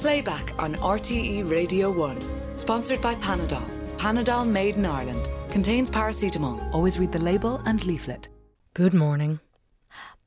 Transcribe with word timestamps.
Playback 0.00 0.56
on 0.62 0.76
RTE 0.76 1.50
Radio 1.50 1.90
1. 1.90 2.56
Sponsored 2.56 3.00
by 3.00 3.16
Panadol. 3.16 3.68
Panadol 3.96 4.46
made 4.46 4.76
in 4.76 4.86
Ireland. 4.86 5.28
Contains 5.50 5.90
paracetamol. 5.90 6.72
Always 6.72 7.00
read 7.00 7.10
the 7.10 7.18
label 7.18 7.60
and 7.66 7.84
leaflet. 7.84 8.28
Good 8.74 8.94
morning. 8.94 9.40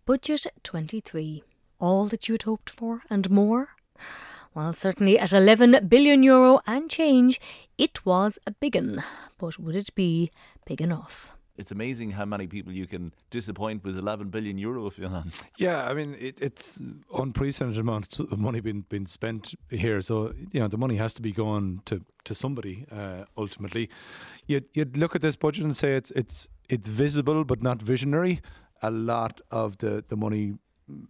Budget 0.05 0.45
23. 0.63 1.43
All 1.79 2.05
that 2.07 2.27
you 2.27 2.33
had 2.33 2.43
hoped 2.43 2.69
for 2.69 3.03
and 3.09 3.29
more? 3.29 3.69
Well, 4.53 4.73
certainly 4.73 5.17
at 5.17 5.31
11 5.31 5.87
billion 5.87 6.21
euro 6.21 6.59
and 6.67 6.89
change, 6.89 7.39
it 7.77 8.05
was 8.05 8.39
a 8.45 8.51
big 8.51 8.75
one. 8.75 9.01
But 9.37 9.57
would 9.57 9.77
it 9.77 9.95
be 9.95 10.31
big 10.65 10.81
enough? 10.81 11.33
It's 11.61 11.71
amazing 11.71 12.11
how 12.11 12.25
many 12.25 12.47
people 12.47 12.73
you 12.73 12.87
can 12.87 13.13
disappoint 13.29 13.83
with 13.83 13.97
11 13.97 14.29
billion 14.29 14.57
euro 14.57 14.87
if 14.87 14.97
you're 14.97 15.09
not. 15.09 15.27
Yeah, 15.57 15.87
I 15.87 15.93
mean 15.93 16.15
it, 16.19 16.41
it's 16.41 16.79
unprecedented 17.13 17.79
amounts 17.79 18.19
of 18.19 18.37
money 18.39 18.59
being 18.61 18.85
being 18.89 19.07
spent 19.07 19.53
here. 19.69 20.01
So 20.01 20.33
you 20.51 20.59
know 20.59 20.67
the 20.67 20.77
money 20.77 20.97
has 20.97 21.13
to 21.13 21.21
be 21.21 21.31
going 21.31 21.81
to 21.85 22.01
to 22.23 22.35
somebody 22.35 22.85
uh, 22.91 23.25
ultimately. 23.37 23.89
You'd 24.47 24.65
you'd 24.73 24.97
look 24.97 25.15
at 25.15 25.21
this 25.21 25.35
budget 25.35 25.63
and 25.63 25.77
say 25.77 25.95
it's 25.95 26.11
it's 26.11 26.49
it's 26.69 26.87
visible 26.87 27.43
but 27.45 27.61
not 27.61 27.81
visionary. 27.81 28.41
A 28.81 28.91
lot 28.91 29.41
of 29.51 29.77
the 29.77 30.03
the 30.07 30.17
money 30.17 30.55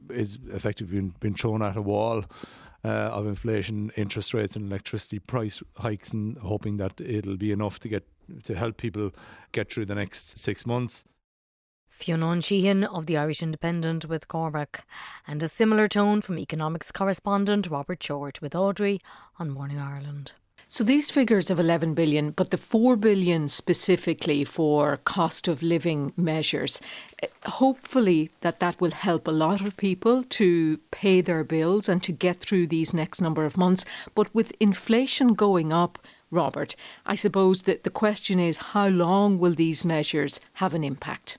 is 0.10 0.38
effectively 0.54 0.94
being, 1.00 1.16
being 1.20 1.36
thrown 1.36 1.62
at 1.62 1.76
a 1.78 1.82
wall. 1.82 2.26
Uh, 2.84 3.12
of 3.14 3.28
inflation, 3.28 3.92
interest 3.96 4.34
rates, 4.34 4.56
and 4.56 4.66
electricity 4.66 5.20
price 5.20 5.62
hikes, 5.78 6.12
and 6.14 6.36
hoping 6.40 6.78
that 6.78 7.00
it'll 7.00 7.38
be 7.38 7.52
enough 7.52 7.78
to 7.78 7.88
get 7.88 8.04
to 8.44 8.56
help 8.56 8.78
people 8.78 9.12
get 9.52 9.72
through 9.72 9.86
the 9.86 9.94
next 9.94 10.40
six 10.40 10.66
months. 10.66 11.06
Fionn 11.92 12.42
Sheahan 12.42 12.84
of 12.86 13.06
the 13.06 13.18
Irish 13.18 13.44
Independent 13.44 14.06
with 14.06 14.28
Cormac, 14.28 14.86
and 15.28 15.44
a 15.44 15.48
similar 15.48 15.88
tone 15.88 16.22
from 16.22 16.40
economics 16.40 16.92
correspondent 16.92 17.70
Robert 17.70 18.02
Short 18.02 18.42
with 18.42 18.56
Audrey 18.56 19.00
on 19.38 19.52
Morning 19.52 19.78
Ireland. 19.78 20.32
So 20.74 20.86
these 20.86 21.12
figures 21.12 21.50
of 21.50 21.60
11 21.60 21.96
billion, 21.96 22.32
but 22.32 22.52
the 22.52 22.58
4 22.58 22.96
billion 22.96 23.50
specifically 23.50 24.46
for 24.46 25.02
cost 25.04 25.50
of 25.50 25.62
living 25.62 26.14
measures, 26.16 26.80
eh, 27.22 27.28
hopefully 27.46 28.30
that 28.40 28.62
that 28.62 28.80
will 28.80 28.92
help 28.92 29.28
a 29.28 29.32
lot 29.32 29.60
of 29.60 29.76
people 29.76 30.24
to 30.24 30.78
pay 30.90 31.20
their 31.20 31.44
bills 31.44 31.90
and 31.90 32.02
to 32.04 32.14
get 32.14 32.40
through 32.40 32.68
these 32.68 32.94
next 32.94 33.20
number 33.20 33.44
of 33.44 33.58
months. 33.58 33.84
But 34.16 34.34
with 34.34 34.54
inflation 34.62 35.34
going 35.34 35.74
up, 35.74 36.00
Robert, 36.30 36.78
I 37.06 37.16
suppose 37.16 37.64
that 37.64 37.84
the 37.84 37.90
question 37.90 38.40
is 38.40 38.72
how 38.72 38.88
long 38.88 39.40
will 39.40 39.54
these 39.54 39.84
measures 39.84 40.40
have 40.54 40.74
an 40.74 40.86
impact? 40.86 41.38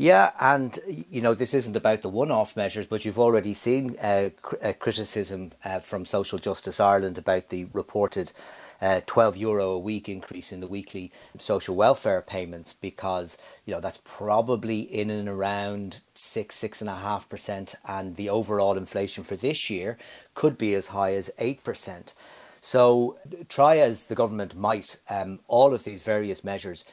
Yeah, 0.00 0.30
and 0.40 0.78
you 1.10 1.20
know 1.20 1.34
this 1.34 1.52
isn't 1.52 1.76
about 1.76 2.00
the 2.00 2.08
one-off 2.08 2.56
measures, 2.56 2.86
but 2.86 3.04
you've 3.04 3.18
already 3.18 3.52
seen 3.52 3.98
uh, 3.98 4.30
cr- 4.40 4.56
uh, 4.62 4.72
criticism 4.72 5.50
uh, 5.62 5.80
from 5.80 6.06
Social 6.06 6.38
Justice 6.38 6.80
Ireland 6.80 7.18
about 7.18 7.50
the 7.50 7.66
reported 7.74 8.32
uh, 8.80 9.02
12 9.04 9.36
euro 9.36 9.72
a 9.72 9.78
week 9.78 10.08
increase 10.08 10.52
in 10.52 10.60
the 10.60 10.66
weekly 10.66 11.12
social 11.36 11.76
welfare 11.76 12.22
payments 12.22 12.72
because 12.72 13.36
you 13.66 13.74
know 13.74 13.80
that's 13.80 14.00
probably 14.02 14.80
in 14.80 15.10
and 15.10 15.28
around 15.28 16.00
six 16.14 16.54
six 16.56 16.80
and 16.80 16.88
a 16.88 16.96
half 16.96 17.28
percent, 17.28 17.74
and 17.86 18.16
the 18.16 18.30
overall 18.30 18.78
inflation 18.78 19.22
for 19.22 19.36
this 19.36 19.68
year 19.68 19.98
could 20.32 20.56
be 20.56 20.72
as 20.72 20.86
high 20.96 21.12
as 21.12 21.30
eight 21.38 21.62
percent. 21.62 22.14
So 22.62 23.18
try 23.50 23.76
as 23.76 24.06
the 24.06 24.14
government 24.14 24.56
might, 24.56 24.96
um, 25.10 25.40
all 25.46 25.74
of 25.74 25.84
these 25.84 26.02
various 26.02 26.42
measures 26.42 26.86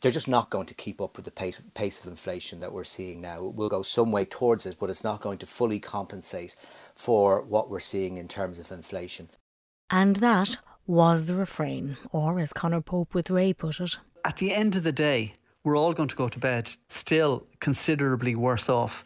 they're 0.00 0.10
just 0.10 0.28
not 0.28 0.50
going 0.50 0.66
to 0.66 0.74
keep 0.74 1.00
up 1.00 1.16
with 1.16 1.24
the 1.24 1.30
pace, 1.30 1.60
pace 1.74 2.00
of 2.00 2.06
inflation 2.06 2.60
that 2.60 2.72
we're 2.72 2.84
seeing 2.84 3.20
now. 3.20 3.46
It 3.46 3.54
will 3.54 3.68
go 3.68 3.82
some 3.82 4.10
way 4.12 4.24
towards 4.24 4.64
it, 4.66 4.76
but 4.78 4.90
it's 4.90 5.04
not 5.04 5.20
going 5.20 5.38
to 5.38 5.46
fully 5.46 5.78
compensate 5.78 6.56
for 6.94 7.42
what 7.42 7.70
we're 7.70 7.80
seeing 7.80 8.16
in 8.16 8.28
terms 8.28 8.58
of 8.58 8.72
inflation. 8.72 9.30
And 9.90 10.16
that 10.16 10.58
was 10.86 11.26
the 11.26 11.34
refrain, 11.34 11.96
or 12.12 12.38
as 12.40 12.52
Conor 12.52 12.80
Pope 12.80 13.14
with 13.14 13.30
Ray 13.30 13.52
put 13.52 13.80
it. 13.80 13.98
At 14.24 14.36
the 14.36 14.52
end 14.52 14.74
of 14.76 14.82
the 14.82 14.92
day, 14.92 15.34
we're 15.62 15.76
all 15.76 15.92
going 15.92 16.08
to 16.08 16.16
go 16.16 16.28
to 16.28 16.38
bed 16.38 16.70
still 16.88 17.46
considerably 17.60 18.34
worse 18.34 18.68
off 18.68 19.04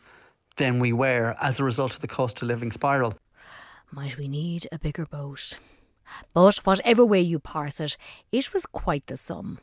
than 0.57 0.79
we 0.79 0.93
were 0.93 1.35
as 1.41 1.59
a 1.59 1.65
result 1.65 1.95
of 1.95 2.01
the 2.01 2.07
cost 2.07 2.41
of 2.41 2.49
living 2.49 2.71
spiral. 2.71 3.15
Might 3.91 4.17
we 4.17 4.29
need 4.29 4.69
a 4.71 4.79
bigger 4.79 5.07
boat? 5.07 5.59
But 6.33 6.59
whatever 6.59 7.05
way 7.05 7.21
you 7.21 7.39
parse 7.39 7.81
it, 7.81 7.97
it 8.31 8.53
was 8.53 8.67
quite 8.67 9.07
the 9.07 9.17
sum. 9.17 9.59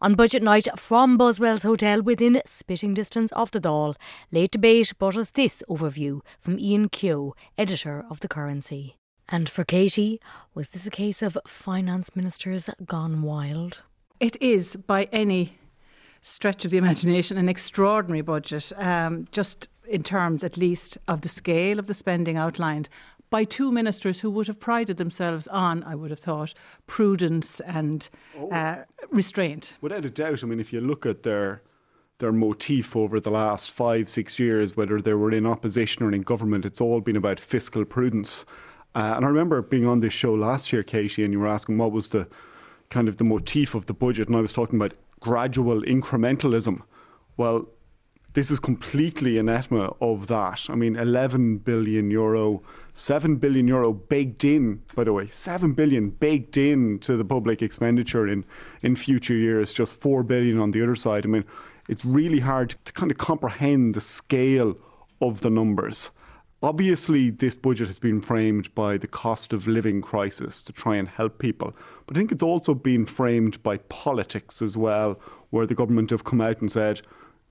On 0.00 0.14
budget 0.14 0.42
night 0.42 0.68
from 0.76 1.16
Buswell's 1.18 1.62
Hotel 1.62 2.02
within 2.02 2.42
spitting 2.46 2.94
distance 2.94 3.32
of 3.32 3.50
the 3.50 3.60
Dáil, 3.60 3.94
late 4.30 4.50
debate 4.50 4.92
brought 4.98 5.16
us 5.16 5.30
this 5.30 5.62
overview 5.68 6.20
from 6.40 6.58
Ian 6.58 6.88
Kehoe, 6.88 7.34
editor 7.56 8.04
of 8.10 8.20
The 8.20 8.28
Currency. 8.28 8.96
And 9.28 9.48
for 9.48 9.64
Katie, 9.64 10.20
was 10.54 10.70
this 10.70 10.86
a 10.86 10.90
case 10.90 11.20
of 11.22 11.36
finance 11.46 12.16
ministers 12.16 12.70
gone 12.86 13.22
wild? 13.22 13.82
It 14.20 14.40
is, 14.40 14.76
by 14.76 15.04
any 15.12 15.58
stretch 16.22 16.64
of 16.64 16.70
the 16.70 16.78
imagination, 16.78 17.36
an 17.36 17.48
extraordinary 17.48 18.22
budget, 18.22 18.72
um, 18.76 19.26
just 19.30 19.68
in 19.86 20.02
terms 20.02 20.44
at 20.44 20.56
least 20.56 20.98
of 21.08 21.20
the 21.22 21.28
scale 21.28 21.78
of 21.78 21.86
the 21.86 21.94
spending 21.94 22.36
outlined 22.36 22.88
by 23.30 23.44
two 23.44 23.70
ministers 23.70 24.20
who 24.20 24.30
would 24.30 24.46
have 24.46 24.58
prided 24.58 24.96
themselves 24.96 25.46
on, 25.48 25.82
I 25.84 25.94
would 25.94 26.10
have 26.10 26.20
thought, 26.20 26.54
prudence 26.86 27.60
and 27.60 28.08
oh. 28.38 28.50
uh, 28.50 28.84
restraint. 29.10 29.76
Without 29.80 30.04
a 30.04 30.10
doubt. 30.10 30.42
I 30.42 30.46
mean, 30.46 30.60
if 30.60 30.72
you 30.72 30.80
look 30.80 31.06
at 31.06 31.22
their 31.22 31.62
their 32.18 32.32
motif 32.32 32.96
over 32.96 33.20
the 33.20 33.30
last 33.30 33.70
five, 33.70 34.08
six 34.08 34.40
years, 34.40 34.76
whether 34.76 35.00
they 35.00 35.14
were 35.14 35.30
in 35.30 35.46
opposition 35.46 36.02
or 36.04 36.12
in 36.12 36.22
government, 36.22 36.64
it's 36.64 36.80
all 36.80 37.00
been 37.00 37.14
about 37.14 37.38
fiscal 37.38 37.84
prudence. 37.84 38.44
Uh, 38.94 39.12
and 39.14 39.24
I 39.24 39.28
remember 39.28 39.62
being 39.62 39.86
on 39.86 40.00
this 40.00 40.12
show 40.12 40.34
last 40.34 40.72
year, 40.72 40.82
Katie, 40.82 41.22
and 41.22 41.32
you 41.32 41.38
were 41.38 41.46
asking 41.46 41.78
what 41.78 41.92
was 41.92 42.08
the 42.08 42.26
kind 42.90 43.06
of 43.06 43.18
the 43.18 43.24
motif 43.24 43.74
of 43.76 43.86
the 43.86 43.94
budget, 43.94 44.26
and 44.26 44.36
I 44.36 44.40
was 44.40 44.52
talking 44.52 44.80
about 44.80 44.94
gradual 45.20 45.82
incrementalism. 45.82 46.82
Well, 47.36 47.68
this 48.34 48.50
is 48.50 48.60
completely 48.60 49.38
anathema 49.38 49.94
of 50.00 50.26
that. 50.26 50.66
I 50.68 50.74
mean, 50.74 50.96
11 50.96 51.58
billion 51.58 52.10
euro, 52.10 52.62
7 52.92 53.36
billion 53.36 53.66
euro 53.66 53.92
baked 53.92 54.44
in, 54.44 54.82
by 54.94 55.04
the 55.04 55.12
way, 55.12 55.28
7 55.28 55.72
billion 55.72 56.10
baked 56.10 56.56
in 56.56 56.98
to 57.00 57.16
the 57.16 57.24
public 57.24 57.62
expenditure 57.62 58.28
in, 58.28 58.44
in 58.82 58.96
future 58.96 59.34
years, 59.34 59.72
just 59.72 60.00
4 60.00 60.22
billion 60.22 60.58
on 60.58 60.70
the 60.70 60.82
other 60.82 60.96
side. 60.96 61.24
I 61.24 61.28
mean, 61.28 61.44
it's 61.88 62.04
really 62.04 62.40
hard 62.40 62.74
to 62.84 62.92
kind 62.92 63.10
of 63.10 63.18
comprehend 63.18 63.94
the 63.94 64.00
scale 64.00 64.76
of 65.20 65.40
the 65.40 65.50
numbers. 65.50 66.10
Obviously, 66.62 67.30
this 67.30 67.54
budget 67.54 67.86
has 67.86 68.00
been 68.00 68.20
framed 68.20 68.74
by 68.74 68.98
the 68.98 69.06
cost 69.06 69.52
of 69.52 69.68
living 69.68 70.02
crisis 70.02 70.62
to 70.64 70.72
try 70.72 70.96
and 70.96 71.08
help 71.08 71.38
people. 71.38 71.74
But 72.06 72.16
I 72.16 72.18
think 72.18 72.32
it's 72.32 72.42
also 72.42 72.74
been 72.74 73.06
framed 73.06 73.62
by 73.62 73.78
politics 73.78 74.60
as 74.60 74.76
well, 74.76 75.20
where 75.50 75.66
the 75.66 75.74
government 75.76 76.10
have 76.10 76.24
come 76.24 76.40
out 76.40 76.60
and 76.60 76.70
said, 76.70 77.00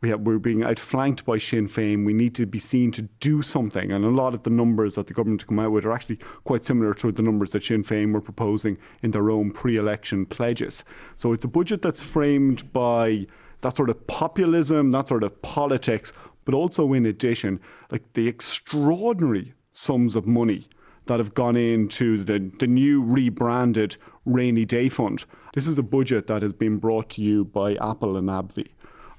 we 0.01 0.09
have, 0.09 0.21
we're 0.21 0.37
being 0.37 0.63
outflanked 0.63 1.25
by 1.25 1.37
Sinn 1.37 1.67
Féin. 1.67 2.05
We 2.05 2.13
need 2.13 2.35
to 2.35 2.45
be 2.45 2.59
seen 2.59 2.91
to 2.91 3.03
do 3.03 3.41
something. 3.41 3.91
And 3.91 4.05
a 4.05 4.09
lot 4.09 4.33
of 4.33 4.43
the 4.43 4.49
numbers 4.49 4.95
that 4.95 5.07
the 5.07 5.13
government 5.13 5.47
come 5.47 5.59
out 5.59 5.71
with 5.71 5.85
are 5.85 5.91
actually 5.91 6.19
quite 6.43 6.63
similar 6.63 6.93
to 6.95 7.11
the 7.11 7.23
numbers 7.23 7.53
that 7.53 7.63
Sinn 7.63 7.83
Féin 7.83 8.13
were 8.13 8.21
proposing 8.21 8.77
in 9.01 9.11
their 9.11 9.31
own 9.31 9.51
pre 9.51 9.75
election 9.75 10.25
pledges. 10.25 10.83
So 11.15 11.33
it's 11.33 11.43
a 11.43 11.47
budget 11.47 11.81
that's 11.81 12.03
framed 12.03 12.71
by 12.71 13.25
that 13.61 13.75
sort 13.75 13.89
of 13.89 14.05
populism, 14.05 14.91
that 14.91 15.07
sort 15.07 15.23
of 15.23 15.41
politics, 15.41 16.13
but 16.45 16.53
also 16.53 16.93
in 16.93 17.05
addition, 17.05 17.59
like 17.91 18.13
the 18.13 18.27
extraordinary 18.27 19.53
sums 19.71 20.15
of 20.15 20.27
money 20.27 20.67
that 21.07 21.19
have 21.19 21.33
gone 21.33 21.55
into 21.55 22.23
the, 22.23 22.51
the 22.59 22.67
new 22.67 23.01
rebranded 23.01 23.97
rainy 24.25 24.65
day 24.65 24.89
fund. 24.89 25.25
This 25.55 25.67
is 25.67 25.77
a 25.77 25.83
budget 25.83 26.27
that 26.27 26.41
has 26.43 26.53
been 26.53 26.77
brought 26.77 27.09
to 27.11 27.21
you 27.21 27.45
by 27.45 27.75
Apple 27.75 28.15
and 28.17 28.29
AbbVie. 28.29 28.69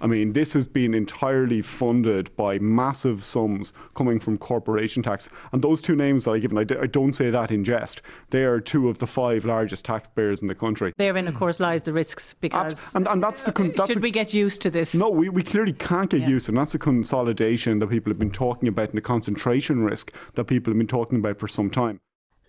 I 0.00 0.06
mean, 0.06 0.32
this 0.32 0.52
has 0.52 0.66
been 0.66 0.94
entirely 0.94 1.62
funded 1.62 2.34
by 2.36 2.58
massive 2.58 3.24
sums 3.24 3.72
coming 3.94 4.18
from 4.18 4.38
corporation 4.38 5.02
tax. 5.02 5.28
And 5.52 5.62
those 5.62 5.82
two 5.82 5.96
names 5.96 6.24
that 6.24 6.32
I 6.32 6.38
given, 6.38 6.58
I 6.58 6.64
d- 6.64 6.76
I 6.80 6.86
don't 6.86 7.12
say 7.12 7.30
that 7.30 7.50
in 7.50 7.64
jest. 7.64 8.02
They 8.30 8.44
are 8.44 8.60
two 8.60 8.88
of 8.88 8.98
the 8.98 9.06
five 9.06 9.44
largest 9.44 9.84
taxpayers 9.84 10.40
in 10.42 10.48
the 10.48 10.54
country. 10.54 10.92
Therein, 10.96 11.26
of 11.26 11.34
course, 11.34 11.60
lies 11.60 11.82
the 11.82 11.92
risks 11.92 12.34
because. 12.40 12.94
and, 12.94 13.08
and 13.08 13.22
that's 13.22 13.44
the. 13.44 13.52
Con- 13.52 13.72
that's 13.76 13.92
should 13.92 14.02
we 14.02 14.10
get 14.10 14.32
used 14.32 14.60
to 14.62 14.70
this? 14.70 14.94
No, 14.94 15.10
we, 15.10 15.28
we 15.28 15.42
clearly 15.42 15.72
can't 15.72 16.10
get 16.10 16.20
yeah. 16.20 16.28
used 16.28 16.46
to 16.46 16.50
it. 16.50 16.54
And 16.54 16.60
that's 16.60 16.72
the 16.72 16.78
consolidation 16.78 17.78
that 17.80 17.88
people 17.88 18.10
have 18.10 18.18
been 18.18 18.30
talking 18.30 18.68
about 18.68 18.90
and 18.90 18.96
the 18.96 19.02
concentration 19.02 19.82
risk 19.82 20.12
that 20.34 20.44
people 20.44 20.72
have 20.72 20.78
been 20.78 20.86
talking 20.86 21.18
about 21.18 21.38
for 21.38 21.48
some 21.48 21.70
time 21.70 22.00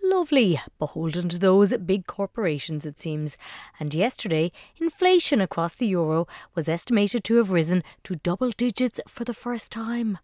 lovely, 0.09 0.59
beholden 0.79 1.29
to 1.29 1.37
those 1.37 1.77
big 1.77 2.07
corporations, 2.07 2.85
it 2.85 2.97
seems. 2.97 3.37
And 3.79 3.93
yesterday, 3.93 4.51
inflation 4.79 5.39
across 5.39 5.75
the 5.75 5.87
euro 5.87 6.27
was 6.55 6.67
estimated 6.67 7.23
to 7.25 7.35
have 7.35 7.51
risen 7.51 7.83
to 8.03 8.15
double 8.15 8.51
digits 8.51 8.99
for 9.07 9.23
the 9.23 9.33
first 9.33 9.71
time. 9.71 10.17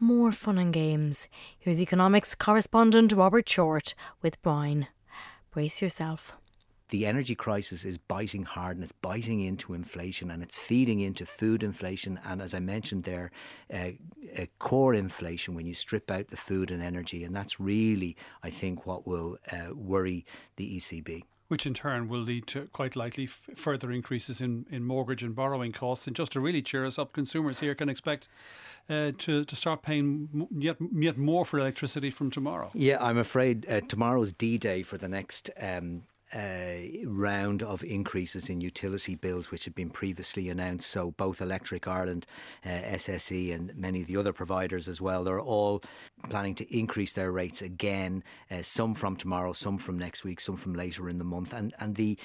More 0.00 0.32
fun 0.32 0.58
and 0.58 0.72
games. 0.72 1.28
Here's 1.58 1.80
economics 1.80 2.34
correspondent 2.34 3.12
Robert 3.12 3.48
Short 3.48 3.94
with 4.22 4.40
Brian. 4.42 4.88
Brace 5.52 5.82
yourself. 5.82 6.34
The 6.88 7.06
energy 7.06 7.34
crisis 7.34 7.84
is 7.84 7.98
biting 7.98 8.44
hard 8.44 8.76
and 8.76 8.84
it's 8.84 8.92
biting 8.92 9.40
into 9.40 9.74
inflation 9.74 10.30
and 10.30 10.42
it's 10.42 10.56
feeding 10.56 11.00
into 11.00 11.26
food 11.26 11.62
inflation 11.62 12.18
and, 12.24 12.40
as 12.40 12.54
I 12.54 12.60
mentioned 12.60 13.04
there, 13.04 13.30
uh, 13.72 13.90
uh, 14.38 14.46
core 14.58 14.94
inflation 14.94 15.54
when 15.54 15.66
you 15.66 15.74
strip 15.74 16.10
out 16.10 16.28
the 16.28 16.36
food 16.36 16.70
and 16.70 16.82
energy. 16.82 17.24
And 17.24 17.34
that's 17.34 17.60
really, 17.60 18.16
I 18.42 18.50
think, 18.50 18.86
what 18.86 19.06
will 19.06 19.38
uh, 19.52 19.74
worry 19.74 20.24
the 20.56 20.76
ECB 20.76 21.24
which 21.48 21.64
in 21.66 21.74
turn 21.74 22.08
will 22.08 22.20
lead 22.20 22.46
to 22.46 22.66
quite 22.72 22.94
likely 22.94 23.24
f- 23.24 23.40
further 23.56 23.90
increases 23.90 24.40
in, 24.40 24.66
in 24.70 24.84
mortgage 24.84 25.22
and 25.22 25.34
borrowing 25.34 25.72
costs. 25.72 26.06
And 26.06 26.14
just 26.14 26.32
to 26.32 26.40
really 26.40 26.62
cheer 26.62 26.86
us 26.86 26.98
up, 26.98 27.12
consumers 27.12 27.60
here 27.60 27.74
can 27.74 27.88
expect 27.88 28.28
uh, 28.88 29.12
to, 29.16 29.44
to 29.44 29.56
start 29.56 29.82
paying 29.82 30.46
yet, 30.56 30.76
yet 30.94 31.16
more 31.16 31.44
for 31.44 31.58
electricity 31.58 32.10
from 32.10 32.30
tomorrow. 32.30 32.70
Yeah, 32.74 33.02
I'm 33.02 33.18
afraid 33.18 33.66
uh, 33.68 33.80
tomorrow's 33.80 34.32
D 34.32 34.58
Day 34.58 34.82
for 34.82 34.98
the 34.98 35.08
next 35.08 35.50
um, 35.60 36.02
uh, 36.34 37.06
round 37.06 37.62
of 37.62 37.82
increases 37.84 38.48
in 38.48 38.60
utility 38.60 39.14
bills, 39.14 39.50
which 39.50 39.64
had 39.64 39.74
been 39.74 39.90
previously 39.90 40.48
announced. 40.48 40.88
So, 40.90 41.12
both 41.12 41.40
Electric 41.40 41.86
Ireland, 41.86 42.26
uh, 42.64 42.68
SSE, 42.68 43.54
and 43.54 43.74
many 43.76 44.00
of 44.00 44.06
the 44.06 44.16
other 44.16 44.32
providers 44.32 44.88
as 44.88 45.00
well, 45.00 45.24
they're 45.24 45.40
all 45.40 45.82
planning 46.28 46.54
to 46.56 46.76
increase 46.76 47.12
their 47.12 47.32
rates 47.32 47.62
again. 47.62 48.22
Uh, 48.50 48.62
some 48.62 48.94
from 48.94 49.16
tomorrow, 49.16 49.52
some 49.52 49.78
from 49.78 49.98
next 49.98 50.24
week, 50.24 50.40
some 50.40 50.56
from 50.56 50.74
later 50.74 51.08
in 51.08 51.18
the 51.18 51.24
month. 51.24 51.52
And 51.52 51.74
and 51.78 51.96
the 51.96 52.18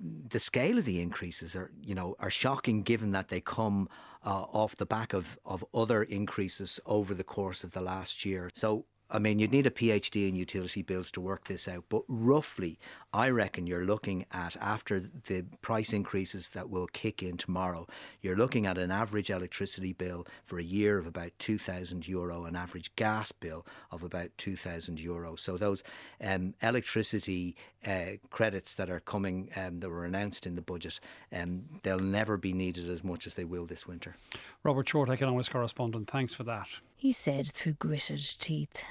the 0.00 0.38
scale 0.38 0.78
of 0.78 0.84
the 0.84 1.00
increases 1.00 1.56
are, 1.56 1.70
you 1.82 1.94
know, 1.94 2.14
are 2.20 2.30
shocking 2.30 2.82
given 2.82 3.10
that 3.12 3.28
they 3.28 3.40
come 3.40 3.88
uh, 4.24 4.44
off 4.52 4.76
the 4.76 4.86
back 4.86 5.12
of, 5.12 5.38
of 5.44 5.64
other 5.74 6.02
increases 6.02 6.80
over 6.86 7.14
the 7.14 7.24
course 7.24 7.64
of 7.64 7.72
the 7.72 7.80
last 7.80 8.24
year. 8.24 8.50
So 8.54 8.84
I 9.10 9.18
mean, 9.18 9.38
you'd 9.38 9.52
need 9.52 9.66
a 9.66 9.70
PhD 9.70 10.28
in 10.28 10.36
utility 10.36 10.82
bills 10.82 11.10
to 11.12 11.20
work 11.20 11.44
this 11.44 11.66
out, 11.66 11.84
but 11.88 12.02
roughly, 12.08 12.78
I 13.10 13.30
reckon 13.30 13.66
you're 13.66 13.86
looking 13.86 14.26
at, 14.32 14.54
after 14.60 15.00
the 15.00 15.46
price 15.62 15.94
increases 15.94 16.50
that 16.50 16.68
will 16.68 16.88
kick 16.88 17.22
in 17.22 17.38
tomorrow, 17.38 17.86
you're 18.20 18.36
looking 18.36 18.66
at 18.66 18.76
an 18.76 18.90
average 18.90 19.30
electricity 19.30 19.94
bill 19.94 20.26
for 20.44 20.58
a 20.58 20.62
year 20.62 20.98
of 20.98 21.06
about 21.06 21.32
2,000 21.38 22.06
euro, 22.06 22.44
an 22.44 22.54
average 22.54 22.94
gas 22.96 23.32
bill 23.32 23.64
of 23.90 24.02
about 24.02 24.30
2,000 24.36 25.00
euro. 25.00 25.36
So 25.36 25.56
those 25.56 25.82
um, 26.22 26.52
electricity 26.60 27.56
uh, 27.86 28.16
credits 28.30 28.74
that 28.74 28.90
are 28.90 29.00
coming, 29.00 29.50
um, 29.56 29.78
that 29.78 29.88
were 29.88 30.04
announced 30.04 30.46
in 30.46 30.54
the 30.54 30.62
budget, 30.62 31.00
um, 31.32 31.64
they'll 31.82 31.98
never 31.98 32.36
be 32.36 32.52
needed 32.52 32.88
as 32.88 33.04
much 33.04 33.26
as 33.26 33.34
they 33.34 33.44
will 33.44 33.66
this 33.66 33.86
winter. 33.86 34.16
Robert 34.62 34.88
Short, 34.88 35.08
economics 35.08 35.48
correspondent, 35.48 36.10
thanks 36.10 36.34
for 36.34 36.44
that. 36.44 36.68
He 36.96 37.12
said 37.12 37.48
through 37.52 37.74
gritted 37.74 38.20
teeth. 38.38 38.82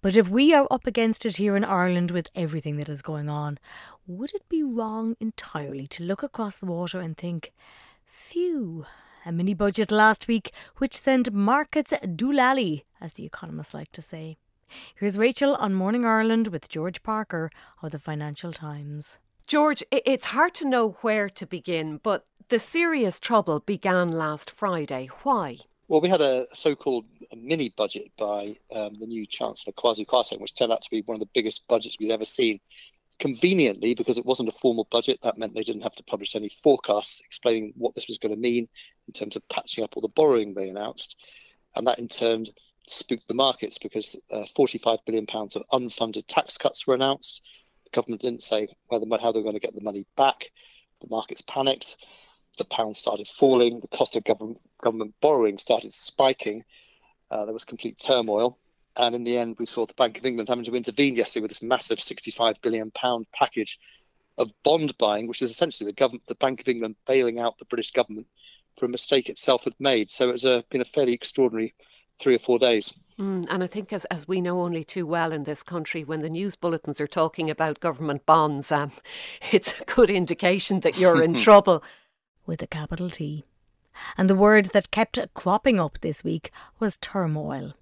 But 0.00 0.16
if 0.16 0.28
we 0.28 0.52
are 0.54 0.66
up 0.70 0.86
against 0.86 1.26
it 1.26 1.36
here 1.36 1.56
in 1.56 1.64
Ireland 1.64 2.10
with 2.10 2.30
everything 2.34 2.76
that 2.76 2.88
is 2.88 3.02
going 3.02 3.28
on, 3.28 3.58
would 4.06 4.34
it 4.34 4.48
be 4.48 4.62
wrong 4.62 5.16
entirely 5.20 5.86
to 5.88 6.02
look 6.02 6.22
across 6.22 6.56
the 6.56 6.66
water 6.66 7.00
and 7.00 7.16
think, 7.16 7.52
phew, 8.04 8.86
a 9.24 9.32
mini 9.32 9.54
budget 9.54 9.90
last 9.90 10.28
week 10.28 10.52
which 10.78 10.96
sent 10.96 11.32
markets 11.32 11.92
doolally, 12.02 12.84
as 13.00 13.14
the 13.14 13.24
economists 13.24 13.74
like 13.74 13.92
to 13.92 14.02
say? 14.02 14.38
Here's 14.94 15.18
Rachel 15.18 15.54
on 15.56 15.74
Morning 15.74 16.04
Ireland 16.04 16.48
with 16.48 16.68
George 16.68 17.02
Parker 17.02 17.50
of 17.82 17.92
the 17.92 17.98
Financial 17.98 18.52
Times. 18.52 19.18
George, 19.46 19.82
it's 19.90 20.26
hard 20.26 20.54
to 20.54 20.68
know 20.68 20.96
where 21.02 21.28
to 21.28 21.46
begin, 21.46 22.00
but 22.02 22.24
the 22.48 22.58
serious 22.58 23.20
trouble 23.20 23.60
began 23.60 24.10
last 24.10 24.50
Friday. 24.50 25.08
Why? 25.22 25.58
Well, 25.88 26.00
we 26.00 26.08
had 26.08 26.20
a 26.20 26.46
so-called 26.52 27.04
mini 27.36 27.72
budget 27.76 28.10
by 28.18 28.56
um, 28.74 28.94
the 28.94 29.06
new 29.06 29.24
Chancellor 29.26 29.72
Kwasi 29.72 30.04
Kwarteng, 30.04 30.40
which 30.40 30.54
turned 30.54 30.72
out 30.72 30.82
to 30.82 30.90
be 30.90 31.02
one 31.02 31.14
of 31.14 31.20
the 31.20 31.28
biggest 31.32 31.68
budgets 31.68 31.96
we've 32.00 32.10
ever 32.10 32.24
seen. 32.24 32.58
Conveniently, 33.18 33.94
because 33.94 34.18
it 34.18 34.26
wasn't 34.26 34.48
a 34.48 34.52
formal 34.52 34.88
budget, 34.90 35.20
that 35.22 35.38
meant 35.38 35.54
they 35.54 35.62
didn't 35.62 35.82
have 35.82 35.94
to 35.94 36.02
publish 36.02 36.34
any 36.34 36.50
forecasts 36.62 37.22
explaining 37.24 37.72
what 37.76 37.94
this 37.94 38.08
was 38.08 38.18
going 38.18 38.34
to 38.34 38.40
mean 38.40 38.68
in 39.06 39.14
terms 39.14 39.36
of 39.36 39.48
patching 39.48 39.84
up 39.84 39.96
all 39.96 40.02
the 40.02 40.08
borrowing 40.08 40.54
they 40.54 40.68
announced, 40.68 41.16
and 41.76 41.86
that 41.86 41.98
in 41.98 42.08
turn 42.08 42.46
spooked 42.86 43.28
the 43.28 43.34
markets 43.34 43.78
because 43.78 44.16
uh, 44.30 44.44
45 44.54 45.00
billion 45.04 45.26
pounds 45.26 45.56
of 45.56 45.62
unfunded 45.72 46.24
tax 46.28 46.56
cuts 46.56 46.86
were 46.86 46.94
announced. 46.94 47.42
The 47.84 47.90
government 47.90 48.22
didn't 48.22 48.42
say 48.42 48.68
whether 48.88 49.06
how 49.20 49.32
they 49.32 49.38
were 49.38 49.44
going 49.44 49.54
to 49.54 49.60
get 49.60 49.74
the 49.74 49.84
money 49.84 50.06
back. 50.16 50.50
The 51.00 51.08
markets 51.10 51.42
panicked 51.42 51.96
the 52.56 52.64
pound 52.64 52.96
started 52.96 53.28
falling, 53.28 53.80
the 53.80 53.88
cost 53.88 54.16
of 54.16 54.24
government 54.24 54.58
government 54.82 55.14
borrowing 55.20 55.58
started 55.58 55.92
spiking. 55.92 56.64
Uh, 57.30 57.44
there 57.44 57.52
was 57.52 57.64
complete 57.64 57.98
turmoil, 57.98 58.58
and 58.96 59.14
in 59.14 59.24
the 59.24 59.36
end, 59.36 59.56
we 59.58 59.66
saw 59.66 59.84
the 59.84 59.94
Bank 59.94 60.18
of 60.18 60.26
England 60.26 60.48
having 60.48 60.64
to 60.64 60.74
intervene 60.74 61.16
yesterday 61.16 61.42
with 61.42 61.50
this 61.50 61.62
massive 61.62 62.00
65 62.00 62.60
billion 62.62 62.90
pound 62.92 63.26
package 63.32 63.78
of 64.38 64.52
bond 64.62 64.96
buying, 64.98 65.26
which 65.26 65.42
is 65.42 65.50
essentially 65.50 65.86
the 65.86 65.94
government, 65.94 66.26
the 66.26 66.34
Bank 66.36 66.60
of 66.60 66.68
England 66.68 66.96
bailing 67.06 67.38
out 67.38 67.58
the 67.58 67.64
British 67.64 67.90
government 67.90 68.26
for 68.78 68.86
a 68.86 68.90
mistake 68.90 69.28
itself 69.28 69.64
had 69.64 69.74
made. 69.78 70.10
So 70.10 70.28
it's 70.28 70.44
a, 70.44 70.62
been 70.70 70.82
a 70.82 70.84
fairly 70.84 71.14
extraordinary 71.14 71.74
three 72.18 72.34
or 72.34 72.38
four 72.38 72.58
days. 72.58 72.94
Mm, 73.18 73.46
and 73.48 73.64
I 73.64 73.66
think, 73.66 73.92
as, 73.92 74.04
as 74.06 74.28
we 74.28 74.42
know 74.42 74.60
only 74.60 74.84
too 74.84 75.06
well 75.06 75.32
in 75.32 75.44
this 75.44 75.62
country, 75.62 76.04
when 76.04 76.20
the 76.20 76.28
news 76.28 76.54
bulletins 76.54 77.00
are 77.00 77.06
talking 77.06 77.48
about 77.48 77.80
government 77.80 78.26
bonds, 78.26 78.70
um, 78.70 78.92
it's 79.52 79.78
a 79.80 79.84
good 79.84 80.10
indication 80.10 80.80
that 80.80 80.98
you're 80.98 81.22
in 81.22 81.34
trouble 81.46 81.82
with 82.44 82.62
a 82.62 82.66
capital 82.66 83.08
T. 83.08 83.44
And 84.18 84.28
the 84.28 84.34
word 84.34 84.66
that 84.66 84.90
kept 84.90 85.18
cropping 85.32 85.80
up 85.80 85.98
this 86.00 86.22
week 86.22 86.50
was 86.78 86.98
turmoil. 86.98 87.72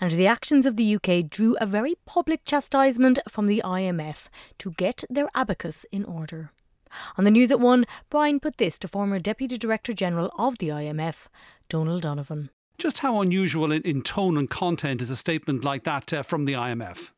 And 0.00 0.12
the 0.12 0.26
actions 0.26 0.64
of 0.64 0.76
the 0.76 0.94
UK 0.94 1.28
drew 1.28 1.56
a 1.60 1.66
very 1.66 1.96
public 2.06 2.44
chastisement 2.44 3.18
from 3.28 3.46
the 3.46 3.60
IMF 3.64 4.28
to 4.58 4.70
get 4.70 5.04
their 5.10 5.28
abacus 5.34 5.84
in 5.90 6.04
order. 6.04 6.52
On 7.18 7.24
the 7.24 7.30
news 7.30 7.50
at 7.50 7.60
one, 7.60 7.84
Brian 8.08 8.40
put 8.40 8.58
this 8.58 8.78
to 8.78 8.88
former 8.88 9.18
Deputy 9.18 9.58
Director 9.58 9.92
General 9.92 10.32
of 10.38 10.58
the 10.58 10.68
IMF, 10.68 11.26
Donald 11.68 12.02
Donovan. 12.02 12.50
Just 12.78 12.98
how 12.98 13.20
unusual 13.20 13.72
in, 13.72 14.02
tone 14.02 14.36
and 14.36 14.50
content 14.50 15.00
is 15.00 15.10
a 15.10 15.16
statement 15.16 15.64
like 15.64 15.84
that 15.84 16.12
uh, 16.12 16.22
from 16.22 16.44
the 16.44 16.52
IMF? 16.52 17.10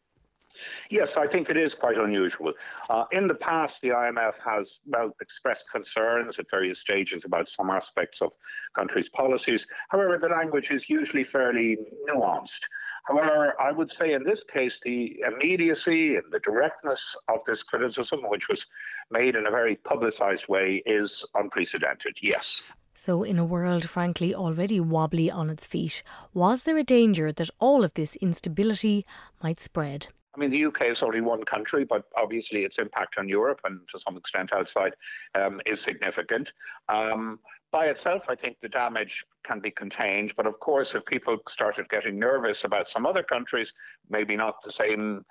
Yes, 0.91 1.17
I 1.17 1.27
think 1.27 1.51
it 1.51 1.57
is 1.57 1.75
quite 1.75 1.99
unusual. 1.99 2.53
Uh, 2.89 3.05
in 3.13 3.29
the 3.29 3.35
past, 3.35 3.81
the 3.83 3.91
IMF 3.91 4.41
has 4.41 4.81
well 4.87 5.15
expressed 5.21 5.71
concerns 5.71 6.39
at 6.39 6.51
various 6.51 6.81
stages 6.81 7.25
about 7.25 7.49
some 7.49 7.71
aspects 7.71 8.21
of 8.23 8.33
countries' 8.75 9.09
policies. 9.09 9.67
However, 9.89 10.19
the 10.19 10.29
language 10.29 10.71
is 10.71 10.89
usually 10.89 11.25
fairly 11.25 11.77
nuanced. 12.09 12.61
However, 13.07 13.55
I 13.61 13.73
would 13.73 13.91
say 13.91 14.13
in 14.13 14.23
this 14.23 14.43
case, 14.43 14.81
the 14.81 15.23
immediacy 15.27 16.17
and 16.17 16.25
the 16.33 16.41
directness 16.41 17.17
of 17.29 17.45
this 17.45 17.63
criticism, 17.63 18.21
which 18.25 18.49
was 18.49 18.67
made 19.11 19.37
in 19.37 19.47
a 19.47 19.51
very 19.51 19.77
publicised 19.77 20.49
way, 20.49 20.83
is 20.87 21.25
unprecedented. 21.35 22.19
Yes. 22.21 22.63
So, 23.01 23.23
in 23.23 23.39
a 23.39 23.45
world 23.45 23.89
frankly 23.89 24.35
already 24.35 24.81
wobbly 24.81 25.31
on 25.31 25.51
its 25.51 25.69
feet, 25.69 26.03
was 26.35 26.65
there 26.65 26.77
a 26.77 26.83
danger 26.83 27.31
that 27.31 27.49
all 27.61 27.85
of 27.85 27.95
this 27.95 28.17
instability 28.17 29.07
might 29.41 29.61
spread? 29.61 30.09
I 30.35 30.41
mean, 30.41 30.51
the 30.51 30.65
UK 30.65 30.87
is 30.87 31.05
only 31.05 31.21
one 31.21 31.45
country, 31.45 31.85
but 31.85 32.07
obviously 32.17 32.65
its 32.65 32.81
impact 32.81 33.17
on 33.17 33.29
Europe 33.29 33.61
and 33.63 33.87
to 33.91 34.01
some 34.01 34.17
extent 34.17 34.53
outside 34.53 34.95
um, 35.37 35.61
is 35.65 35.81
significant. 35.81 36.53
Um, 36.89 37.39
by 37.71 37.87
itself, 37.87 38.25
I 38.29 38.35
think 38.35 38.57
the 38.61 38.69
damage 38.69 39.25
can 39.45 39.61
be 39.61 39.71
contained. 39.71 40.35
But 40.37 40.49
of 40.49 40.59
course, 40.59 40.97
if 40.97 41.07
people 41.07 41.39
started 41.47 41.89
getting 41.89 42.19
nervous 42.19 42.65
about 42.65 42.89
some 42.89 43.07
other 43.07 43.23
countries, 43.23 43.73
maybe 44.11 44.35
not 44.35 44.61
the 44.61 44.73
same 44.73 45.23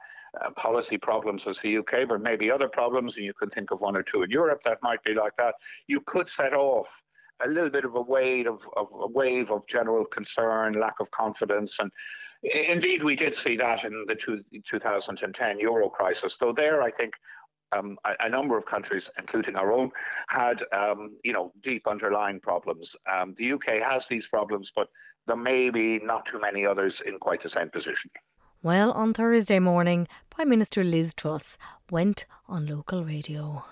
uh, 0.42 0.52
policy 0.52 0.98
problems 0.98 1.46
as 1.48 1.60
the 1.60 1.80
UK, 1.80 2.08
but 2.08 2.22
maybe 2.22 2.50
other 2.50 2.70
problems, 2.70 3.18
and 3.18 3.26
you 3.26 3.34
can 3.34 3.50
think 3.50 3.72
of 3.72 3.82
one 3.82 3.98
or 3.98 4.04
two 4.04 4.24
in 4.24 4.32
Europe 4.32 4.62
that 4.64 4.78
might 4.82 5.04
be 5.04 5.14
like 5.14 5.36
that, 5.38 5.56
you 5.88 6.00
could 6.00 6.30
set 6.30 6.54
off 6.54 7.04
a 7.44 7.48
little 7.48 7.70
bit 7.70 7.86
of 7.86 7.96
a 7.96 8.02
wave 8.02 8.48
of, 8.48 8.68
of 8.76 8.90
a 8.94 9.08
wave 9.08 9.52
of 9.52 9.68
general 9.68 10.06
concern, 10.06 10.74
lack 10.74 11.00
of 11.00 11.12
confidence, 11.12 11.80
and 11.80 11.92
Indeed, 12.44 13.04
we 13.04 13.16
did 13.16 13.34
see 13.34 13.58
that 13.58 13.84
in 13.84 14.06
the 14.08 14.16
two, 14.16 14.40
2010 14.64 15.60
euro 15.60 15.90
crisis. 15.90 16.38
Though 16.38 16.54
there, 16.54 16.84
I 16.84 16.92
think 16.92 17.14
um, 17.72 17.98
a, 18.06 18.16
a, 18.22 18.30
number 18.30 18.58
of 18.58 18.66
countries, 18.66 19.10
including 19.18 19.56
our 19.56 19.74
own, 19.74 19.92
had 20.30 20.64
um, 20.72 21.18
you 21.24 21.34
know 21.34 21.52
deep 21.62 21.88
underlying 21.88 22.40
problems. 22.40 22.96
Um, 23.12 23.34
the 23.38 23.54
UK 23.54 23.82
has 23.82 24.08
these 24.08 24.28
problems, 24.28 24.72
but 24.76 24.88
there 25.26 25.36
may 25.36 25.70
be 25.70 26.00
not 26.00 26.26
too 26.26 26.40
many 26.40 26.66
others 26.66 27.02
in 27.02 27.18
quite 27.20 27.42
the 27.42 27.50
same 27.50 27.70
position. 27.70 28.12
Well, 28.64 28.92
on 28.92 29.14
Thursday 29.14 29.60
morning, 29.60 30.08
Prime 30.30 30.50
Minister 30.50 30.84
Liz 30.84 31.14
Truss 31.14 31.58
went 31.90 32.26
on 32.48 32.66
local 32.68 33.04
radio. 33.04 33.66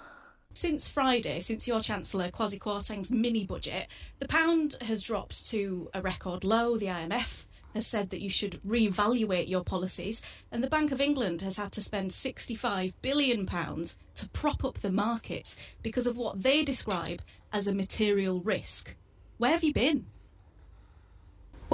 Since 0.57 0.87
Friday, 0.87 1.41
since 1.41 1.67
your 1.67 1.81
Chancellor 1.81 2.31
Kwasi 2.31 2.57
Kwarteng's 2.57 3.11
mini 3.11 3.43
budget, 3.43 3.89
the 4.19 4.27
pound 4.27 4.77
has 4.79 5.03
dropped 5.03 5.45
to 5.47 5.89
a 5.93 6.01
record 6.01 6.45
low. 6.45 6.77
The 6.77 6.85
IMF 6.85 7.45
has 7.73 7.85
said 7.85 8.09
that 8.11 8.21
you 8.21 8.29
should 8.29 8.61
reevaluate 8.65 9.49
your 9.49 9.65
policies, 9.65 10.21
and 10.53 10.63
the 10.63 10.69
Bank 10.69 10.93
of 10.93 11.01
England 11.01 11.41
has 11.41 11.57
had 11.57 11.73
to 11.73 11.81
spend 11.81 12.11
£65 12.11 12.93
billion 13.01 13.45
to 13.45 14.29
prop 14.31 14.63
up 14.63 14.79
the 14.79 14.89
markets 14.89 15.57
because 15.83 16.07
of 16.07 16.15
what 16.15 16.41
they 16.41 16.63
describe 16.63 17.21
as 17.51 17.67
a 17.67 17.75
material 17.75 18.39
risk. 18.39 18.95
Where 19.37 19.51
have 19.51 19.63
you 19.65 19.73
been? 19.73 20.05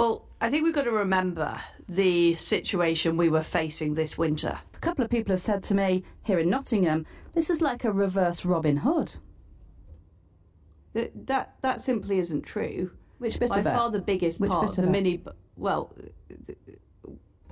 Well, 0.01 0.25
I 0.41 0.49
think 0.49 0.63
we've 0.63 0.73
got 0.73 0.85
to 0.85 0.91
remember 0.91 1.61
the 1.87 2.33
situation 2.33 3.17
we 3.17 3.29
were 3.29 3.43
facing 3.43 3.93
this 3.93 4.17
winter. 4.17 4.57
A 4.73 4.79
couple 4.79 5.05
of 5.05 5.11
people 5.11 5.31
have 5.33 5.41
said 5.41 5.61
to 5.65 5.75
me 5.75 6.03
here 6.23 6.39
in 6.39 6.49
Nottingham, 6.49 7.05
this 7.33 7.51
is 7.51 7.61
like 7.61 7.83
a 7.83 7.91
reverse 7.91 8.43
Robin 8.43 8.77
Hood. 8.77 9.13
That 10.93 11.27
that, 11.27 11.53
that 11.61 11.81
simply 11.81 12.17
isn't 12.17 12.41
true. 12.41 12.89
Which 13.19 13.37
bit 13.39 13.49
By 13.49 13.59
of 13.59 13.67
it? 13.67 13.69
By 13.69 13.75
far 13.75 13.91
the 13.91 13.99
biggest 13.99 14.39
Which 14.39 14.49
part 14.49 14.69
bit 14.69 14.79
of 14.79 14.85
the 14.85 14.89
it? 14.89 14.91
mini. 14.91 15.23
Well, 15.55 15.93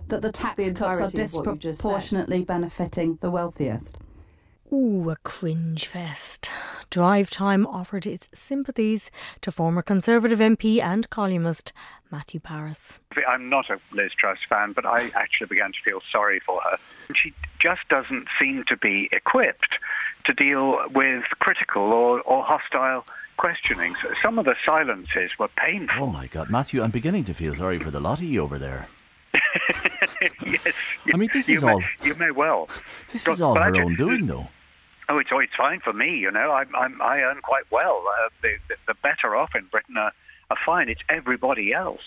That 0.07 0.23
the 0.23 0.31
tax 0.31 0.55
the 0.57 0.73
cuts 0.73 0.81
are 0.81 1.03
entirety 1.03 1.21
of 1.21 1.33
what 1.35 1.45
you 1.45 1.53
just 1.53 1.61
said. 1.61 1.61
disproportionately 1.73 2.43
benefiting 2.45 3.19
the 3.21 3.29
wealthiest. 3.29 3.98
Ooh, 4.71 5.09
a 5.09 5.15
cringe 5.23 5.87
fest. 5.87 6.49
Drive 6.91 7.31
Time 7.31 7.65
offered 7.65 8.05
its 8.05 8.29
sympathies 8.33 9.09
to 9.41 9.51
former 9.51 9.81
Conservative 9.81 10.37
MP 10.39 10.79
and 10.79 11.09
columnist 11.09 11.73
Matthew 12.11 12.39
Parris. 12.39 12.99
I'm 13.27 13.49
not 13.49 13.69
a 13.71 13.79
Liz 13.91 14.11
Truss 14.17 14.37
fan, 14.47 14.73
but 14.73 14.85
I 14.85 15.11
actually 15.15 15.47
began 15.47 15.71
to 15.71 15.77
feel 15.83 16.01
sorry 16.11 16.39
for 16.45 16.61
her. 16.61 16.77
She 17.15 17.33
just 17.59 17.81
doesn't 17.89 18.27
seem 18.39 18.63
to 18.67 18.77
be 18.77 19.09
equipped 19.11 19.73
to 20.25 20.33
deal 20.33 20.77
with 20.93 21.23
critical 21.39 21.81
or, 21.91 22.21
or 22.21 22.43
hostile 22.43 23.05
questioning. 23.37 23.95
So 24.03 24.13
some 24.21 24.37
of 24.37 24.45
the 24.45 24.55
silences 24.65 25.31
were 25.39 25.49
painful. 25.57 26.03
Oh 26.03 26.07
my 26.07 26.27
God, 26.27 26.51
Matthew, 26.51 26.83
I'm 26.83 26.91
beginning 26.91 27.23
to 27.25 27.33
feel 27.33 27.55
sorry 27.55 27.79
for 27.79 27.89
the 27.89 27.99
lot 27.99 28.19
of 28.19 28.25
you 28.25 28.41
over 28.43 28.59
there. 28.59 28.87
yes. 30.45 30.61
I 31.11 31.17
mean, 31.17 31.29
this 31.33 31.47
you 31.49 31.55
is 31.57 31.63
may, 31.63 31.71
all- 31.71 31.83
You 32.03 32.13
may 32.15 32.29
well. 32.31 32.69
This 33.11 33.25
But- 33.25 33.33
is 33.33 33.41
all 33.41 33.53
but 33.55 33.63
I 33.63 33.65
her 33.69 33.75
own 33.81 33.95
doing, 33.95 34.27
though. 34.27 34.47
Oh, 35.09 35.17
it's, 35.17 35.29
oh, 35.33 35.39
it's 35.39 35.55
fine 35.57 35.79
for 35.83 35.91
me, 35.91 36.17
you 36.17 36.31
know. 36.31 36.51
I'm, 36.51 36.73
I'm, 36.75 37.01
I 37.01 37.21
earn 37.21 37.41
quite 37.41 37.65
well. 37.71 38.03
Uh, 38.07 38.29
the, 38.43 38.53
the, 38.67 38.75
the 38.87 38.93
better 39.01 39.35
off 39.35 39.49
in 39.55 39.65
Britain 39.65 39.97
are, 39.97 40.13
are 40.51 40.57
fine. 40.65 40.87
It's 40.87 41.01
everybody 41.09 41.73
else. 41.73 42.01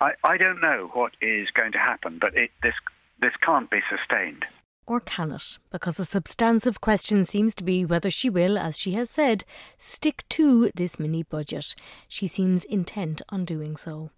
I, 0.00 0.12
I 0.24 0.38
don't 0.38 0.60
know 0.60 0.90
what 0.94 1.12
is 1.20 1.48
going 1.54 1.72
to 1.72 1.78
happen, 1.78 2.18
but 2.18 2.34
it, 2.34 2.50
this, 2.62 2.74
this 3.20 3.32
can't 3.44 3.70
be 3.70 3.80
sustained. 3.88 4.46
Or 4.86 4.98
can 4.98 5.30
it? 5.30 5.58
Because 5.70 5.96
the 5.96 6.04
substantive 6.04 6.80
question 6.80 7.24
seems 7.24 7.54
to 7.56 7.64
be 7.64 7.84
whether 7.84 8.10
she 8.10 8.28
will, 8.28 8.58
as 8.58 8.78
she 8.78 8.92
has 8.92 9.10
said, 9.10 9.44
stick 9.78 10.24
to 10.30 10.72
this 10.74 10.98
mini 10.98 11.22
budget. 11.22 11.76
She 12.08 12.26
seems 12.26 12.64
intent 12.64 13.22
on 13.28 13.44
doing 13.44 13.76
so. 13.76 14.10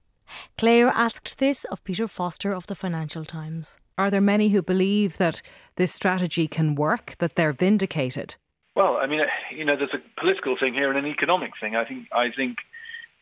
Claire 0.58 0.88
asked 0.88 1.38
this 1.38 1.64
of 1.64 1.84
Peter 1.84 2.08
Foster 2.08 2.52
of 2.52 2.66
the 2.66 2.74
Financial 2.74 3.24
Times. 3.24 3.78
Are 3.96 4.10
there 4.10 4.20
many 4.20 4.48
who 4.48 4.62
believe 4.62 5.18
that 5.18 5.42
this 5.76 5.92
strategy 5.92 6.48
can 6.48 6.74
work, 6.74 7.16
that 7.18 7.36
they're 7.36 7.52
vindicated? 7.52 8.36
Well, 8.74 8.96
I 9.00 9.06
mean, 9.06 9.20
uh, 9.20 9.24
you 9.54 9.64
know, 9.64 9.76
there's 9.76 9.94
a 9.94 10.20
political 10.20 10.56
thing 10.58 10.74
here 10.74 10.90
and 10.90 10.98
an 10.98 11.06
economic 11.06 11.52
thing. 11.60 11.76
I 11.76 11.84
think, 11.84 12.08
I 12.12 12.30
think, 12.34 12.58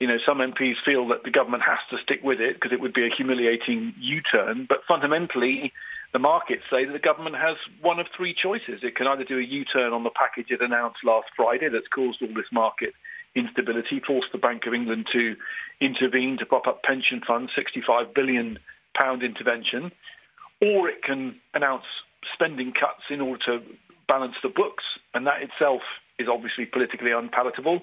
you 0.00 0.06
know, 0.06 0.16
some 0.24 0.38
MPs 0.38 0.76
feel 0.84 1.06
that 1.08 1.24
the 1.24 1.30
government 1.30 1.62
has 1.62 1.78
to 1.90 2.02
stick 2.02 2.20
with 2.22 2.40
it 2.40 2.54
because 2.54 2.72
it 2.72 2.80
would 2.80 2.94
be 2.94 3.04
a 3.04 3.14
humiliating 3.14 3.92
U-turn. 4.00 4.66
But 4.66 4.78
fundamentally, 4.88 5.72
the 6.12 6.18
markets 6.18 6.62
say 6.70 6.86
that 6.86 6.92
the 6.92 6.98
government 6.98 7.36
has 7.36 7.56
one 7.82 7.98
of 7.98 8.06
three 8.16 8.34
choices. 8.34 8.80
It 8.82 8.96
can 8.96 9.06
either 9.06 9.24
do 9.24 9.38
a 9.38 9.42
U-turn 9.42 9.92
on 9.92 10.04
the 10.04 10.10
package 10.10 10.50
it 10.50 10.62
announced 10.62 11.04
last 11.04 11.28
Friday 11.36 11.68
that's 11.68 11.88
caused 11.94 12.22
all 12.22 12.34
this 12.34 12.50
market 12.50 12.94
instability, 13.34 14.00
force 14.00 14.26
the 14.32 14.38
Bank 14.38 14.66
of 14.66 14.74
England 14.74 15.06
to 15.12 15.36
intervene 15.80 16.36
to 16.38 16.46
prop 16.46 16.66
up 16.66 16.82
pension 16.82 17.20
funds, 17.26 17.52
65 17.56 18.14
billion 18.14 18.58
pound 18.94 19.22
intervention, 19.22 19.90
or 20.60 20.88
it 20.88 21.02
can 21.02 21.36
announce 21.54 21.84
spending 22.34 22.72
cuts 22.72 23.02
in 23.10 23.20
order 23.20 23.42
to 23.46 23.62
balance 24.06 24.34
the 24.42 24.48
books, 24.48 24.84
and 25.14 25.26
that 25.26 25.42
itself 25.42 25.82
is 26.18 26.28
obviously 26.30 26.66
politically 26.66 27.10
unpalatable, 27.10 27.80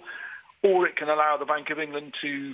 or 0.63 0.86
it 0.88 0.96
can 0.96 1.10
allow 1.10 1.36
the 1.38 1.46
Bank 1.46 1.70
of 1.72 1.79
England 1.79 2.13
to 2.22 2.53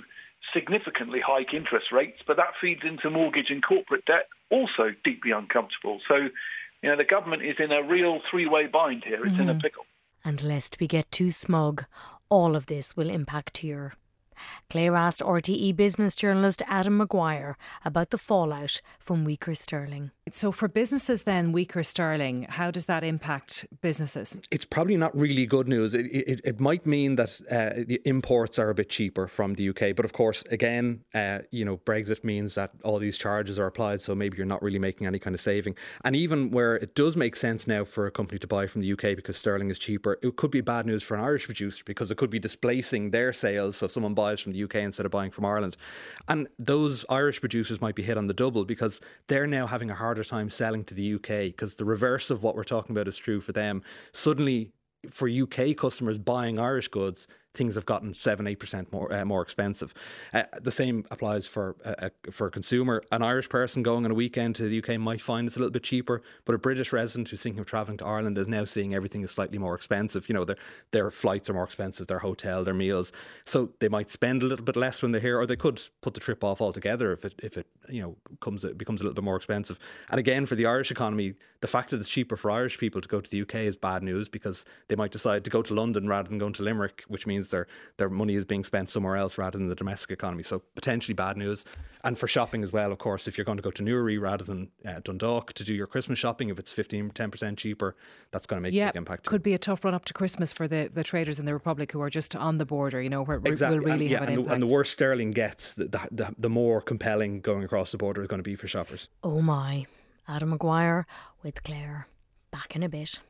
significantly 0.54 1.20
hike 1.24 1.52
interest 1.52 1.86
rates, 1.92 2.18
but 2.26 2.36
that 2.36 2.54
feeds 2.60 2.82
into 2.84 3.10
mortgage 3.10 3.50
and 3.50 3.62
corporate 3.64 4.04
debt, 4.06 4.28
also 4.50 4.94
deeply 5.04 5.32
uncomfortable. 5.32 6.00
So, 6.08 6.28
you 6.82 6.88
know, 6.88 6.96
the 6.96 7.04
government 7.04 7.42
is 7.42 7.56
in 7.58 7.72
a 7.72 7.82
real 7.82 8.20
three-way 8.30 8.66
bind 8.66 9.04
here. 9.04 9.26
It's 9.26 9.38
in 9.38 9.48
a 9.48 9.54
Mhm. 9.54 9.62
pickle. 9.62 9.86
And 10.24 10.42
lest 10.42 10.78
we 10.80 10.86
get 10.86 11.10
too 11.10 11.30
smug, 11.30 11.84
all 12.28 12.56
of 12.56 12.66
this 12.66 12.96
will 12.96 13.10
impact 13.10 13.58
here. 13.58 13.94
Claire 14.70 14.96
asked 14.96 15.22
RTE 15.22 15.76
business 15.76 16.14
journalist 16.14 16.62
Adam 16.66 16.96
Maguire 16.96 17.56
about 17.84 18.10
the 18.10 18.18
fallout 18.18 18.80
from 18.98 19.24
weaker 19.24 19.54
sterling. 19.54 20.10
So, 20.32 20.50
for 20.50 20.66
businesses, 20.66 21.22
then, 21.22 21.52
weaker 21.52 21.84
sterling, 21.84 22.46
how 22.48 22.72
does 22.72 22.86
that 22.86 23.04
impact 23.04 23.64
businesses? 23.80 24.36
It's 24.50 24.64
probably 24.64 24.96
not 24.96 25.16
really 25.16 25.46
good 25.46 25.68
news. 25.68 25.94
It, 25.94 26.06
it, 26.06 26.40
it 26.44 26.58
might 26.58 26.84
mean 26.84 27.14
that 27.14 27.40
uh, 27.48 27.84
the 27.86 28.00
imports 28.04 28.58
are 28.58 28.68
a 28.68 28.74
bit 28.74 28.88
cheaper 28.88 29.28
from 29.28 29.54
the 29.54 29.68
UK, 29.68 29.94
but 29.94 30.04
of 30.04 30.12
course, 30.12 30.42
again, 30.50 31.04
uh, 31.14 31.40
you 31.52 31.64
know, 31.64 31.76
Brexit 31.76 32.24
means 32.24 32.56
that 32.56 32.72
all 32.82 32.98
these 32.98 33.16
charges 33.16 33.56
are 33.56 33.66
applied, 33.66 34.00
so 34.00 34.16
maybe 34.16 34.36
you're 34.36 34.46
not 34.46 34.62
really 34.62 34.80
making 34.80 35.06
any 35.06 35.20
kind 35.20 35.32
of 35.32 35.40
saving. 35.40 35.76
And 36.04 36.16
even 36.16 36.50
where 36.50 36.74
it 36.74 36.96
does 36.96 37.16
make 37.16 37.36
sense 37.36 37.68
now 37.68 37.84
for 37.84 38.06
a 38.06 38.10
company 38.10 38.40
to 38.40 38.48
buy 38.48 38.66
from 38.66 38.80
the 38.80 38.92
UK 38.92 39.14
because 39.14 39.36
sterling 39.36 39.70
is 39.70 39.78
cheaper, 39.78 40.18
it 40.24 40.34
could 40.34 40.50
be 40.50 40.60
bad 40.60 40.86
news 40.86 41.04
for 41.04 41.16
an 41.16 41.22
Irish 41.22 41.44
producer 41.46 41.84
because 41.86 42.10
it 42.10 42.16
could 42.16 42.30
be 42.30 42.40
displacing 42.40 43.12
their 43.12 43.32
sales. 43.32 43.76
So 43.76 43.86
someone 43.86 44.14
buys 44.14 44.25
from 44.34 44.52
the 44.52 44.62
UK 44.64 44.76
instead 44.76 45.06
of 45.06 45.12
buying 45.12 45.30
from 45.30 45.44
Ireland, 45.44 45.76
and 46.28 46.48
those 46.58 47.04
Irish 47.08 47.40
producers 47.40 47.80
might 47.80 47.94
be 47.94 48.02
hit 48.02 48.18
on 48.18 48.26
the 48.26 48.34
double 48.34 48.64
because 48.64 49.00
they're 49.28 49.46
now 49.46 49.66
having 49.66 49.90
a 49.90 49.94
harder 49.94 50.24
time 50.24 50.50
selling 50.50 50.84
to 50.84 50.94
the 50.94 51.14
UK 51.14 51.46
because 51.46 51.76
the 51.76 51.84
reverse 51.84 52.30
of 52.30 52.42
what 52.42 52.56
we're 52.56 52.64
talking 52.64 52.94
about 52.94 53.08
is 53.08 53.16
true 53.16 53.40
for 53.40 53.52
them. 53.52 53.82
Suddenly, 54.12 54.72
for 55.10 55.28
UK 55.28 55.76
customers 55.76 56.18
buying 56.18 56.58
Irish 56.58 56.88
goods, 56.88 57.28
things 57.56 57.74
have 57.74 57.86
gotten 57.86 58.14
seven, 58.14 58.46
eight 58.46 58.60
percent 58.60 58.92
more 58.92 59.12
uh, 59.12 59.24
more 59.24 59.42
expensive. 59.42 59.94
Uh, 60.32 60.44
the 60.60 60.70
same 60.70 61.04
applies 61.10 61.48
for 61.48 61.76
uh, 61.84 61.94
uh, 61.98 62.08
for 62.30 62.46
a 62.46 62.50
consumer. 62.50 63.02
An 63.10 63.22
Irish 63.22 63.48
person 63.48 63.82
going 63.82 64.04
on 64.04 64.10
a 64.10 64.14
weekend 64.14 64.54
to 64.56 64.68
the 64.68 64.78
UK 64.78 65.00
might 65.00 65.20
find 65.20 65.46
it's 65.46 65.56
a 65.56 65.58
little 65.58 65.72
bit 65.72 65.82
cheaper, 65.82 66.22
but 66.44 66.54
a 66.54 66.58
British 66.58 66.92
resident 66.92 67.28
who's 67.28 67.42
thinking 67.42 67.60
of 67.60 67.66
travelling 67.66 67.98
to 67.98 68.06
Ireland 68.06 68.38
is 68.38 68.48
now 68.48 68.64
seeing 68.64 68.94
everything 68.94 69.22
is 69.22 69.30
slightly 69.30 69.58
more 69.58 69.74
expensive. 69.74 70.28
You 70.28 70.34
know, 70.34 70.44
their 70.44 70.56
their 70.92 71.10
flights 71.10 71.50
are 71.50 71.54
more 71.54 71.64
expensive, 71.64 72.06
their 72.06 72.20
hotel, 72.20 72.62
their 72.62 72.74
meals, 72.74 73.12
so 73.44 73.70
they 73.80 73.88
might 73.88 74.10
spend 74.10 74.42
a 74.42 74.46
little 74.46 74.64
bit 74.64 74.76
less 74.76 75.02
when 75.02 75.12
they're 75.12 75.20
here, 75.20 75.38
or 75.38 75.46
they 75.46 75.56
could 75.56 75.80
put 76.02 76.14
the 76.14 76.20
trip 76.20 76.44
off 76.44 76.60
altogether 76.60 77.12
if 77.12 77.24
it 77.24 77.34
if 77.42 77.56
it 77.56 77.66
you 77.88 78.02
know 78.02 78.16
comes 78.40 78.64
it 78.64 78.76
becomes 78.76 79.00
a 79.00 79.04
little 79.04 79.14
bit 79.14 79.24
more 79.24 79.36
expensive. 79.36 79.78
And 80.10 80.18
again, 80.18 80.46
for 80.46 80.54
the 80.54 80.66
Irish 80.66 80.90
economy, 80.90 81.34
the 81.60 81.68
fact 81.68 81.90
that 81.90 81.96
it's 81.96 82.08
cheaper 82.08 82.36
for 82.36 82.50
Irish 82.50 82.78
people 82.78 83.00
to 83.00 83.08
go 83.08 83.20
to 83.20 83.30
the 83.30 83.42
UK 83.42 83.56
is 83.56 83.76
bad 83.76 84.02
news 84.02 84.28
because 84.28 84.64
they 84.88 84.96
might 84.96 85.10
decide 85.10 85.44
to 85.44 85.50
go 85.50 85.62
to 85.62 85.74
London 85.74 86.06
rather 86.08 86.28
than 86.28 86.38
going 86.38 86.52
to 86.54 86.62
Limerick, 86.62 87.04
which 87.08 87.26
means 87.26 87.45
their 87.50 87.66
their 87.96 88.08
money 88.08 88.34
is 88.34 88.44
being 88.44 88.64
spent 88.64 88.90
somewhere 88.90 89.16
else 89.16 89.38
rather 89.38 89.58
than 89.58 89.68
the 89.68 89.74
domestic 89.74 90.10
economy. 90.10 90.42
So 90.42 90.62
potentially 90.74 91.14
bad 91.14 91.36
news. 91.36 91.64
And 92.04 92.16
for 92.16 92.28
shopping 92.28 92.62
as 92.62 92.72
well, 92.72 92.92
of 92.92 92.98
course, 92.98 93.26
if 93.26 93.36
you're 93.36 93.44
going 93.44 93.56
to 93.56 93.62
go 93.62 93.72
to 93.72 93.82
Newry 93.82 94.16
rather 94.16 94.44
than 94.44 94.68
uh, 94.86 95.00
Dundalk 95.02 95.52
to 95.54 95.64
do 95.64 95.74
your 95.74 95.88
Christmas 95.88 96.18
shopping, 96.18 96.50
if 96.50 96.58
it's 96.58 96.70
15, 96.70 97.10
10% 97.10 97.56
cheaper, 97.56 97.96
that's 98.30 98.46
going 98.46 98.58
to 98.58 98.62
make 98.62 98.72
a 98.72 98.76
yeah, 98.76 98.92
big 98.92 98.96
impact. 98.96 99.26
could 99.26 99.42
be 99.42 99.54
a 99.54 99.58
tough 99.58 99.84
run 99.84 99.92
up 99.92 100.04
to 100.04 100.12
Christmas 100.12 100.52
for 100.52 100.68
the, 100.68 100.88
the 100.92 101.02
traders 101.02 101.40
in 101.40 101.46
the 101.46 101.52
Republic 101.52 101.90
who 101.90 102.00
are 102.00 102.10
just 102.10 102.36
on 102.36 102.58
the 102.58 102.64
border, 102.64 103.02
you 103.02 103.10
know, 103.10 103.22
where 103.22 103.38
it 103.38 103.46
Exactly. 103.46 103.80
will 103.80 103.86
really 103.86 104.04
and, 104.04 104.10
yeah, 104.10 104.20
have 104.20 104.28
an 104.28 104.34
and, 104.34 104.38
impact. 104.38 104.48
the, 104.48 104.54
and 104.54 104.70
the 104.70 104.74
worse 104.74 104.90
sterling 104.90 105.32
gets, 105.32 105.74
the, 105.74 105.84
the, 105.86 106.08
the, 106.12 106.34
the 106.38 106.48
more 106.50 106.80
compelling 106.80 107.40
going 107.40 107.64
across 107.64 107.90
the 107.90 107.98
border 107.98 108.22
is 108.22 108.28
going 108.28 108.38
to 108.38 108.44
be 108.44 108.54
for 108.54 108.68
shoppers. 108.68 109.08
Oh 109.24 109.40
my. 109.42 109.86
Adam 110.28 110.50
Maguire 110.50 111.06
with 111.42 111.62
Claire. 111.64 112.06
Back 112.50 112.76
in 112.76 112.82
a 112.82 112.88
bit. 112.88 113.20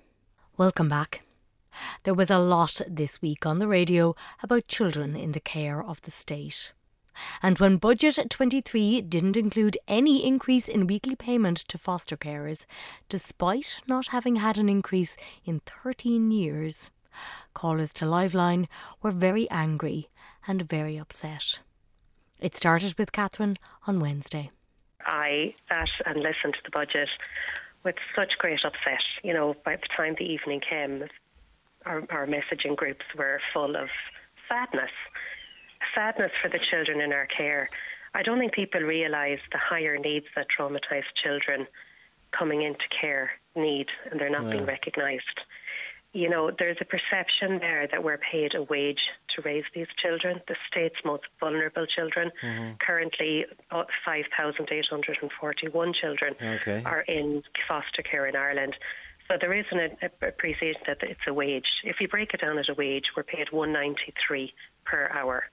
Welcome 0.56 0.88
back. 0.88 1.22
There 2.04 2.14
was 2.14 2.30
a 2.30 2.38
lot 2.38 2.80
this 2.88 3.20
week 3.20 3.46
on 3.46 3.58
the 3.58 3.68
radio 3.68 4.14
about 4.42 4.68
children 4.68 5.16
in 5.16 5.32
the 5.32 5.40
care 5.40 5.82
of 5.82 6.02
the 6.02 6.10
state. 6.10 6.72
And 7.42 7.58
when 7.58 7.78
Budget 7.78 8.18
23 8.28 9.00
didn't 9.02 9.36
include 9.36 9.78
any 9.88 10.26
increase 10.26 10.68
in 10.68 10.86
weekly 10.86 11.16
payment 11.16 11.58
to 11.68 11.78
foster 11.78 12.16
carers, 12.16 12.66
despite 13.08 13.80
not 13.86 14.08
having 14.08 14.36
had 14.36 14.58
an 14.58 14.68
increase 14.68 15.16
in 15.44 15.60
13 15.60 16.30
years, 16.30 16.90
callers 17.54 17.92
to 17.94 18.04
Liveline 18.04 18.66
were 19.02 19.10
very 19.10 19.48
angry 19.50 20.08
and 20.46 20.68
very 20.68 20.96
upset. 20.96 21.60
It 22.38 22.54
started 22.54 22.98
with 22.98 23.12
Catherine 23.12 23.56
on 23.86 24.00
Wednesday. 24.00 24.50
I 25.00 25.54
sat 25.68 25.88
and 26.04 26.16
listened 26.16 26.54
to 26.54 26.60
the 26.64 26.70
budget 26.70 27.08
with 27.84 27.94
such 28.14 28.32
great 28.38 28.60
upset. 28.64 29.02
You 29.22 29.32
know, 29.32 29.54
by 29.64 29.76
the 29.76 29.88
time 29.96 30.16
the 30.18 30.24
evening 30.24 30.60
came, 30.68 31.04
our, 31.86 32.02
our 32.10 32.26
messaging 32.26 32.76
groups 32.76 33.04
were 33.16 33.40
full 33.52 33.76
of 33.76 33.88
sadness. 34.48 34.90
Sadness 35.94 36.32
for 36.42 36.48
the 36.48 36.58
children 36.70 37.00
in 37.00 37.12
our 37.12 37.26
care. 37.26 37.68
I 38.14 38.22
don't 38.22 38.38
think 38.38 38.52
people 38.52 38.80
realise 38.80 39.40
the 39.52 39.58
higher 39.58 39.98
needs 39.98 40.26
that 40.34 40.46
traumatised 40.58 41.12
children 41.22 41.66
coming 42.32 42.62
into 42.62 42.84
care 43.00 43.30
need, 43.54 43.86
and 44.10 44.20
they're 44.20 44.30
not 44.30 44.44
Yeah. 44.44 44.52
being 44.52 44.66
recognised. 44.66 45.40
You 46.12 46.30
know, 46.30 46.50
there's 46.50 46.78
a 46.80 46.84
perception 46.84 47.58
there 47.58 47.86
that 47.88 48.02
we're 48.02 48.16
paid 48.18 48.54
a 48.54 48.62
wage 48.62 49.00
to 49.34 49.42
raise 49.42 49.64
these 49.74 49.86
children, 49.98 50.40
the 50.48 50.56
state's 50.66 50.96
most 51.04 51.24
vulnerable 51.38 51.86
children. 51.86 52.32
Mhm. 52.42 52.78
Currently, 52.80 53.44
uh, 53.70 53.84
5,841 54.04 55.92
children 55.92 56.34
Okay. 56.42 56.82
are 56.86 57.02
in 57.02 57.42
foster 57.68 58.02
care 58.02 58.26
in 58.26 58.34
Ireland. 58.34 58.76
So 59.28 59.36
there 59.40 59.52
is 59.52 59.66
an 59.72 59.90
appreciation 60.22 60.80
that 60.86 60.98
it's 61.02 61.20
a 61.26 61.34
wage. 61.34 61.66
If 61.84 62.00
you 62.00 62.08
break 62.08 62.32
it 62.34 62.40
down 62.40 62.58
as 62.58 62.68
a 62.68 62.74
wage, 62.74 63.06
we're 63.16 63.24
paid 63.24 63.50
193 63.50 64.52
per 64.84 65.10
hour. 65.12 65.44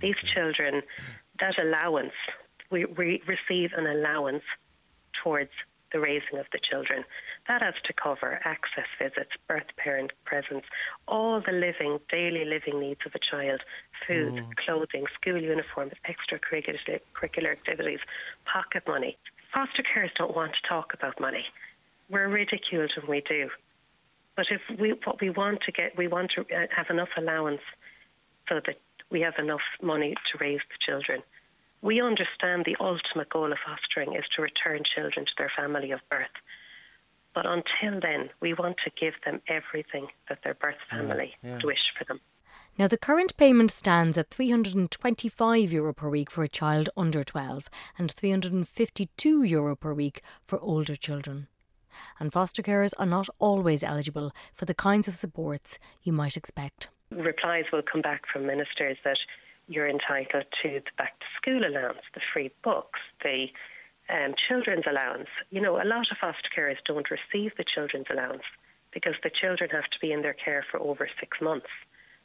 These 0.00 0.16
children, 0.34 0.82
that 1.40 1.58
allowance, 1.58 2.12
we, 2.70 2.84
we 2.84 3.22
receive 3.26 3.70
an 3.76 3.86
allowance 3.86 4.42
towards 5.22 5.50
the 5.92 6.00
raising 6.00 6.38
of 6.38 6.46
the 6.52 6.58
children. 6.68 7.04
That 7.46 7.62
has 7.62 7.74
to 7.84 7.92
cover 7.92 8.40
access 8.44 8.86
visits, 8.98 9.30
birth 9.46 9.66
parent 9.76 10.10
presence, 10.24 10.64
all 11.06 11.40
the 11.40 11.52
living, 11.52 11.98
daily 12.10 12.44
living 12.44 12.80
needs 12.80 13.00
of 13.06 13.12
a 13.14 13.18
child 13.20 13.60
food, 14.06 14.34
Mm. 14.34 14.56
clothing, 14.56 15.06
school 15.14 15.40
uniforms, 15.40 15.92
extracurricular 16.04 17.00
curricular 17.14 17.52
activities, 17.52 18.00
pocket 18.44 18.82
money. 18.86 19.16
Foster 19.54 19.82
carers 19.84 20.12
don't 20.16 20.34
want 20.34 20.52
to 20.54 20.68
talk 20.68 20.92
about 20.92 21.18
money. 21.20 21.46
We're 22.08 22.28
ridiculed 22.28 22.92
when 22.96 23.10
we 23.10 23.22
do. 23.28 23.50
But 24.36 24.46
if 24.50 24.60
we 24.78 24.94
what 25.04 25.20
we 25.20 25.30
want 25.30 25.60
to 25.62 25.72
get, 25.72 25.96
we 25.96 26.08
want 26.08 26.32
to 26.36 26.42
uh, 26.42 26.66
have 26.74 26.86
enough 26.90 27.08
allowance 27.16 27.62
so 28.48 28.60
that 28.66 28.76
we 29.10 29.20
have 29.22 29.34
enough 29.38 29.62
money 29.82 30.14
to 30.14 30.38
raise 30.38 30.60
the 30.68 30.78
children. 30.84 31.22
We 31.82 32.00
understand 32.00 32.64
the 32.64 32.76
ultimate 32.80 33.30
goal 33.30 33.52
of 33.52 33.58
fostering 33.64 34.14
is 34.14 34.24
to 34.34 34.42
return 34.42 34.82
children 34.94 35.26
to 35.26 35.32
their 35.38 35.52
family 35.56 35.90
of 35.92 36.00
birth. 36.10 36.34
But 37.34 37.46
until 37.46 38.00
then, 38.00 38.30
we 38.40 38.54
want 38.54 38.76
to 38.84 38.90
give 38.98 39.14
them 39.24 39.42
everything 39.46 40.08
that 40.28 40.38
their 40.42 40.54
birth 40.54 40.78
family 40.90 41.34
yeah. 41.42 41.52
would 41.52 41.64
wish 41.64 41.92
for 41.96 42.04
them. 42.04 42.20
Now, 42.78 42.88
the 42.88 42.98
current 42.98 43.36
payment 43.36 43.70
stands 43.70 44.18
at 44.18 44.30
€325 44.30 45.72
Euro 45.72 45.94
per 45.94 46.08
week 46.08 46.30
for 46.30 46.42
a 46.44 46.48
child 46.48 46.88
under 46.96 47.22
12 47.24 47.68
and 47.98 48.14
€352 48.14 49.48
Euro 49.50 49.76
per 49.76 49.92
week 49.92 50.22
for 50.44 50.58
older 50.60 50.96
children. 50.96 51.48
And 52.18 52.32
foster 52.32 52.62
carers 52.62 52.92
are 52.98 53.06
not 53.06 53.28
always 53.38 53.82
eligible 53.82 54.32
for 54.54 54.64
the 54.64 54.74
kinds 54.74 55.08
of 55.08 55.14
supports 55.14 55.78
you 56.02 56.12
might 56.12 56.36
expect. 56.36 56.88
Replies 57.10 57.64
will 57.72 57.82
come 57.82 58.02
back 58.02 58.22
from 58.32 58.46
ministers 58.46 58.98
that 59.04 59.18
you're 59.68 59.88
entitled 59.88 60.44
to 60.62 60.68
the 60.68 60.90
back 60.96 61.18
to 61.20 61.26
school 61.36 61.64
allowance, 61.66 62.02
the 62.14 62.20
free 62.32 62.50
books, 62.62 63.00
the 63.22 63.46
um, 64.08 64.34
children's 64.48 64.84
allowance. 64.88 65.28
You 65.50 65.60
know, 65.60 65.76
a 65.80 65.84
lot 65.84 66.06
of 66.10 66.18
foster 66.20 66.48
carers 66.56 66.76
don't 66.84 67.08
receive 67.10 67.52
the 67.56 67.64
children's 67.64 68.06
allowance 68.10 68.44
because 68.92 69.14
the 69.22 69.30
children 69.30 69.70
have 69.70 69.84
to 69.90 69.98
be 70.00 70.12
in 70.12 70.22
their 70.22 70.34
care 70.34 70.64
for 70.70 70.78
over 70.80 71.08
six 71.20 71.38
months. 71.40 71.66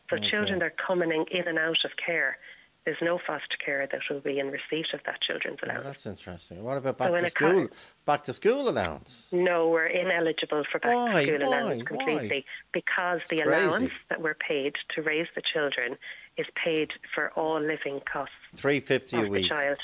So 0.10 0.18
Okay. 0.18 0.30
children 0.30 0.62
are 0.62 0.74
coming 0.86 1.12
in, 1.12 1.26
in 1.32 1.48
and 1.48 1.58
out 1.58 1.84
of 1.86 1.92
care, 2.04 2.38
there's 2.86 2.98
no 3.02 3.20
foster 3.28 3.58
care 3.64 3.88
that 3.92 4.02
will 4.10 4.22
be 4.22 4.40
in 4.40 4.48
receipt 4.48 4.88
of 4.94 5.02
that 5.06 5.22
children's 5.22 5.60
Oh, 5.62 5.68
allowance. 5.68 5.86
that's 5.86 6.06
interesting. 6.08 6.64
What 6.64 6.78
about 6.78 6.98
back 6.98 7.12
in 7.14 7.20
to 7.20 7.26
a 7.26 7.30
school? 7.30 7.68
car- 7.68 7.78
Back 8.06 8.24
to 8.26 8.34
school 8.34 8.68
allowance. 8.70 9.28
No, 9.32 9.70
we're 9.70 9.86
ineligible 9.86 10.64
for 10.72 10.80
back 10.80 10.96
Why? 10.96 11.26
to 11.26 11.28
school 11.38 11.48
allowance 11.48 11.80
Why? 11.82 11.86
completely 11.86 12.46
because 12.74 13.22
the 13.30 13.42
crazy. 13.42 13.50
allowance 13.50 13.92
that 14.10 14.22
we're 14.22 14.34
paid 14.36 14.74
to 14.96 15.02
raise 15.02 15.28
the 15.36 15.42
children 15.54 15.98
is 16.38 16.48
paid 16.64 16.90
for 17.14 17.32
all 17.36 17.60
living 17.60 18.02
costs 18.12 18.34
Three 18.56 18.80
fifty 18.80 19.18
a 19.18 19.28
week. 19.28 19.48
child. 19.48 19.78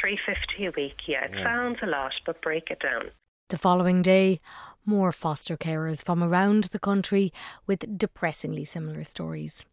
Three 0.00 0.18
fifty 0.24 0.66
a 0.66 0.70
week, 0.70 0.96
yeah. 1.08 1.24
It 1.24 1.32
Yeah. 1.34 1.42
sounds 1.42 1.78
a 1.82 1.86
lot, 1.86 2.12
but 2.24 2.40
break 2.42 2.70
it 2.70 2.78
down. 2.80 3.10
The 3.48 3.58
following 3.58 4.02
day, 4.02 4.40
more 4.86 5.10
foster 5.10 5.56
carers 5.56 6.04
from 6.04 6.22
around 6.22 6.64
the 6.64 6.78
country 6.78 7.32
with 7.66 7.98
depressingly 7.98 8.64
similar 8.64 9.02
stories. 9.02 9.64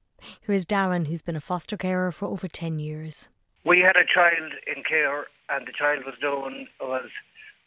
Here 0.46 0.56
is 0.56 0.66
Darren, 0.66 1.08
who's 1.08 1.22
been 1.22 1.36
a 1.36 1.42
foster 1.42 1.78
carer 1.78 2.12
for 2.12 2.26
over 2.28 2.48
10 2.48 2.80
years. 2.80 3.28
We 3.64 3.80
had 3.80 3.96
a 3.96 4.06
child 4.06 4.54
in 4.66 4.84
care, 4.84 5.28
and 5.50 5.68
the 5.68 5.74
child 5.78 6.06
was 6.06 6.16
doing 6.22 6.68
was 6.80 7.10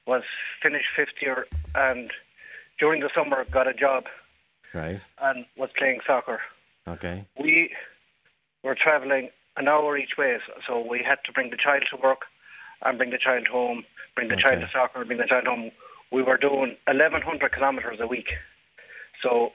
was 0.06 0.22
finished 0.62 0.86
fifth 0.96 1.20
year, 1.20 1.46
and 1.74 2.10
during 2.78 3.00
the 3.02 3.10
summer 3.14 3.44
got 3.44 3.68
a 3.68 3.74
job 3.74 4.04
Right. 4.74 5.00
and 5.20 5.44
was 5.56 5.70
playing 5.76 6.00
soccer. 6.06 6.40
Okay. 6.88 7.26
We 7.38 7.74
were 8.64 8.74
travelling 8.74 9.30
an 9.56 9.68
hour 9.68 9.96
each 9.98 10.16
way, 10.16 10.38
so- 10.46 10.60
so 10.66 10.80
we 10.80 11.02
had 11.02 11.22
to 11.24 11.32
bring 11.32 11.50
the 11.50 11.56
child 11.56 11.84
to 11.90 11.96
work 11.96 12.22
and 12.82 12.96
bring 12.96 13.10
the 13.10 13.18
child 13.18 13.46
home, 13.48 13.84
bring 14.16 14.28
the 14.28 14.36
child 14.36 14.60
to 14.62 14.70
soccer, 14.72 15.04
bring 15.04 15.18
the 15.18 15.26
child 15.26 15.46
home. 15.46 15.70
We 16.10 16.22
were 16.22 16.38
doing 16.38 16.76
1,100 16.86 17.52
kilometres 17.52 18.00
a 18.00 18.06
week. 18.06 18.32
So 19.22 19.52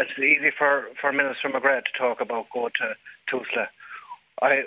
it's 0.00 0.18
easy 0.18 0.50
for, 0.56 0.88
for 1.00 1.12
Minister 1.12 1.48
McGrath 1.48 1.84
to 1.84 1.98
talk 1.98 2.20
about 2.20 2.46
going 2.52 2.72
to 2.80 2.94
Tusla. 3.30 3.66
I 4.40 4.62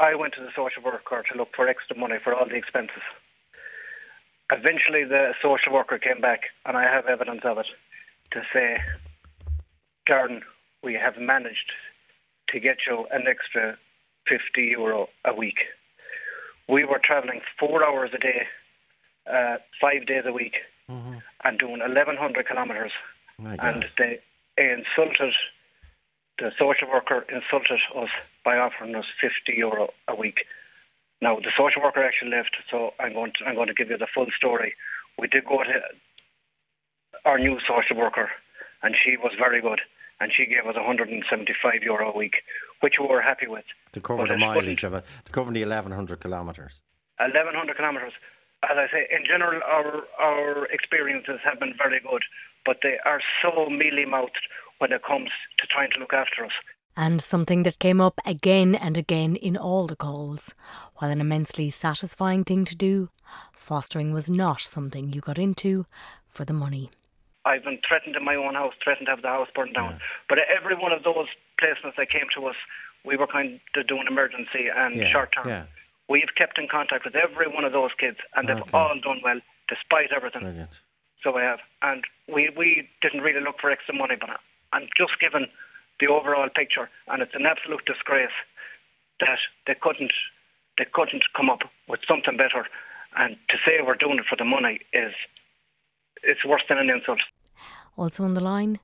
I 0.00 0.16
went 0.16 0.34
to 0.34 0.40
the 0.40 0.50
social 0.56 0.82
worker 0.82 1.22
to 1.30 1.38
look 1.38 1.50
for 1.54 1.68
extra 1.68 1.96
money 1.96 2.16
for 2.22 2.34
all 2.34 2.46
the 2.46 2.56
expenses. 2.56 3.02
Eventually, 4.50 5.04
the 5.04 5.34
social 5.40 5.72
worker 5.72 5.98
came 5.98 6.20
back, 6.20 6.40
and 6.66 6.76
I 6.76 6.82
have 6.82 7.06
evidence 7.06 7.42
of 7.44 7.58
it, 7.58 7.66
to 8.32 8.42
say, 8.52 8.78
Darren, 10.08 10.40
we 10.82 10.94
have 10.94 11.16
managed 11.16 11.70
to 12.48 12.58
get 12.58 12.78
you 12.88 13.06
an 13.12 13.26
extra 13.28 13.78
50 14.28 14.62
euro 14.62 15.08
a 15.24 15.32
week. 15.32 15.58
We 16.68 16.84
were 16.84 17.00
travelling 17.02 17.40
four 17.58 17.84
hours 17.86 18.10
a 18.14 18.18
day, 18.18 18.42
uh, 19.32 19.58
five 19.80 20.06
days 20.06 20.24
a 20.26 20.32
week, 20.32 20.56
and 21.44 21.58
doing 21.58 21.78
1,100 21.78 22.48
kilometres. 22.48 22.92
And 23.62 23.86
they 23.96 24.18
insulted, 24.58 25.34
the 26.38 26.50
social 26.58 26.88
worker 26.88 27.24
insulted 27.28 27.80
us 27.96 28.08
by 28.44 28.56
offering 28.56 28.94
us 28.94 29.04
50 29.20 29.56
euro 29.56 29.90
a 30.08 30.14
week. 30.14 30.46
Now, 31.20 31.36
the 31.36 31.52
social 31.56 31.82
worker 31.82 32.02
actually 32.04 32.30
left, 32.30 32.56
so 32.70 32.92
I'm 33.00 33.14
going 33.14 33.32
to, 33.38 33.44
I'm 33.46 33.54
going 33.54 33.68
to 33.68 33.74
give 33.74 33.90
you 33.90 33.98
the 33.98 34.08
full 34.12 34.26
story. 34.36 34.74
We 35.18 35.28
did 35.28 35.44
go 35.44 35.62
to 35.62 35.72
our 37.24 37.38
new 37.38 37.58
social 37.66 37.96
worker, 37.96 38.30
and 38.82 38.94
she 39.02 39.16
was 39.16 39.32
very 39.38 39.62
good, 39.62 39.80
and 40.20 40.32
she 40.36 40.44
gave 40.46 40.66
us 40.66 40.74
175 40.74 41.82
euro 41.82 42.12
a 42.12 42.16
week, 42.16 42.34
which 42.80 42.94
we 43.00 43.06
were 43.06 43.22
happy 43.22 43.46
with. 43.46 43.64
To 43.92 44.00
cover 44.00 44.22
But 44.26 44.28
the 44.30 44.38
mileage 44.38 44.84
of 44.84 44.94
it, 44.94 45.04
to 45.24 45.32
cover 45.32 45.52
the 45.52 45.62
eleven 45.62 45.92
hundred 45.92 46.20
kilometres. 46.20 46.80
1,100 47.18 47.76
kilometres. 47.76 48.12
As 48.64 48.76
I 48.76 48.86
say, 48.90 49.06
in 49.14 49.24
general, 49.24 49.60
our 49.64 50.02
our 50.18 50.66
experiences 50.66 51.38
have 51.44 51.60
been 51.60 51.74
very 51.78 52.00
good, 52.00 52.24
but 52.64 52.78
they 52.82 52.96
are 53.04 53.20
so 53.42 53.68
mealy 53.70 54.04
mouthed 54.04 54.48
when 54.78 54.92
it 54.92 55.02
comes 55.06 55.30
to 55.58 55.66
trying 55.66 55.90
to 55.92 55.98
look 55.98 56.12
after 56.12 56.44
us. 56.44 56.52
And 56.96 57.20
something 57.20 57.64
that 57.64 57.78
came 57.80 58.00
up 58.00 58.20
again 58.24 58.74
and 58.74 58.96
again 58.96 59.34
in 59.36 59.56
all 59.56 59.86
the 59.88 59.96
calls. 59.96 60.54
While 60.96 61.10
an 61.10 61.20
immensely 61.20 61.70
satisfying 61.70 62.44
thing 62.44 62.64
to 62.66 62.76
do, 62.76 63.10
fostering 63.52 64.12
was 64.12 64.30
not 64.30 64.60
something 64.60 65.10
you 65.10 65.20
got 65.20 65.38
into 65.38 65.86
for 66.28 66.44
the 66.44 66.52
money. 66.52 66.90
I've 67.44 67.64
been 67.64 67.78
threatened 67.86 68.16
in 68.16 68.24
my 68.24 68.36
own 68.36 68.54
house, 68.54 68.74
threatened 68.82 69.06
to 69.06 69.10
have 69.10 69.22
the 69.22 69.28
house 69.28 69.48
burned 69.54 69.74
down. 69.74 70.00
But 70.28 70.38
every 70.48 70.76
one 70.76 70.92
of 70.92 71.02
those 71.02 71.26
placements 71.60 71.96
that 71.98 72.10
came 72.10 72.26
to 72.38 72.46
us, 72.46 72.56
we 73.04 73.16
were 73.16 73.26
kind 73.26 73.60
of 73.76 73.86
doing 73.86 74.04
emergency 74.08 74.68
and 74.74 74.96
Yeah, 74.96 75.08
short 75.10 75.30
term. 75.34 75.48
yeah. 75.48 75.64
We've 76.08 76.30
kept 76.38 76.58
in 76.58 76.68
contact 76.68 77.04
with 77.04 77.14
every 77.16 77.48
one 77.48 77.64
of 77.64 77.72
those 77.72 77.90
kids, 77.98 78.18
and 78.34 78.48
they've 78.48 78.56
Okay. 78.56 78.70
all 78.78 78.94
done 79.02 79.20
well, 79.22 79.40
despite 79.68 80.10
everything. 80.12 80.42
Brilliant. 80.42 80.80
So 81.24 81.34
we 81.34 81.40
have. 81.40 81.58
And 81.80 82.04
we, 82.28 82.50
we 82.56 82.86
didn't 83.00 83.22
really 83.22 83.40
look 83.40 83.56
for 83.60 83.70
extra 83.70 83.94
money, 83.94 84.14
but 84.20 84.28
I'm 84.72 84.88
just 84.96 85.18
given 85.20 85.46
the 86.00 86.06
overall 86.06 86.48
picture, 86.54 86.90
and 87.08 87.22
it's 87.22 87.34
an 87.34 87.46
absolute 87.46 87.84
disgrace 87.86 88.36
that 89.20 89.38
they 89.66 89.76
couldn't 89.80 90.12
they 90.76 90.86
couldn't 90.92 91.22
come 91.36 91.48
up 91.48 91.60
with 91.88 92.00
something 92.06 92.36
better. 92.36 92.66
And 93.16 93.36
to 93.48 93.56
say 93.64 93.78
we're 93.80 93.94
doing 93.94 94.18
it 94.18 94.24
for 94.28 94.36
the 94.36 94.44
money 94.44 94.80
is 94.92 95.12
it's 96.24 96.44
worse 96.44 96.62
than 96.68 96.78
an 96.78 96.90
insult. 96.90 97.20
Also 97.96 98.24
on 98.24 98.34
the 98.34 98.40
line, 98.40 98.80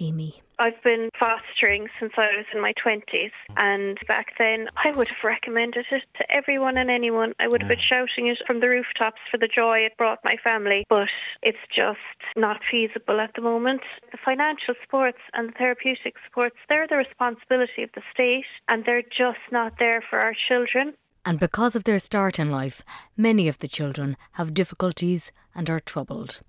Amy. 0.00 0.42
I've 0.58 0.82
been 0.82 1.08
fostering 1.18 1.88
since 1.98 2.12
I 2.16 2.28
was 2.36 2.46
in 2.52 2.60
my 2.60 2.74
20s, 2.84 3.30
and 3.56 3.98
back 4.06 4.34
then 4.38 4.68
I 4.84 4.90
would 4.96 5.08
have 5.08 5.24
recommended 5.24 5.86
it 5.90 6.02
to 6.18 6.30
everyone 6.30 6.76
and 6.76 6.90
anyone. 6.90 7.32
I 7.40 7.48
would 7.48 7.62
have 7.62 7.68
been 7.68 7.78
shouting 7.80 8.26
it 8.28 8.38
from 8.46 8.60
the 8.60 8.68
rooftops 8.68 9.20
for 9.30 9.38
the 9.38 9.48
joy 9.48 9.78
it 9.78 9.96
brought 9.96 10.18
my 10.24 10.36
family, 10.42 10.84
but 10.88 11.08
it's 11.42 11.58
just 11.74 11.98
not 12.36 12.60
feasible 12.70 13.20
at 13.20 13.32
the 13.34 13.42
moment. 13.42 13.80
The 14.12 14.18
financial 14.22 14.74
supports 14.82 15.18
and 15.32 15.48
the 15.48 15.52
therapeutic 15.52 16.14
supports, 16.26 16.56
they're 16.68 16.88
the 16.88 16.96
responsibility 16.96 17.82
of 17.82 17.90
the 17.94 18.02
state, 18.12 18.44
and 18.68 18.84
they're 18.84 19.02
just 19.02 19.40
not 19.50 19.78
there 19.78 20.02
for 20.08 20.18
our 20.18 20.34
children. 20.48 20.94
And 21.24 21.38
because 21.38 21.76
of 21.76 21.84
their 21.84 21.98
start 21.98 22.38
in 22.38 22.50
life, 22.50 22.82
many 23.16 23.48
of 23.48 23.58
the 23.58 23.68
children 23.68 24.16
have 24.32 24.54
difficulties 24.54 25.32
and 25.54 25.68
are 25.70 25.80
troubled. 25.80 26.40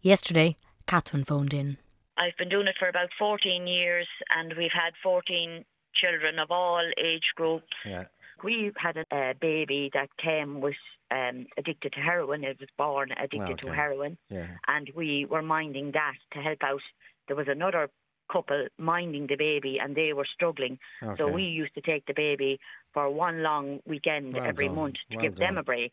Yesterday, 0.00 0.56
Catherine 0.86 1.24
phoned 1.24 1.52
in. 1.52 1.78
I've 2.18 2.36
been 2.38 2.48
doing 2.48 2.66
it 2.66 2.76
for 2.78 2.88
about 2.88 3.10
14 3.18 3.66
years, 3.66 4.06
and 4.36 4.54
we've 4.56 4.70
had 4.72 4.92
14 5.02 5.64
children 5.94 6.38
of 6.38 6.50
all 6.50 6.82
age 6.98 7.24
groups. 7.34 7.66
Yeah. 7.84 8.04
We 8.42 8.72
had 8.76 8.96
a, 9.10 9.34
baby 9.40 9.90
that 9.94 10.08
came 10.22 10.60
with 10.60 10.76
um, 11.10 11.46
addicted 11.56 11.92
to 11.94 12.00
heroin. 12.00 12.44
It 12.44 12.58
was 12.60 12.68
born 12.76 13.12
addicted 13.12 13.58
to 13.58 13.66
Okay. 13.68 13.76
heroin, 13.76 14.18
Yeah. 14.28 14.46
and 14.66 14.90
we 14.94 15.24
were 15.24 15.42
minding 15.42 15.92
that 15.92 16.14
to 16.32 16.40
help 16.40 16.62
out. 16.62 16.80
There 17.28 17.36
was 17.36 17.48
another 17.48 17.88
couple 18.30 18.66
minding 18.78 19.26
the 19.28 19.36
baby, 19.36 19.78
and 19.80 19.94
they 19.94 20.12
were 20.12 20.26
struggling. 20.34 20.78
So 21.16 21.28
we 21.28 21.44
used 21.44 21.74
to 21.74 21.80
take 21.80 22.06
the 22.06 22.12
baby 22.14 22.58
for 22.92 23.08
one 23.08 23.42
long 23.42 23.80
weekend 23.86 24.34
Well 24.34 24.44
every 24.44 24.66
done, 24.66 24.76
month 24.76 24.96
to 25.10 25.16
well 25.16 25.22
give 25.22 25.36
them 25.36 25.56
a 25.58 25.62
break. 25.62 25.92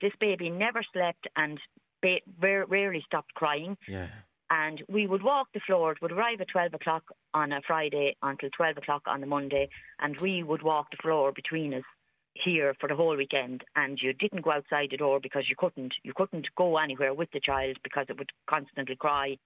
This 0.00 0.12
baby 0.20 0.50
never 0.50 0.82
slept 0.92 1.28
and 1.36 1.60
ba- 2.02 2.20
rarely 2.40 3.02
stopped 3.06 3.34
crying 3.34 3.76
Yeah. 3.86 4.08
And 4.50 4.82
we 4.88 5.06
would 5.06 5.22
walk 5.22 5.48
the 5.54 5.60
floor. 5.60 5.92
It 5.92 6.02
would 6.02 6.12
arrive 6.12 6.40
at 6.40 6.48
12 6.48 6.74
o'clock 6.74 7.04
on 7.32 7.52
a 7.52 7.60
Friday 7.66 8.16
until 8.22 8.50
12 8.50 8.78
o'clock 8.78 9.02
on 9.06 9.20
the 9.20 9.26
Monday. 9.26 9.68
And 10.00 10.20
we 10.20 10.42
would 10.42 10.62
walk 10.62 10.90
the 10.90 10.96
floor 11.00 11.32
between 11.32 11.72
us 11.74 11.84
here 12.34 12.74
for 12.80 12.88
the 12.88 12.94
whole 12.94 13.16
weekend 13.16 13.62
and 13.76 13.98
you 14.00 14.12
didn't 14.12 14.42
go 14.42 14.52
outside 14.52 14.88
the 14.90 14.96
door 14.96 15.18
because 15.20 15.44
you 15.48 15.56
couldn't 15.58 15.92
you 16.04 16.12
couldn't 16.14 16.46
go 16.56 16.78
anywhere 16.78 17.12
with 17.12 17.28
the 17.32 17.40
child 17.40 17.76
because 17.82 18.06
it 18.08 18.18
would 18.18 18.30
constantly 18.48 18.96
cry. 18.96 19.36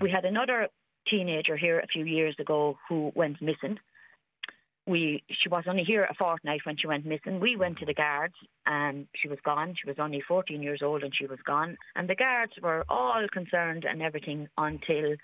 We 0.00 0.10
had 0.10 0.24
another 0.24 0.68
teenager 1.08 1.56
here 1.56 1.78
a 1.80 1.86
few 1.86 2.04
years 2.04 2.34
ago 2.38 2.78
who 2.88 3.12
went 3.14 3.40
missing. 3.40 3.78
We 4.86 5.22
she 5.30 5.48
was 5.48 5.64
only 5.66 5.84
here 5.84 6.04
a 6.04 6.14
fortnight 6.14 6.60
when 6.64 6.76
she 6.76 6.86
went 6.86 7.06
missing. 7.06 7.40
We 7.40 7.56
went 7.56 7.78
to 7.78 7.86
the 7.86 7.94
guards 7.94 8.34
and 8.66 9.06
she 9.16 9.28
was 9.28 9.38
gone. 9.44 9.74
She 9.80 9.88
was 9.88 9.96
only 9.98 10.20
14 10.20 10.62
years 10.62 10.80
old 10.82 11.02
and 11.02 11.14
she 11.14 11.26
was 11.26 11.38
gone. 11.44 11.78
And 11.96 12.08
the 12.08 12.14
guards 12.14 12.52
were 12.62 12.84
all 12.88 13.26
concerned 13.32 13.84
and 13.84 14.02
everything 14.02 14.48
until 14.58 15.16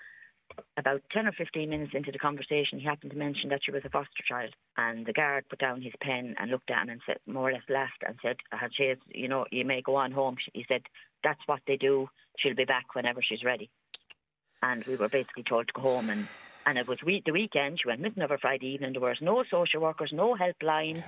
about 0.77 1.01
10 1.11 1.27
or 1.27 1.31
15 1.31 1.69
minutes 1.69 1.93
into 1.93 2.11
the 2.11 2.19
conversation, 2.19 2.79
he 2.79 2.85
happened 2.85 3.11
to 3.11 3.17
mention 3.17 3.49
that 3.49 3.61
she 3.63 3.71
was 3.71 3.83
a 3.85 3.89
foster 3.89 4.23
child. 4.27 4.53
And 4.77 5.05
the 5.05 5.13
guard 5.13 5.45
put 5.49 5.59
down 5.59 5.81
his 5.81 5.93
pen 6.01 6.35
and 6.39 6.51
looked 6.51 6.69
at 6.69 6.83
him 6.83 6.89
and 6.89 7.01
said, 7.05 7.17
more 7.25 7.49
or 7.49 7.53
less 7.53 7.61
laughed 7.69 8.03
and 8.05 8.17
said, 8.21 8.37
Chase, 8.73 8.97
you 9.07 9.27
know, 9.27 9.45
you 9.51 9.65
may 9.65 9.81
go 9.81 9.95
on 9.95 10.11
home. 10.11 10.37
He 10.53 10.65
said, 10.67 10.81
that's 11.23 11.39
what 11.45 11.61
they 11.67 11.77
do. 11.77 12.09
She'll 12.37 12.55
be 12.55 12.65
back 12.65 12.95
whenever 12.95 13.21
she's 13.21 13.43
ready. 13.43 13.69
And 14.63 14.83
we 14.85 14.95
were 14.95 15.09
basically 15.09 15.43
told 15.43 15.67
to 15.67 15.73
go 15.73 15.81
home. 15.81 16.09
And, 16.09 16.27
and 16.65 16.77
it 16.77 16.87
was 16.87 16.99
we- 17.03 17.23
the 17.25 17.31
weekend. 17.31 17.79
She 17.79 17.87
went 17.87 18.01
missing 18.01 18.23
over 18.23 18.37
Friday 18.37 18.67
evening. 18.67 18.93
There 18.93 19.01
was 19.01 19.21
no 19.21 19.43
social 19.49 19.81
workers, 19.81 20.11
no 20.13 20.35
helpline. 20.35 21.03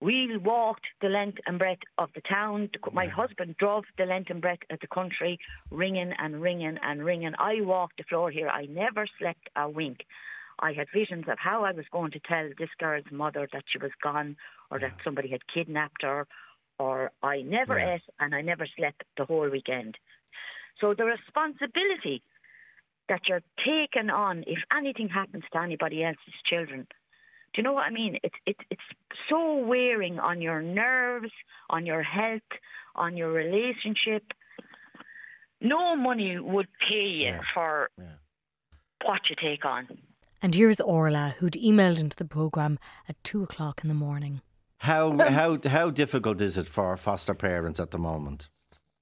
We 0.00 0.36
walked 0.36 0.86
the 1.00 1.08
length 1.08 1.38
and 1.46 1.58
breadth 1.58 1.82
of 1.96 2.10
the 2.14 2.20
town. 2.20 2.68
My 2.92 3.06
husband 3.06 3.56
drove 3.56 3.84
the 3.96 4.04
length 4.04 4.30
and 4.30 4.40
breadth 4.40 4.64
of 4.70 4.80
the 4.80 4.86
country, 4.86 5.38
ringing 5.70 6.12
and 6.18 6.42
ringing 6.42 6.78
and 6.82 7.04
ringing. 7.04 7.32
I 7.38 7.60
walked 7.62 7.96
the 7.96 8.04
floor 8.04 8.30
here. 8.30 8.48
I 8.48 8.66
never 8.66 9.06
slept 9.18 9.48
a 9.56 9.68
wink. 9.68 10.04
I 10.58 10.72
had 10.72 10.88
visions 10.92 11.24
of 11.28 11.38
how 11.38 11.64
I 11.64 11.72
was 11.72 11.86
going 11.90 12.10
to 12.12 12.20
tell 12.20 12.50
this 12.58 12.68
girl's 12.78 13.10
mother 13.10 13.48
that 13.52 13.64
she 13.66 13.78
was 13.78 13.92
gone 14.02 14.36
or 14.70 14.78
that 14.78 14.92
somebody 15.02 15.28
had 15.28 15.46
kidnapped 15.46 16.02
her. 16.02 16.26
Or 16.78 17.12
I 17.22 17.42
never 17.42 17.78
ate 17.78 18.02
and 18.20 18.34
I 18.34 18.42
never 18.42 18.66
slept 18.76 19.04
the 19.16 19.24
whole 19.24 19.48
weekend. 19.48 19.96
So 20.80 20.92
the 20.92 21.04
responsibility 21.04 22.22
that 23.08 23.22
you're 23.28 23.42
taking 23.58 24.10
on 24.10 24.44
if 24.46 24.58
anything 24.76 25.08
happens 25.08 25.44
to 25.52 25.60
anybody 25.60 26.02
else's 26.04 26.34
children 26.48 26.86
do 27.54 27.60
you 27.60 27.62
know 27.62 27.72
what 27.72 27.84
I 27.84 27.90
mean? 27.90 28.18
It's 28.24 28.34
it's 28.46 28.58
it's 28.68 28.82
so 29.30 29.58
wearing 29.58 30.18
on 30.18 30.42
your 30.42 30.60
nerves, 30.60 31.30
on 31.70 31.86
your 31.86 32.02
health, 32.02 32.42
on 32.96 33.16
your 33.16 33.30
relationship. 33.30 34.24
No 35.60 35.94
money 35.94 36.36
would 36.36 36.66
pay 36.88 37.06
you 37.06 37.38
for 37.54 37.90
what 39.04 39.20
you 39.30 39.36
take 39.40 39.64
on. 39.64 39.86
And 40.42 40.54
here's 40.54 40.80
Orla, 40.80 41.36
who'd 41.38 41.54
emailed 41.54 42.00
into 42.00 42.16
the 42.16 42.24
programme 42.24 42.78
at 43.08 43.22
two 43.22 43.44
o'clock 43.44 43.82
in 43.84 43.88
the 43.88 43.94
morning. 43.94 44.40
How 44.78 45.12
um, 45.12 45.20
how 45.20 45.58
how 45.64 45.90
difficult 45.90 46.40
is 46.40 46.58
it 46.58 46.66
for 46.66 46.96
foster 46.96 47.34
parents 47.34 47.78
at 47.78 47.92
the 47.92 47.98
moment? 47.98 48.48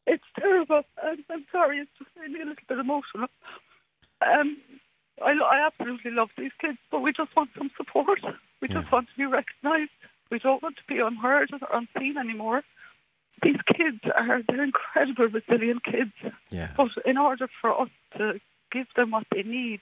It's 0.07 0.25
terrible. 0.39 0.83
I'm, 1.03 1.25
I'm 1.31 1.47
sorry, 1.51 1.79
it's 1.79 1.91
just 1.99 2.11
made 2.21 2.33
me 2.33 2.43
a 2.43 2.45
little 2.45 2.65
bit 2.69 2.79
emotional. 2.79 3.29
Um, 4.23 4.57
I, 5.23 5.33
I 5.33 5.67
absolutely 5.67 6.11
love 6.11 6.31
these 6.37 6.53
kids, 6.61 6.79
but 6.91 7.01
we 7.01 7.13
just 7.13 7.35
want 7.37 7.51
some 7.57 7.71
support. 7.77 8.21
We 8.61 8.69
just 8.69 8.91
want 8.93 9.09
to 9.09 9.17
be 9.17 9.25
recognised. 9.25 9.91
We 10.31 10.39
don't 10.39 10.63
want 10.63 10.77
to 10.77 10.83
be 10.89 11.01
unheard 11.01 11.51
or 11.53 11.77
unseen 11.77 12.17
anymore. 12.17 12.63
These 13.43 13.61
kids 13.67 13.99
are 14.15 14.41
they're 14.49 14.63
incredible, 14.63 15.29
resilient 15.29 15.85
kids. 15.85 16.13
Yeah. 16.51 16.71
But 16.77 16.89
in 17.05 17.19
order 17.19 17.49
for 17.61 17.81
us 17.81 17.89
to 18.17 18.41
give 18.71 18.87
them 18.97 19.11
what 19.11 19.27
they 19.33 19.43
need, 19.43 19.81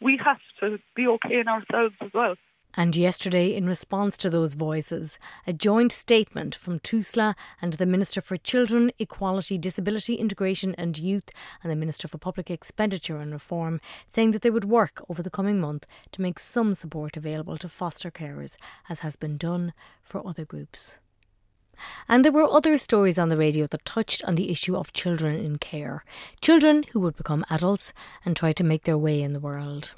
we 0.00 0.20
have 0.24 0.40
to 0.60 0.78
be 0.94 1.06
okay 1.06 1.40
in 1.40 1.48
ourselves 1.48 1.94
as 2.00 2.10
well. 2.12 2.36
And 2.76 2.94
yesterday, 2.94 3.54
in 3.54 3.66
response 3.66 4.16
to 4.18 4.30
those 4.30 4.54
voices, 4.54 5.18
a 5.46 5.52
joint 5.52 5.90
statement 5.90 6.54
from 6.54 6.78
TUSLA 6.78 7.34
and 7.60 7.72
the 7.74 7.86
Minister 7.86 8.20
for 8.20 8.36
Children, 8.36 8.92
Equality, 8.98 9.58
Disability, 9.58 10.14
Integration 10.14 10.74
and 10.76 10.96
Youth 10.96 11.30
and 11.62 11.72
the 11.72 11.76
Minister 11.76 12.06
for 12.06 12.18
Public 12.18 12.50
Expenditure 12.50 13.18
and 13.18 13.32
Reform 13.32 13.80
saying 14.08 14.30
that 14.30 14.42
they 14.42 14.50
would 14.50 14.64
work 14.64 15.04
over 15.08 15.22
the 15.22 15.30
coming 15.30 15.60
month 15.60 15.86
to 16.12 16.22
make 16.22 16.38
some 16.38 16.74
support 16.74 17.16
available 17.16 17.58
to 17.58 17.68
foster 17.68 18.10
carers, 18.10 18.56
as 18.88 19.00
has 19.00 19.16
been 19.16 19.36
done 19.36 19.72
for 20.02 20.24
other 20.26 20.44
groups. 20.44 21.00
And 22.08 22.24
there 22.24 22.32
were 22.32 22.44
other 22.44 22.78
stories 22.78 23.18
on 23.18 23.30
the 23.30 23.36
radio 23.36 23.66
that 23.66 23.84
touched 23.84 24.22
on 24.24 24.34
the 24.34 24.50
issue 24.50 24.76
of 24.76 24.92
children 24.92 25.36
in 25.36 25.56
care. 25.56 26.04
Children 26.40 26.84
who 26.92 27.00
would 27.00 27.16
become 27.16 27.44
adults 27.50 27.92
and 28.24 28.36
try 28.36 28.52
to 28.52 28.64
make 28.64 28.84
their 28.84 28.98
way 28.98 29.22
in 29.22 29.32
the 29.32 29.40
world. 29.40 29.94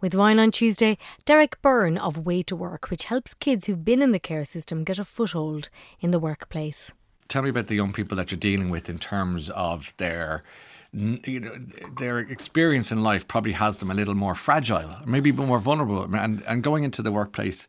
With 0.00 0.14
Ryan 0.14 0.38
on 0.38 0.50
Tuesday, 0.50 0.98
Derek 1.24 1.60
Byrne 1.62 1.98
of 1.98 2.26
Way 2.26 2.42
to 2.44 2.56
Work, 2.56 2.90
which 2.90 3.04
helps 3.04 3.34
kids 3.34 3.66
who've 3.66 3.84
been 3.84 4.02
in 4.02 4.12
the 4.12 4.18
care 4.18 4.44
system 4.44 4.84
get 4.84 4.98
a 4.98 5.04
foothold 5.04 5.68
in 6.00 6.10
the 6.10 6.18
workplace. 6.18 6.92
Tell 7.28 7.42
me 7.42 7.50
about 7.50 7.68
the 7.68 7.74
young 7.74 7.92
people 7.92 8.16
that 8.16 8.30
you're 8.30 8.38
dealing 8.38 8.70
with 8.70 8.88
in 8.88 8.98
terms 8.98 9.50
of 9.50 9.94
their 9.96 10.42
you 10.92 11.40
know 11.40 11.56
their 11.98 12.20
experience 12.20 12.92
in 12.92 13.02
life 13.02 13.26
probably 13.26 13.50
has 13.50 13.78
them 13.78 13.90
a 13.90 13.94
little 13.94 14.14
more 14.14 14.36
fragile, 14.36 14.94
maybe 15.04 15.32
more 15.32 15.58
vulnerable 15.58 16.02
and 16.14 16.42
and 16.46 16.62
going 16.62 16.84
into 16.84 17.02
the 17.02 17.10
workplace 17.10 17.66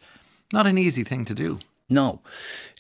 not 0.54 0.68
an 0.68 0.78
easy 0.78 1.04
thing 1.04 1.26
to 1.26 1.34
do. 1.34 1.60
No, 1.90 2.22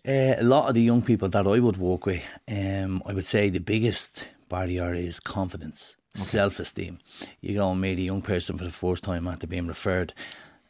uh, 0.08 0.36
a 0.40 0.44
lot 0.44 0.70
of 0.70 0.74
the 0.74 0.82
young 0.82 1.02
people 1.02 1.30
that 1.30 1.46
I 1.46 1.60
would 1.60 1.78
work 1.78 2.06
with, 2.06 2.24
um, 2.48 3.04
I 3.06 3.14
would 3.14 3.26
say 3.26 3.50
the 3.50 3.60
biggest 3.60 4.28
barrier 4.50 4.94
is 4.94 5.20
confidence, 5.20 5.96
self 6.16 6.60
esteem. 6.60 7.00
You 7.42 7.56
go 7.56 7.72
and 7.72 7.82
meet 7.82 8.00
a 8.00 8.04
young 8.04 8.22
person 8.22 8.58
for 8.58 8.64
the 8.64 8.72
first 8.72 9.04
time 9.04 9.28
after 9.28 9.48
being 9.48 9.68
referred, 9.68 10.14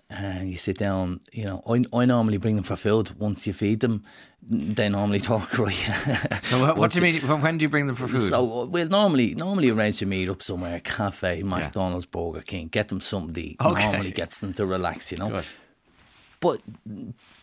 and 0.10 0.50
you 0.50 0.58
sit 0.58 0.78
down. 0.78 1.20
You 1.32 1.46
know, 1.46 1.64
I, 1.68 1.84
I 1.94 2.06
normally 2.06 2.38
bring 2.38 2.56
them 2.56 2.64
for 2.64 2.76
food. 2.76 3.12
Once 3.20 3.48
you 3.48 3.54
feed 3.54 3.80
them, 3.80 4.04
they 4.48 4.90
normally 4.90 5.20
talk 5.20 5.58
right. 5.58 5.74
So 6.44 6.62
what, 6.62 6.78
what 6.78 6.92
do 6.92 7.00
you 7.00 7.14
mean? 7.14 7.42
When 7.42 7.58
do 7.58 7.64
you 7.64 7.70
bring 7.70 7.88
them 7.88 7.96
for 7.96 8.08
food? 8.08 8.18
So 8.30 8.66
well, 8.66 8.88
normally 8.88 9.36
normally 9.36 9.70
arrange 9.70 10.00
to 10.00 10.06
meet 10.06 10.30
up 10.30 10.42
somewhere, 10.42 10.80
cafe, 10.80 11.44
McDonald's, 11.44 12.06
Burger 12.06 12.42
King, 12.42 12.68
get 12.68 12.90
them 12.90 13.02
something. 13.02 13.56
Okay. 13.60 13.92
Normally 13.92 14.12
gets 14.12 14.40
them 14.42 14.54
to 14.54 14.66
relax, 14.66 15.12
you 15.12 15.18
know. 15.18 15.42
But 16.40 16.62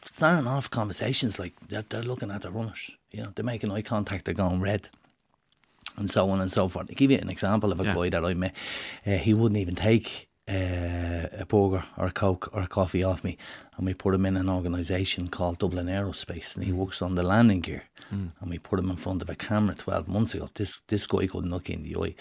starting 0.04 0.46
off 0.46 0.70
conversations 0.70 1.38
like 1.38 1.54
they're, 1.68 1.84
they're 1.88 2.02
looking 2.02 2.30
at 2.30 2.42
the 2.42 2.50
runners, 2.50 2.92
you 3.10 3.22
know, 3.22 3.32
they're 3.34 3.44
making 3.44 3.72
eye 3.72 3.82
contact, 3.82 4.26
they're 4.26 4.34
going 4.34 4.60
red, 4.60 4.90
and 5.96 6.10
so 6.10 6.30
on 6.30 6.40
and 6.40 6.50
so 6.50 6.68
forth. 6.68 6.86
To 6.88 6.94
give 6.94 7.10
you 7.10 7.18
an 7.20 7.28
example 7.30 7.72
of 7.72 7.80
a 7.80 7.84
guy 7.84 8.08
that 8.10 8.24
I 8.24 8.34
met, 8.34 8.54
uh, 9.06 9.12
he 9.12 9.34
wouldn't 9.34 9.58
even 9.60 9.74
take 9.74 10.28
uh, 10.48 11.26
a 11.38 11.46
burger 11.46 11.84
or 11.96 12.06
a 12.06 12.10
coke 12.12 12.48
or 12.52 12.62
a 12.62 12.66
coffee 12.66 13.04
off 13.04 13.22
me, 13.24 13.36
and 13.76 13.86
we 13.86 13.94
put 13.94 14.14
him 14.14 14.26
in 14.26 14.36
an 14.36 14.48
organisation 14.48 15.28
called 15.28 15.58
Dublin 15.58 15.86
Aerospace, 15.86 16.56
and 16.56 16.64
he 16.64 16.72
works 16.72 17.00
on 17.02 17.14
the 17.14 17.22
landing 17.22 17.60
gear, 17.60 17.84
Mm. 18.12 18.32
and 18.40 18.50
we 18.50 18.58
put 18.58 18.78
him 18.78 18.90
in 18.90 18.96
front 18.96 19.22
of 19.22 19.30
a 19.30 19.34
camera 19.34 19.74
twelve 19.74 20.08
months 20.08 20.34
ago. 20.34 20.48
This 20.54 20.80
this 20.88 21.06
guy 21.06 21.26
couldn't 21.26 21.50
look 21.50 21.70
in 21.70 21.82
the 21.82 21.96
eye. 21.96 22.14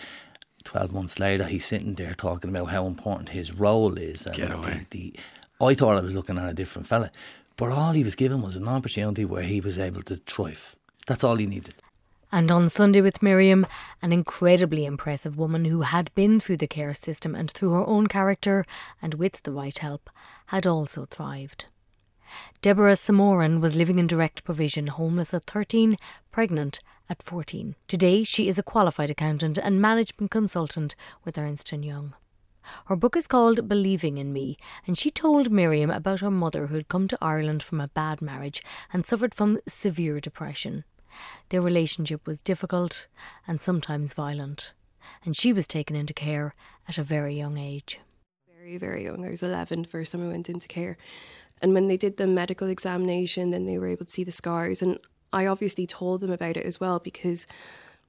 12 0.63 0.93
months 0.93 1.17
later, 1.19 1.45
he's 1.45 1.65
sitting 1.65 1.95
there 1.95 2.13
talking 2.13 2.49
about 2.51 2.69
how 2.69 2.85
important 2.85 3.29
his 3.29 3.51
role 3.51 3.97
is. 3.97 4.27
And 4.27 4.35
Get 4.35 4.51
away. 4.51 4.85
The, 4.91 5.11
the, 5.59 5.65
I 5.65 5.73
thought 5.73 5.97
I 5.97 6.01
was 6.01 6.13
looking 6.15 6.37
at 6.37 6.47
a 6.47 6.53
different 6.53 6.87
fella, 6.87 7.09
but 7.57 7.71
all 7.71 7.93
he 7.93 8.03
was 8.03 8.15
given 8.15 8.43
was 8.43 8.55
an 8.55 8.67
opportunity 8.67 9.25
where 9.25 9.41
he 9.41 9.59
was 9.59 9.79
able 9.79 10.03
to 10.03 10.17
thrive. 10.17 10.75
That's 11.07 11.23
all 11.23 11.37
he 11.37 11.47
needed. 11.47 11.73
And 12.31 12.49
on 12.49 12.69
Sunday 12.69 13.01
with 13.01 13.21
Miriam, 13.21 13.67
an 14.01 14.13
incredibly 14.13 14.85
impressive 14.85 15.37
woman 15.37 15.65
who 15.65 15.81
had 15.81 16.13
been 16.15 16.39
through 16.39 16.57
the 16.57 16.67
care 16.67 16.93
system 16.93 17.35
and 17.35 17.51
through 17.51 17.71
her 17.71 17.85
own 17.85 18.07
character 18.07 18.63
and 19.01 19.15
with 19.15 19.43
the 19.43 19.51
right 19.51 19.77
help 19.77 20.09
had 20.47 20.65
also 20.65 21.05
thrived. 21.05 21.65
Deborah 22.61 22.95
Somorin 22.95 23.59
was 23.59 23.75
living 23.75 23.99
in 23.99 24.07
direct 24.07 24.45
provision, 24.45 24.87
homeless 24.87 25.33
at 25.33 25.43
13, 25.43 25.97
pregnant 26.31 26.79
at 27.09 27.21
14. 27.21 27.75
Today, 27.89 28.23
she 28.23 28.47
is 28.47 28.57
a 28.57 28.63
qualified 28.63 29.09
accountant 29.09 29.57
and 29.57 29.81
management 29.81 30.31
consultant 30.31 30.95
with 31.25 31.37
Ernst 31.37 31.71
& 31.71 31.73
Young. 31.73 32.13
Her 32.85 32.95
book 32.95 33.17
is 33.17 33.27
called 33.27 33.67
Believing 33.67 34.17
in 34.17 34.31
Me, 34.31 34.55
and 34.87 34.97
she 34.97 35.09
told 35.11 35.51
Miriam 35.51 35.89
about 35.89 36.21
her 36.21 36.31
mother 36.31 36.67
who 36.67 36.75
had 36.75 36.87
come 36.87 37.07
to 37.09 37.17
Ireland 37.21 37.63
from 37.63 37.81
a 37.81 37.89
bad 37.89 38.21
marriage 38.21 38.63
and 38.93 39.05
suffered 39.05 39.33
from 39.33 39.59
severe 39.67 40.21
depression. 40.21 40.85
Their 41.49 41.61
relationship 41.61 42.25
was 42.27 42.41
difficult 42.41 43.07
and 43.47 43.59
sometimes 43.59 44.13
violent, 44.13 44.73
and 45.25 45.35
she 45.35 45.53
was 45.53 45.67
taken 45.67 45.95
into 45.95 46.13
care 46.13 46.55
at 46.87 46.97
a 46.97 47.03
very 47.03 47.35
young 47.37 47.57
age. 47.57 47.99
very, 48.57 48.77
very 48.77 49.03
young. 49.03 49.25
I 49.25 49.29
was 49.29 49.41
11 49.43 49.83
the 49.83 49.87
first 49.87 50.11
time 50.11 50.23
I 50.23 50.31
went 50.31 50.49
into 50.49 50.67
care. 50.67 50.97
And 51.61 51.73
when 51.73 51.87
they 51.87 51.97
did 51.97 52.17
the 52.17 52.27
medical 52.27 52.67
examination, 52.67 53.51
then 53.51 53.65
they 53.65 53.77
were 53.77 53.87
able 53.87 54.05
to 54.05 54.11
see 54.11 54.23
the 54.23 54.31
scars. 54.31 54.81
And 54.81 54.99
I 55.31 55.45
obviously 55.45 55.85
told 55.85 56.21
them 56.21 56.31
about 56.31 56.57
it 56.57 56.65
as 56.65 56.79
well 56.79 56.99
because 56.99 57.45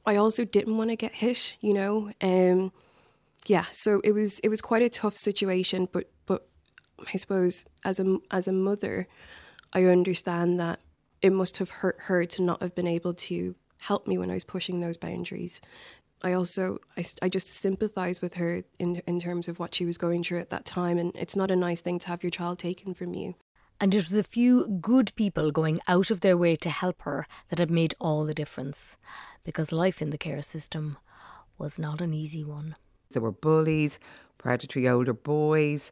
I 0.05 0.17
also 0.17 0.45
didn't 0.45 0.77
want 0.77 0.91
to 0.91 0.97
get 0.97 1.17
hit, 1.17 1.57
you 1.61 1.75
know. 1.75 2.13
Um, 2.21 2.73
yeah, 3.47 3.65
so 3.73 4.01
it 4.05 4.13
was 4.13 4.39
it 4.41 4.49
was 4.49 4.61
quite 4.61 4.83
a 4.83 4.89
tough 4.89 5.17
situation. 5.17 5.89
But 5.93 6.11
but 6.27 6.49
I 7.13 7.17
suppose 7.17 7.65
as 7.85 8.01
a 8.01 8.19
as 8.31 8.49
a 8.49 8.53
mother, 8.53 9.07
I 9.73 9.85
understand 9.85 10.59
that 10.61 10.81
it 11.23 11.33
must 11.33 11.59
have 11.59 11.71
hurt 11.71 11.97
her 12.01 12.25
to 12.27 12.43
not 12.43 12.61
have 12.61 12.75
been 12.75 12.87
able 12.87 13.15
to 13.15 13.55
help 13.81 14.07
me 14.07 14.19
when 14.19 14.31
I 14.31 14.35
was 14.35 14.45
pushing 14.45 14.81
those 14.81 14.97
boundaries. 14.97 15.61
I 16.23 16.33
also 16.33 16.79
I, 16.97 17.05
I 17.21 17.29
just 17.29 17.49
sympathize 17.49 18.23
with 18.23 18.35
her 18.35 18.63
in 18.79 19.03
in 19.07 19.21
terms 19.21 19.49
of 19.49 19.59
what 19.59 19.75
she 19.75 19.85
was 19.85 19.99
going 19.99 20.23
through 20.23 20.41
at 20.41 20.51
that 20.51 20.65
time, 20.65 20.99
and 20.99 21.13
it's 21.17 21.37
not 21.37 21.51
a 21.51 21.57
nice 21.57 21.81
thing 21.81 21.99
to 22.01 22.09
have 22.09 22.23
your 22.23 22.31
child 22.31 22.59
taken 22.59 22.95
from 22.95 23.15
you. 23.15 23.35
And 23.81 23.95
it 23.95 24.09
was 24.09 24.15
a 24.15 24.23
few 24.23 24.69
good 24.69 25.13
people 25.17 25.51
going 25.51 25.81
out 25.89 26.11
of 26.13 26.21
their 26.21 26.37
way 26.37 26.55
to 26.57 26.71
help 26.71 27.03
her 27.03 27.27
that 27.49 27.59
had 27.59 27.71
made 27.71 27.95
all 28.01 28.25
the 28.25 28.35
difference, 28.35 28.97
because 29.43 29.73
life 29.73 30.01
in 30.01 30.11
the 30.11 30.19
care 30.19 30.43
system 30.43 30.97
was 31.59 31.79
not 31.79 32.01
an 32.01 32.15
easy 32.15 32.45
one. 32.45 32.77
There 33.11 33.23
were 33.23 33.33
bullies, 33.33 33.99
predatory 34.39 34.89
older 34.89 35.13
boys, 35.13 35.91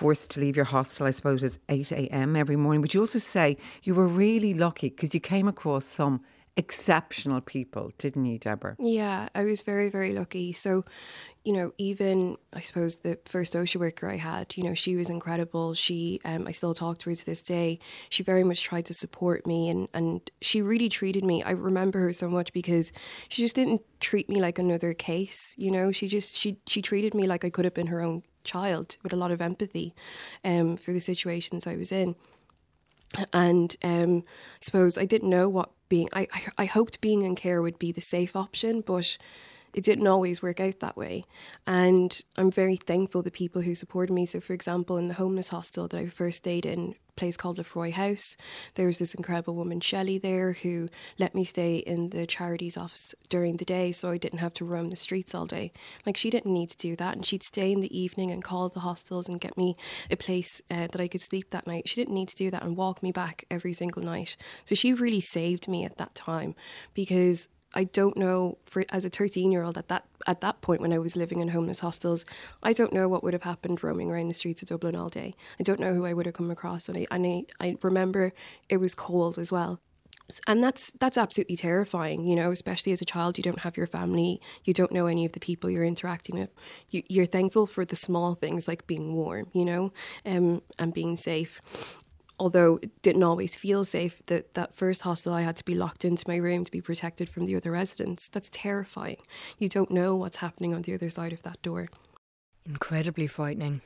forced 0.00 0.30
to 0.30 0.40
leave 0.40 0.56
your 0.56 0.64
hostel, 0.64 1.06
I 1.06 1.10
suppose, 1.10 1.44
at 1.44 1.58
8 1.68 1.92
a.m. 1.92 2.34
every 2.34 2.56
morning. 2.56 2.80
But 2.80 2.94
you 2.94 3.00
also 3.00 3.18
say 3.18 3.58
you 3.82 3.94
were 3.94 4.06
really 4.08 4.54
lucky 4.54 4.88
because 4.88 5.12
you 5.12 5.20
came 5.20 5.46
across 5.46 5.84
some 5.84 6.22
exceptional 6.56 7.42
people, 7.42 7.92
didn't 7.98 8.24
you, 8.24 8.38
Deborah? 8.38 8.76
Yeah, 8.78 9.28
I 9.34 9.44
was 9.44 9.60
very, 9.60 9.90
very 9.90 10.12
lucky. 10.12 10.54
So, 10.54 10.86
you 11.44 11.52
know, 11.52 11.72
even 11.76 12.38
I 12.54 12.60
suppose 12.60 12.96
the 12.96 13.18
first 13.26 13.52
social 13.52 13.78
worker 13.78 14.08
I 14.08 14.16
had, 14.16 14.56
you 14.56 14.64
know, 14.64 14.72
she 14.72 14.96
was 14.96 15.10
incredible. 15.10 15.74
She, 15.74 16.18
um, 16.24 16.46
I 16.46 16.52
still 16.52 16.72
talk 16.72 16.98
to 17.00 17.10
her 17.10 17.14
to 17.14 17.26
this 17.26 17.42
day. 17.42 17.78
She 18.08 18.22
very 18.22 18.42
much 18.42 18.62
tried 18.62 18.86
to 18.86 18.94
support 18.94 19.46
me, 19.46 19.68
and 19.68 19.86
and 19.92 20.30
she 20.40 20.62
really 20.62 20.88
treated 20.88 21.24
me. 21.24 21.42
I 21.42 21.50
remember 21.50 21.98
her 22.00 22.14
so 22.14 22.28
much 22.30 22.54
because 22.54 22.90
she 23.28 23.42
just 23.42 23.54
didn't 23.54 23.82
treat 24.00 24.30
me 24.30 24.40
like 24.40 24.58
another 24.58 24.94
case. 24.94 25.54
You 25.58 25.70
know, 25.70 25.92
she 25.92 26.08
just 26.08 26.38
she 26.38 26.56
she 26.66 26.80
treated 26.80 27.12
me 27.14 27.26
like 27.26 27.44
I 27.44 27.50
could 27.50 27.66
have 27.66 27.74
been 27.74 27.88
her 27.88 28.00
own 28.00 28.22
child 28.44 28.96
with 29.02 29.12
a 29.12 29.16
lot 29.16 29.30
of 29.30 29.40
empathy, 29.40 29.94
um, 30.44 30.76
for 30.76 30.92
the 30.92 31.00
situations 31.00 31.66
I 31.66 31.76
was 31.76 31.92
in. 31.92 32.16
And 33.32 33.76
um, 33.82 34.18
I 34.18 34.58
suppose 34.60 34.96
I 34.96 35.04
didn't 35.04 35.30
know 35.30 35.48
what 35.48 35.70
being. 35.88 36.08
I, 36.12 36.28
I 36.32 36.42
I 36.58 36.64
hoped 36.66 37.00
being 37.00 37.22
in 37.22 37.34
care 37.34 37.60
would 37.60 37.78
be 37.78 37.92
the 37.92 38.00
safe 38.00 38.36
option, 38.36 38.82
but 38.82 39.18
it 39.74 39.84
didn't 39.84 40.06
always 40.06 40.42
work 40.42 40.60
out 40.60 40.80
that 40.80 40.96
way. 40.96 41.24
And 41.66 42.20
I'm 42.36 42.50
very 42.50 42.76
thankful 42.76 43.22
the 43.22 43.30
people 43.30 43.62
who 43.62 43.74
supported 43.74 44.12
me. 44.12 44.26
So, 44.26 44.40
for 44.40 44.52
example, 44.52 44.96
in 44.96 45.08
the 45.08 45.14
homeless 45.14 45.48
hostel 45.48 45.88
that 45.88 45.98
I 45.98 46.06
first 46.06 46.38
stayed 46.38 46.66
in, 46.66 46.94
place 47.16 47.36
called 47.36 47.58
Lefroy 47.58 47.92
House, 47.92 48.34
there 48.76 48.86
was 48.86 48.98
this 48.98 49.14
incredible 49.14 49.54
woman, 49.54 49.80
Shelley, 49.80 50.16
there 50.16 50.54
who 50.54 50.88
let 51.18 51.34
me 51.34 51.44
stay 51.44 51.76
in 51.76 52.10
the 52.10 52.26
charities 52.26 52.78
office 52.78 53.14
during 53.28 53.58
the 53.58 53.64
day 53.64 53.92
so 53.92 54.10
I 54.10 54.16
didn't 54.16 54.38
have 54.38 54.54
to 54.54 54.64
roam 54.64 54.88
the 54.88 54.96
streets 54.96 55.34
all 55.34 55.44
day. 55.44 55.72
Like, 56.06 56.16
she 56.16 56.30
didn't 56.30 56.54
need 56.54 56.70
to 56.70 56.76
do 56.78 56.96
that. 56.96 57.16
And 57.16 57.26
she'd 57.26 57.42
stay 57.42 57.72
in 57.72 57.80
the 57.80 57.96
evening 57.96 58.30
and 58.30 58.42
call 58.42 58.70
the 58.70 58.80
hostels 58.80 59.28
and 59.28 59.38
get 59.40 59.58
me 59.58 59.76
a 60.10 60.16
place 60.16 60.62
uh, 60.70 60.86
that 60.86 61.00
I 61.00 61.08
could 61.08 61.20
sleep 61.20 61.50
that 61.50 61.66
night. 61.66 61.88
She 61.88 62.00
didn't 62.00 62.14
need 62.14 62.28
to 62.28 62.36
do 62.36 62.50
that 62.50 62.62
and 62.62 62.76
walk 62.76 63.02
me 63.02 63.12
back 63.12 63.44
every 63.50 63.74
single 63.74 64.02
night. 64.02 64.36
So, 64.64 64.74
she 64.74 64.94
really 64.94 65.20
saved 65.20 65.68
me 65.68 65.84
at 65.84 65.98
that 65.98 66.14
time 66.14 66.54
because 66.94 67.48
I 67.74 67.84
don't 67.84 68.16
know 68.16 68.58
for 68.64 68.84
as 68.90 69.04
a 69.04 69.10
13 69.10 69.52
year 69.52 69.62
old 69.62 69.78
at 69.78 69.88
that 69.88 70.04
at 70.26 70.40
that 70.40 70.60
point 70.60 70.80
when 70.80 70.92
I 70.92 70.98
was 70.98 71.16
living 71.16 71.40
in 71.40 71.48
homeless 71.48 71.80
hostels, 71.80 72.24
I 72.62 72.72
don't 72.72 72.92
know 72.92 73.08
what 73.08 73.22
would 73.22 73.32
have 73.32 73.44
happened 73.44 73.82
roaming 73.82 74.10
around 74.10 74.28
the 74.28 74.34
streets 74.34 74.62
of 74.62 74.68
Dublin 74.68 74.96
all 74.96 75.08
day. 75.08 75.34
I 75.58 75.62
don't 75.62 75.80
know 75.80 75.94
who 75.94 76.04
I 76.04 76.12
would 76.12 76.26
have 76.26 76.34
come 76.34 76.50
across, 76.50 76.88
and 76.88 76.98
I 76.98 77.06
and 77.10 77.26
I, 77.26 77.44
I 77.60 77.76
remember 77.82 78.32
it 78.68 78.78
was 78.78 78.94
cold 78.94 79.38
as 79.38 79.52
well. 79.52 79.80
And 80.46 80.62
that's 80.62 80.92
that's 80.92 81.18
absolutely 81.18 81.56
terrifying, 81.56 82.24
you 82.24 82.36
know. 82.36 82.50
Especially 82.50 82.92
as 82.92 83.00
a 83.00 83.04
child, 83.04 83.38
you 83.38 83.42
don't 83.42 83.60
have 83.60 83.76
your 83.76 83.86
family, 83.86 84.40
you 84.64 84.74
don't 84.74 84.92
know 84.92 85.06
any 85.06 85.24
of 85.24 85.32
the 85.32 85.40
people 85.40 85.70
you're 85.70 85.84
interacting 85.84 86.38
with. 86.38 86.50
You, 86.90 87.02
you're 87.08 87.26
thankful 87.26 87.66
for 87.66 87.84
the 87.84 87.96
small 87.96 88.34
things 88.34 88.68
like 88.68 88.86
being 88.86 89.14
warm, 89.14 89.48
you 89.52 89.64
know, 89.64 89.92
um, 90.26 90.62
and 90.78 90.92
being 90.94 91.16
safe 91.16 91.60
although 92.40 92.78
it 92.82 93.02
didn't 93.02 93.22
always 93.22 93.54
feel 93.54 93.84
safe, 93.84 94.22
that 94.26 94.54
that 94.54 94.74
first 94.74 95.02
hostel 95.02 95.34
I 95.34 95.42
had 95.42 95.56
to 95.56 95.64
be 95.64 95.74
locked 95.74 96.04
into 96.04 96.24
my 96.26 96.36
room 96.36 96.64
to 96.64 96.70
be 96.70 96.80
protected 96.80 97.28
from 97.28 97.44
the 97.44 97.54
other 97.54 97.70
residents. 97.70 98.28
That's 98.28 98.48
terrifying. 98.50 99.18
You 99.58 99.68
don't 99.68 99.90
know 99.90 100.16
what's 100.16 100.38
happening 100.38 100.74
on 100.74 100.82
the 100.82 100.94
other 100.94 101.10
side 101.10 101.34
of 101.34 101.42
that 101.42 101.60
door. 101.62 101.88
Incredibly 102.64 103.26
frightening. 103.26 103.82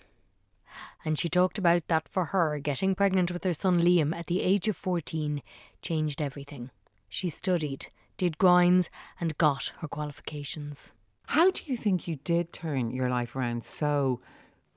And 1.04 1.18
she 1.18 1.28
talked 1.28 1.58
about 1.58 1.88
that 1.88 2.08
for 2.08 2.26
her, 2.26 2.58
getting 2.58 2.94
pregnant 2.94 3.32
with 3.32 3.44
her 3.44 3.52
son 3.52 3.80
Liam 3.80 4.14
at 4.14 4.28
the 4.28 4.40
age 4.40 4.68
of 4.68 4.76
14 4.76 5.42
changed 5.82 6.22
everything. 6.22 6.70
She 7.08 7.30
studied, 7.30 7.88
did 8.16 8.38
grinds, 8.38 8.88
and 9.20 9.36
got 9.38 9.72
her 9.80 9.88
qualifications. 9.88 10.92
How 11.28 11.50
do 11.50 11.62
you 11.66 11.76
think 11.76 12.06
you 12.06 12.16
did 12.16 12.52
turn 12.52 12.90
your 12.90 13.08
life 13.08 13.34
around 13.34 13.64
so 13.64 14.20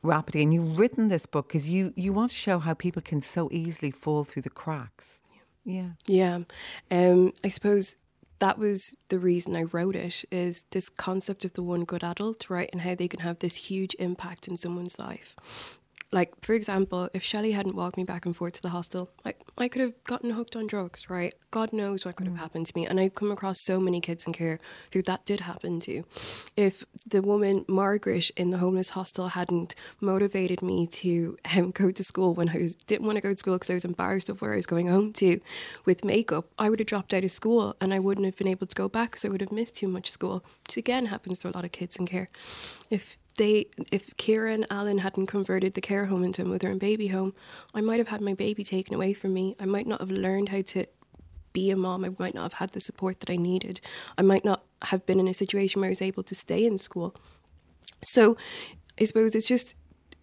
rapidly? 0.04 0.44
And 0.44 0.54
you've 0.54 0.78
written 0.80 1.10
this 1.10 1.26
book 1.26 1.48
because 1.48 1.70
you, 1.70 1.94
you 1.96 2.14
want 2.14 2.32
to 2.32 2.38
show 2.38 2.60
how 2.60 2.74
people 2.74 3.02
can 3.02 3.22
so 3.22 3.50
easily 3.52 3.92
fall 3.92 4.24
through 4.24 4.44
the 4.44 4.50
cracks. 4.50 5.22
Yeah. 5.64 5.90
Yeah. 6.06 6.40
Um, 6.90 7.34
I 7.44 7.50
suppose 7.50 7.98
that 8.40 8.58
was 8.58 8.96
the 9.10 9.20
reason 9.20 9.58
I 9.58 9.64
wrote 9.64 9.96
it 9.96 10.24
is 10.32 10.64
this 10.72 10.90
concept 10.90 11.44
of 11.44 11.54
the 11.54 11.64
one 11.64 11.84
good 11.84 12.04
adult, 12.04 12.50
right? 12.50 12.70
And 12.72 12.82
how 12.82 12.96
they 12.96 13.08
can 13.08 13.22
have 13.22 13.40
this 13.40 13.70
huge 13.70 13.96
impact 14.00 14.48
in 14.48 14.58
someone's 14.58 15.00
life. 15.00 15.36
Like, 16.12 16.34
for 16.42 16.54
example, 16.54 17.10
if 17.14 17.22
Shelley 17.22 17.52
hadn't 17.52 17.76
walked 17.76 17.98
me 17.98 18.06
back 18.06 18.26
and 18.26 18.36
forth 18.36 18.54
to 18.54 18.62
the 18.62 18.70
hostel, 18.70 19.10
I, 19.26 19.34
I 19.58 19.68
could 19.68 19.82
have 19.82 20.04
gotten 20.06 20.30
hooked 20.30 20.56
on 20.56 20.66
drugs, 20.66 21.10
right? 21.10 21.34
God 21.52 21.74
knows 21.74 22.06
what 22.06 22.16
could 22.16 22.28
have 22.28 22.38
happened 22.38 22.66
to 22.68 22.74
me. 22.76 22.86
And 22.86 22.98
I've 22.98 23.14
come 23.16 23.30
across 23.30 23.58
so 23.64 23.80
many 23.80 24.00
kids 24.00 24.26
in 24.26 24.32
care 24.32 24.60
who 24.94 25.02
that 25.02 25.26
did 25.26 25.42
happen 25.42 25.82
to. 25.82 26.04
If 26.56 26.86
the 27.06 27.22
woman, 27.22 27.66
Margaret, 27.68 28.32
in 28.38 28.52
the 28.52 28.58
homeless 28.58 28.90
hostel 28.90 29.30
hadn't 29.30 29.76
motivated 30.00 30.62
me 30.62 30.88
to 30.88 31.38
um, 31.56 31.72
go 31.72 31.92
to 31.92 32.04
school 32.04 32.34
when 32.34 32.50
I 32.50 32.58
was, 32.58 32.76
didn't 32.76 33.06
want 33.06 33.18
to 33.18 33.22
go 33.22 33.34
to 33.34 33.38
school 33.38 33.56
because 33.56 33.70
I 33.70 33.74
was 33.74 33.86
embarrassed 33.86 34.30
of 34.30 34.42
where 34.42 34.54
I 34.54 34.58
was 34.58 34.66
going 34.66 34.88
home 34.88 35.12
to 35.14 35.42
with 35.84 36.06
makeup, 36.06 36.46
I 36.58 36.70
would 36.70 36.80
have 36.80 36.88
dropped 36.88 37.14
out 37.14 37.26
of 37.26 37.32
school 37.32 37.76
and 37.82 37.94
I 37.94 38.00
wouldn't 38.00 38.26
have 38.26 38.38
been 38.38 38.48
able 38.48 38.68
to 38.68 38.76
go 38.76 38.88
back 38.88 39.12
because 39.12 39.26
I 39.26 39.30
would 39.30 39.42
have 39.42 39.52
missed 39.52 39.76
too 39.76 39.90
much 39.90 40.10
school, 40.10 40.44
which 40.68 40.78
again 40.78 41.08
happens 41.08 41.40
to 41.40 41.50
a 41.50 41.52
lot 41.52 41.66
of 41.66 41.74
kids 41.74 41.98
in 41.98 42.08
care. 42.08 42.30
If 42.90 43.18
they 43.38 43.68
if 43.92 44.16
Kira 44.18 44.54
and 44.54 44.66
Alan 44.70 45.00
hadn't 45.00 45.28
converted 45.28 45.74
the 45.74 45.82
care 45.82 46.08
home 46.08 46.24
into 46.24 46.42
a 46.42 46.46
mother 46.46 46.70
and 46.70 46.80
baby 46.80 47.08
home, 47.08 47.34
I 47.74 47.82
might 47.82 48.00
have 48.00 48.10
had 48.10 48.22
my 48.22 48.34
baby 48.34 48.64
taken 48.64 48.94
away 48.94 49.14
from 49.14 49.34
me. 49.34 49.56
I 49.60 49.66
might 49.66 49.88
not 49.88 50.02
have 50.02 50.12
learned 50.12 50.50
how 50.50 50.62
to 50.62 50.86
be 51.54 51.72
a 51.72 51.76
mom. 51.76 52.04
I 52.04 52.10
might 52.20 52.36
not 52.36 52.44
have 52.44 52.54
had 52.54 52.72
the 52.72 52.80
support 52.80 53.20
that 53.22 53.30
I 53.30 53.36
needed. 53.36 53.80
I 54.18 54.22
might 54.22 54.46
not 54.46 54.64
have 54.84 55.06
been 55.06 55.20
in 55.20 55.28
a 55.28 55.34
situation 55.34 55.82
where 55.82 55.88
I 55.88 55.90
was 55.90 56.02
able 56.02 56.24
to 56.24 56.36
stay 56.36 56.66
in 56.66 56.78
school. 56.78 57.16
So 58.04 58.38
I 59.00 59.06
suppose 59.06 59.34
it's 59.34 59.48
just 59.48 59.76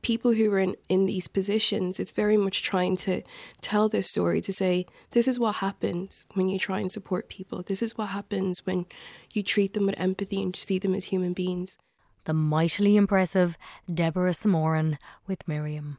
people 0.02 0.34
who 0.34 0.52
are 0.52 0.58
in, 0.58 0.76
in 0.88 1.06
these 1.06 1.26
positions, 1.26 1.98
it's 1.98 2.12
very 2.12 2.36
much 2.36 2.62
trying 2.62 2.94
to 2.94 3.22
tell 3.62 3.88
this 3.88 4.06
story 4.06 4.40
to 4.42 4.52
say, 4.52 4.86
this 5.12 5.26
is 5.26 5.40
what 5.40 5.56
happens 5.56 6.26
when 6.34 6.48
you 6.50 6.58
try 6.58 6.78
and 6.78 6.92
support 6.92 7.28
people. 7.30 7.62
This 7.62 7.82
is 7.82 7.96
what 7.96 8.08
happens 8.08 8.66
when 8.66 8.84
you 9.32 9.42
treat 9.42 9.72
them 9.72 9.86
with 9.86 9.98
empathy 9.98 10.42
and 10.42 10.54
see 10.54 10.78
them 10.78 10.94
as 10.94 11.06
human 11.06 11.32
beings 11.32 11.78
the 12.24 12.32
mightily 12.32 12.96
impressive 12.96 13.58
Deborah 13.92 14.32
Somorin 14.32 14.98
with 15.26 15.46
Miriam. 15.46 15.98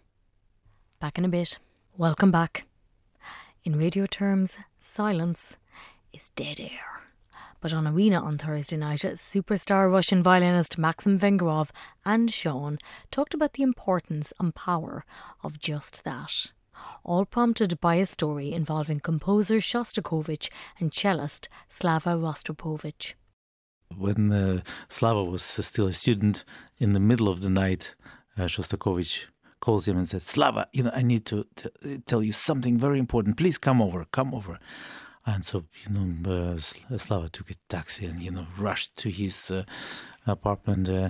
Back 0.99 1.17
in 1.17 1.25
a 1.25 1.29
bit. 1.29 1.59
Welcome 1.97 2.31
back. 2.31 2.65
In 3.63 3.77
radio 3.77 4.05
terms, 4.05 4.57
silence 4.79 5.57
is 6.13 6.29
dead 6.35 6.59
air. 6.59 7.03
But 7.61 7.73
on 7.73 7.87
Arena 7.87 8.23
on 8.23 8.37
Thursday 8.37 8.77
night, 8.77 8.99
superstar 8.99 9.91
Russian 9.91 10.21
violinist 10.21 10.77
Maxim 10.77 11.19
Vengerov 11.19 11.69
and 12.03 12.29
Sean 12.29 12.77
talked 13.11 13.33
about 13.33 13.53
the 13.53 13.63
importance 13.63 14.33
and 14.39 14.53
power 14.53 15.05
of 15.43 15.59
just 15.59 16.03
that. 16.03 16.51
All 17.03 17.25
prompted 17.25 17.79
by 17.79 17.95
a 17.95 18.05
story 18.05 18.51
involving 18.51 18.99
composer 18.99 19.57
Shostakovich 19.57 20.49
and 20.79 20.91
cellist 20.91 21.47
Slava 21.69 22.11
Rostropovich 22.11 23.13
when 23.95 24.31
uh, 24.31 24.61
Slava 24.89 25.23
was 25.23 25.43
still 25.43 25.87
a 25.87 25.93
student, 25.93 26.43
in 26.77 26.93
the 26.93 26.99
middle 26.99 27.27
of 27.27 27.41
the 27.41 27.49
night, 27.49 27.95
uh, 28.37 28.43
Shostakovich 28.43 29.25
calls 29.59 29.87
him 29.87 29.97
and 29.97 30.07
says, 30.07 30.23
Slava, 30.23 30.67
you 30.73 30.83
know, 30.83 30.91
I 30.93 31.01
need 31.01 31.25
to 31.27 31.45
t- 31.55 31.99
tell 32.05 32.21
you 32.21 32.31
something 32.31 32.77
very 32.77 32.99
important. 32.99 33.37
Please 33.37 33.57
come 33.57 33.81
over, 33.81 34.05
come 34.11 34.33
over. 34.33 34.59
And 35.25 35.43
so, 35.43 35.65
you 35.83 35.91
know, 35.91 36.53
uh, 36.53 36.57
Slava 36.97 37.29
took 37.29 37.49
a 37.49 37.55
taxi 37.67 38.05
and, 38.05 38.21
you 38.21 38.31
know, 38.31 38.45
rushed 38.57 38.95
to 38.97 39.09
his 39.09 39.49
uh, 39.49 39.63
apartment, 40.27 40.87
uh, 40.87 41.09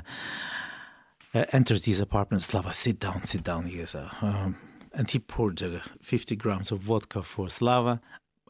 uh, 1.33 1.45
enters 1.51 1.83
his 1.83 1.99
apartment. 1.99 2.43
Slava, 2.43 2.73
sit 2.73 2.99
down, 2.99 3.23
sit 3.23 3.43
down. 3.43 3.65
He 3.65 3.79
goes, 3.79 3.95
um, 3.95 4.55
and 4.93 5.09
he 5.09 5.19
poured 5.19 5.59
50 6.01 6.35
grams 6.37 6.71
of 6.71 6.79
vodka 6.79 7.23
for 7.23 7.49
Slava 7.49 7.99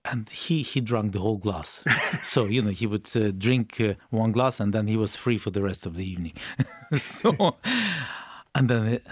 and 0.05 0.29
he 0.29 0.61
he 0.61 0.81
drank 0.81 1.13
the 1.13 1.19
whole 1.19 1.37
glass. 1.37 1.83
so 2.23 2.45
you 2.45 2.61
know 2.61 2.71
he 2.71 2.87
would 2.87 3.09
uh, 3.15 3.31
drink 3.31 3.79
uh, 3.81 3.93
one 4.09 4.31
glass 4.31 4.59
and 4.59 4.73
then 4.73 4.87
he 4.87 4.97
was 4.97 5.15
free 5.15 5.37
for 5.37 5.51
the 5.51 5.61
rest 5.61 5.85
of 5.85 5.95
the 5.95 6.09
evening. 6.09 6.33
so 6.97 7.57
and 8.53 8.69
then 8.69 8.85
it, 8.85 9.07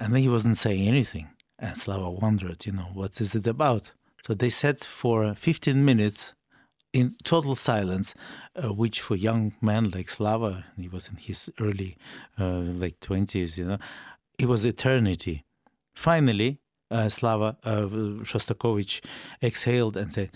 and 0.00 0.14
then 0.14 0.22
he 0.22 0.28
wasn't 0.28 0.56
saying 0.56 0.88
anything. 0.88 1.28
And 1.58 1.76
Slava 1.76 2.10
wondered, 2.10 2.64
you 2.64 2.72
know, 2.72 2.88
what 2.94 3.20
is 3.20 3.34
it 3.34 3.46
about? 3.46 3.92
So 4.26 4.34
they 4.34 4.48
sat 4.48 4.80
for 4.80 5.34
15 5.34 5.84
minutes 5.84 6.34
in 6.92 7.14
total 7.22 7.54
silence, 7.54 8.14
uh, 8.56 8.72
which 8.72 9.00
for 9.00 9.14
young 9.14 9.52
men 9.60 9.90
like 9.90 10.08
Slava, 10.08 10.64
he 10.76 10.88
was 10.88 11.08
in 11.08 11.16
his 11.16 11.50
early, 11.60 11.96
uh, 12.38 12.60
like 12.60 12.98
20s, 13.00 13.58
you 13.58 13.66
know, 13.66 13.78
it 14.38 14.46
was 14.46 14.64
eternity. 14.64 15.44
Finally, 15.94 16.60
uh, 16.90 17.08
Slava 17.08 17.56
uh, 17.64 17.86
Shostakovich 18.22 19.00
exhaled 19.42 19.96
and 19.96 20.12
said, 20.12 20.30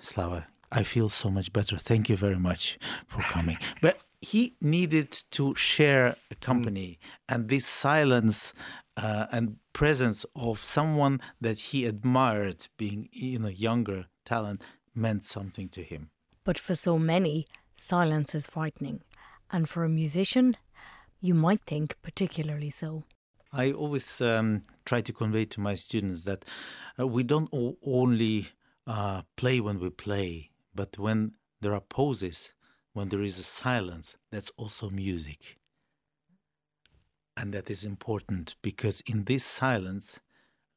Slava, 0.00 0.46
I 0.72 0.82
feel 0.82 1.08
so 1.08 1.30
much 1.30 1.52
better. 1.52 1.76
Thank 1.76 2.08
you 2.08 2.16
very 2.16 2.38
much 2.38 2.78
for 3.06 3.20
coming. 3.22 3.58
but 3.82 3.98
he 4.20 4.56
needed 4.60 5.10
to 5.30 5.54
share 5.54 6.16
a 6.30 6.34
company, 6.34 6.98
and 7.28 7.48
this 7.48 7.66
silence 7.66 8.52
uh, 8.96 9.26
and 9.32 9.56
presence 9.72 10.26
of 10.36 10.62
someone 10.62 11.20
that 11.40 11.58
he 11.58 11.86
admired, 11.86 12.68
being 12.76 13.08
you 13.12 13.38
know 13.38 13.48
younger 13.48 14.06
talent, 14.24 14.62
meant 14.94 15.24
something 15.24 15.68
to 15.70 15.82
him. 15.82 16.10
But 16.44 16.58
for 16.58 16.76
so 16.76 16.98
many, 16.98 17.46
silence 17.78 18.34
is 18.34 18.46
frightening, 18.46 19.02
and 19.50 19.68
for 19.68 19.84
a 19.84 19.88
musician, 19.88 20.56
you 21.20 21.34
might 21.34 21.62
think 21.66 21.96
particularly 22.02 22.70
so. 22.70 23.04
I 23.52 23.72
always 23.72 24.20
um, 24.20 24.62
try 24.84 25.00
to 25.00 25.12
convey 25.12 25.44
to 25.46 25.60
my 25.60 25.74
students 25.74 26.24
that 26.24 26.44
uh, 26.98 27.06
we 27.06 27.24
don't 27.24 27.48
only 27.84 28.48
uh, 28.86 29.22
play 29.36 29.60
when 29.60 29.80
we 29.80 29.90
play, 29.90 30.50
but 30.74 30.98
when 30.98 31.32
there 31.60 31.74
are 31.74 31.80
pauses, 31.80 32.54
when 32.92 33.08
there 33.08 33.22
is 33.22 33.38
a 33.38 33.42
silence, 33.42 34.16
that's 34.30 34.50
also 34.56 34.88
music. 34.88 35.58
And 37.36 37.52
that 37.52 37.70
is 37.70 37.84
important 37.84 38.54
because 38.62 39.00
in 39.02 39.24
this 39.24 39.44
silence, 39.44 40.20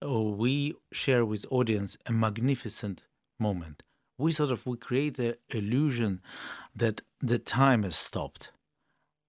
oh, 0.02 0.30
we 0.30 0.74
share 0.92 1.26
with 1.26 1.46
audience 1.52 1.98
a 2.06 2.12
magnificent 2.12 3.04
moment. 3.40 3.84
We 4.18 4.32
sort 4.32 4.52
of 4.52 4.66
we 4.66 4.78
create 4.78 5.20
an 5.20 5.36
illusion 5.50 6.22
that 6.76 7.02
the 7.20 7.40
time 7.40 7.84
has 7.84 7.96
stopped 7.96 8.52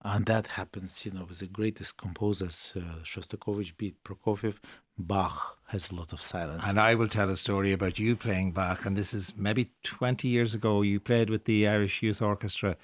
and 0.05 0.27
that 0.27 0.49
happens, 0.49 1.07
you 1.07 1.13
know, 1.13 1.25
with 1.25 1.39
the 1.39 1.47
greatest 1.47 1.97
composers, 1.97 2.75
uh, 2.77 3.03
Shostakovich 3.03 3.77
beat 3.79 4.05
Prokofiev. 4.05 4.59
Bach 4.99 5.59
has 5.69 5.91
a 5.91 5.95
lot 5.95 6.13
of 6.13 6.21
silence. 6.21 6.63
And 6.67 6.79
I 6.79 6.95
will 6.95 7.09
tell 7.09 7.31
a 7.31 7.37
story 7.39 7.73
about 7.73 7.99
you 7.99 8.15
playing 8.15 8.53
Bach, 8.53 8.85
and 8.85 8.99
this 8.99 9.15
is 9.15 9.33
maybe 9.35 9.71
20 9.83 10.29
years 10.29 10.55
ago. 10.55 10.83
You 10.83 11.01
played 11.01 11.31
with 11.31 11.47
the 11.47 11.67
Irish 11.67 12.03
Youth 12.03 12.21
Orchestra 12.21 12.77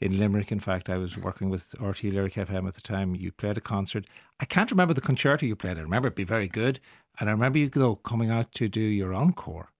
in 0.00 0.18
Limerick. 0.18 0.50
In 0.50 0.60
fact, 0.60 0.88
I 0.88 0.96
was 0.96 1.16
working 1.16 1.50
with 1.50 1.72
RTÉ 1.78 2.10
Lyric 2.10 2.34
FM 2.34 2.66
at 2.66 2.74
the 2.74 2.80
time. 2.80 3.14
You 3.14 3.32
played 3.32 3.58
a 3.58 3.60
concert. 3.60 4.06
I 4.40 4.46
can't 4.46 4.70
remember 4.70 4.94
the 4.94 5.02
concerto 5.02 5.44
you 5.44 5.54
played. 5.54 5.76
I 5.76 5.82
remember 5.82 6.08
it'd 6.08 6.16
be 6.16 6.24
very 6.24 6.48
good. 6.48 6.80
And 7.20 7.28
I 7.28 7.32
remember 7.32 7.58
you, 7.58 7.68
though, 7.68 7.96
coming 7.96 8.30
out 8.30 8.52
to 8.54 8.66
do 8.66 8.80
your 8.80 9.12
encore. 9.12 9.72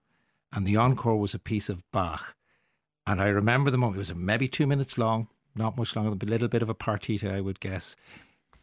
And 0.53 0.67
the 0.67 0.77
encore 0.77 1.17
was 1.17 1.33
a 1.33 1.39
piece 1.39 1.71
of 1.71 1.91
Bach. 1.91 2.37
And 3.07 3.21
I 3.21 3.29
remember 3.29 3.71
the 3.71 3.79
moment. 3.79 3.97
It 3.97 4.01
was 4.01 4.15
maybe 4.15 4.47
two 4.47 4.67
minutes 4.67 4.99
long 4.99 5.29
not 5.55 5.77
much 5.77 5.95
longer 5.97 6.11
a 6.11 6.29
little 6.29 6.49
bit 6.49 6.63
of 6.63 6.69
a 6.69 6.75
partita, 6.75 7.33
I 7.33 7.41
would 7.41 7.61
guess. 7.61 7.97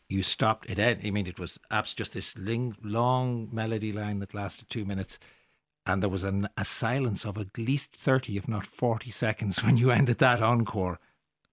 You 0.07 0.23
stopped 0.23 0.69
it. 0.69 0.79
I 0.79 1.11
mean, 1.11 1.27
it 1.27 1.39
was 1.39 1.59
abs 1.69 1.93
just 1.93 2.13
this 2.13 2.35
ling, 2.37 2.75
long 2.83 3.49
melody 3.51 3.91
line 3.91 4.19
that 4.19 4.33
lasted 4.33 4.69
two 4.69 4.85
minutes, 4.85 5.19
and 5.85 6.01
there 6.01 6.09
was 6.09 6.23
an, 6.23 6.49
a 6.57 6.65
silence 6.65 7.25
of 7.25 7.37
at 7.37 7.57
least 7.57 7.91
thirty, 7.91 8.35
if 8.35 8.47
not 8.47 8.65
forty 8.65 9.11
seconds, 9.11 9.63
when 9.63 9.77
you 9.77 9.91
ended 9.91 10.17
that 10.17 10.41
encore, 10.41 10.99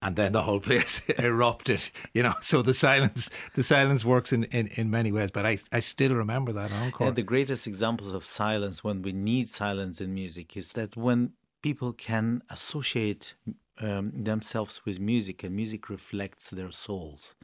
and 0.01 0.15
then 0.15 0.31
the 0.31 0.41
whole 0.41 0.59
place 0.69 1.07
erupted. 1.19 1.89
You 2.13 2.23
know, 2.23 2.33
so 2.41 2.63
the 2.63 2.73
silence, 2.73 3.29
the 3.53 3.63
silence 3.63 4.03
works 4.03 4.33
in, 4.33 4.45
in, 4.45 4.67
in 4.67 4.89
many 4.89 5.11
ways. 5.11 5.29
But 5.29 5.45
I, 5.45 5.59
I 5.71 5.79
still 5.79 6.15
remember 6.15 6.51
that 6.53 6.71
encore. 6.71 7.07
Yeah, 7.07 7.13
the 7.13 7.21
greatest 7.21 7.67
examples 7.67 8.15
of 8.15 8.25
silence 8.25 8.83
when 8.83 9.03
we 9.03 9.13
need 9.13 9.49
silence 9.49 10.01
in 10.01 10.15
music 10.15 10.57
is 10.57 10.73
that 10.73 10.97
when 10.97 11.33
people 11.61 11.93
can 11.93 12.41
associate 12.49 13.35
um, 13.79 14.11
themselves 14.13 14.81
with 14.85 14.99
music, 14.99 15.43
and 15.43 15.55
music 15.55 15.89
reflects 15.89 16.49
their 16.49 16.71
souls. 16.71 17.35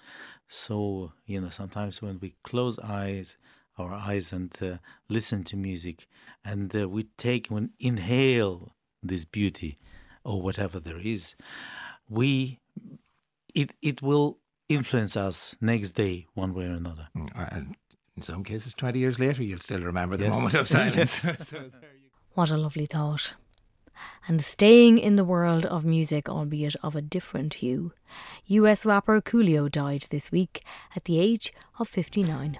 So 0.47 1.13
you 1.25 1.41
know, 1.41 1.49
sometimes 1.49 2.01
when 2.01 2.19
we 2.19 2.35
close 2.43 2.79
eyes, 2.79 3.37
our 3.77 3.93
eyes, 3.93 4.31
and 4.31 4.51
uh, 4.61 4.77
listen 5.09 5.43
to 5.45 5.55
music, 5.55 6.07
and 6.43 6.75
uh, 6.75 6.89
we 6.89 7.03
take 7.17 7.49
and 7.49 7.71
inhale 7.79 8.75
this 9.01 9.25
beauty, 9.25 9.79
or 10.23 10.41
whatever 10.41 10.79
there 10.79 10.99
is, 10.99 11.35
we 12.09 12.59
it 13.53 13.71
it 13.81 14.01
will 14.01 14.39
influence 14.69 15.17
us 15.17 15.55
next 15.61 15.91
day, 15.91 16.27
one 16.33 16.53
way 16.53 16.65
or 16.65 16.73
another. 16.73 17.09
And 17.13 17.75
in 18.15 18.21
some 18.21 18.43
cases, 18.43 18.73
twenty 18.73 18.99
years 18.99 19.19
later, 19.19 19.43
you'll 19.43 19.59
still 19.59 19.81
remember 19.81 20.17
the 20.17 20.25
yes. 20.25 20.33
moment 20.33 20.53
of 20.55 20.67
silence. 20.77 21.19
what 22.33 22.51
a 22.51 22.57
lovely 22.57 22.85
thought 22.85 23.35
and 24.27 24.41
staying 24.41 24.97
in 24.97 25.15
the 25.15 25.25
world 25.25 25.65
of 25.65 25.85
music, 25.85 26.29
albeit 26.29 26.75
of 26.83 26.95
a 26.95 27.01
different 27.01 27.55
hue. 27.55 27.93
US 28.47 28.85
rapper 28.85 29.21
Coolio 29.21 29.69
died 29.69 30.07
this 30.09 30.31
week 30.31 30.63
at 30.95 31.05
the 31.05 31.19
age 31.19 31.53
of 31.79 31.87
59. 31.87 32.57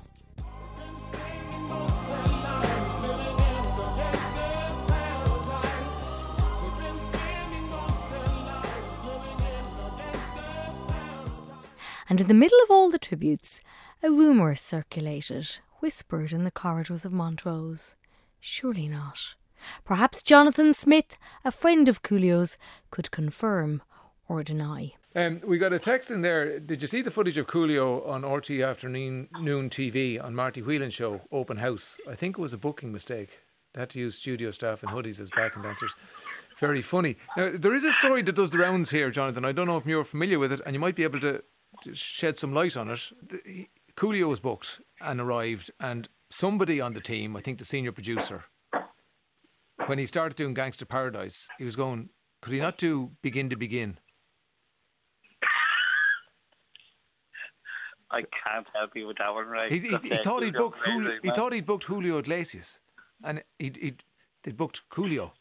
And 12.10 12.22
in 12.22 12.28
the 12.28 12.34
middle 12.34 12.60
of 12.64 12.70
all 12.70 12.92
the 12.92 13.00
tributes, 13.00 13.60
a 14.04 14.12
rumour 14.12 14.56
circulated, 14.56 15.60
whispered 15.80 16.32
in 16.32 16.44
the 16.44 16.52
corridors 16.52 17.06
of 17.06 17.14
Montrose. 17.14 17.96
Surely 18.40 18.88
not. 18.88 19.36
Perhaps 19.86 20.24
Jonathan 20.24 20.74
Smith, 20.74 21.18
a 21.44 21.52
friend 21.52 21.88
of 21.88 22.02
Coolio's, 22.02 22.58
could 22.92 23.12
confirm 23.12 23.82
or 24.28 24.44
deny. 24.44 24.94
Um, 25.16 25.42
we 25.46 25.60
got 25.60 25.74
a 25.74 25.80
text 25.80 26.10
in 26.10 26.22
there. 26.22 26.60
Did 26.60 26.82
you 26.82 26.88
see 26.88 27.02
the 27.02 27.12
footage 27.12 27.38
of 27.38 27.46
Coolio 27.46 28.08
on 28.08 28.24
RTÉ 28.24 28.68
Afternoon 28.68 29.30
Noon 29.40 29.70
TV 29.70 30.24
on 30.24 30.34
Marty 30.34 30.62
Whelan's 30.62 30.96
show, 30.96 31.22
Open 31.32 31.58
House? 31.58 32.00
I 32.10 32.16
think 32.16 32.38
it 32.38 32.42
was 32.42 32.54
a 32.54 32.58
booking 32.58 32.92
mistake. 32.92 33.40
They 33.74 33.82
had 33.82 33.92
to 33.92 34.00
use 34.00 34.16
studio 34.16 34.52
staff 34.52 34.82
and 34.82 34.92
hoodies 34.92 35.20
as 35.20 35.30
backing 35.30 35.62
dancers. 35.62 35.96
Very 36.60 36.82
funny. 36.82 37.18
Now, 37.38 37.52
there 37.54 37.76
is 37.76 37.84
a 37.84 37.94
story 37.94 38.22
that 38.24 38.36
does 38.36 38.52
the 38.52 38.60
rounds 38.60 38.92
here, 38.92 39.12
Jonathan. 39.12 39.46
I 39.46 39.52
don't 39.52 39.68
know 39.68 39.78
if 39.78 39.86
you're 39.86 40.04
familiar 40.04 40.40
with 40.40 40.52
it, 40.52 40.62
and 40.66 40.76
you 40.76 40.80
might 40.80 40.96
be 40.96 41.04
able 41.04 41.20
to 41.20 41.44
shed 41.94 42.38
some 42.38 42.54
light 42.54 42.78
on 42.78 42.90
it. 42.90 43.12
Coolio 43.96 44.30
was 44.30 44.40
booked 44.40 44.82
and 45.02 45.20
arrived, 45.20 45.72
and 45.80 46.10
somebody 46.30 46.80
on 46.82 46.94
the 46.94 47.02
team, 47.02 47.36
I 47.36 47.42
think 47.42 47.60
the 47.60 47.66
senior 47.66 47.92
producer, 47.92 48.46
when 49.88 50.00
he 50.00 50.06
started 50.06 50.36
doing 50.36 50.54
Gangster 50.54 50.86
Paradise, 50.86 51.48
he 51.58 51.64
was 51.64 51.76
going, 51.76 52.10
could 52.42 52.54
he 52.54 52.60
not 52.60 52.78
do 52.78 53.12
Begin 53.22 53.50
the 53.50 53.56
Beguine? 53.56 53.98
I 58.12 58.22
can't 58.22 58.68
help 58.76 58.92
you 58.96 59.08
with 59.08 59.18
that 59.18 59.34
one, 59.34 59.48
right? 59.48 59.72
He, 59.72 59.80
he, 59.80 59.98
he 59.98 60.18
thought 60.18 60.44
he'd 60.44 60.54
booked 60.54 60.80
Julio, 60.80 61.18
he 61.24 61.30
thought 61.32 61.52
he'd 61.52 61.66
booked 61.66 61.86
Julio 61.86 62.20
Iglesias, 62.20 62.80
and 63.24 63.44
he'd, 63.58 63.78
he'd 63.78 64.04
they'd 64.44 64.56
booked 64.56 64.84
Coolio. 64.92 65.32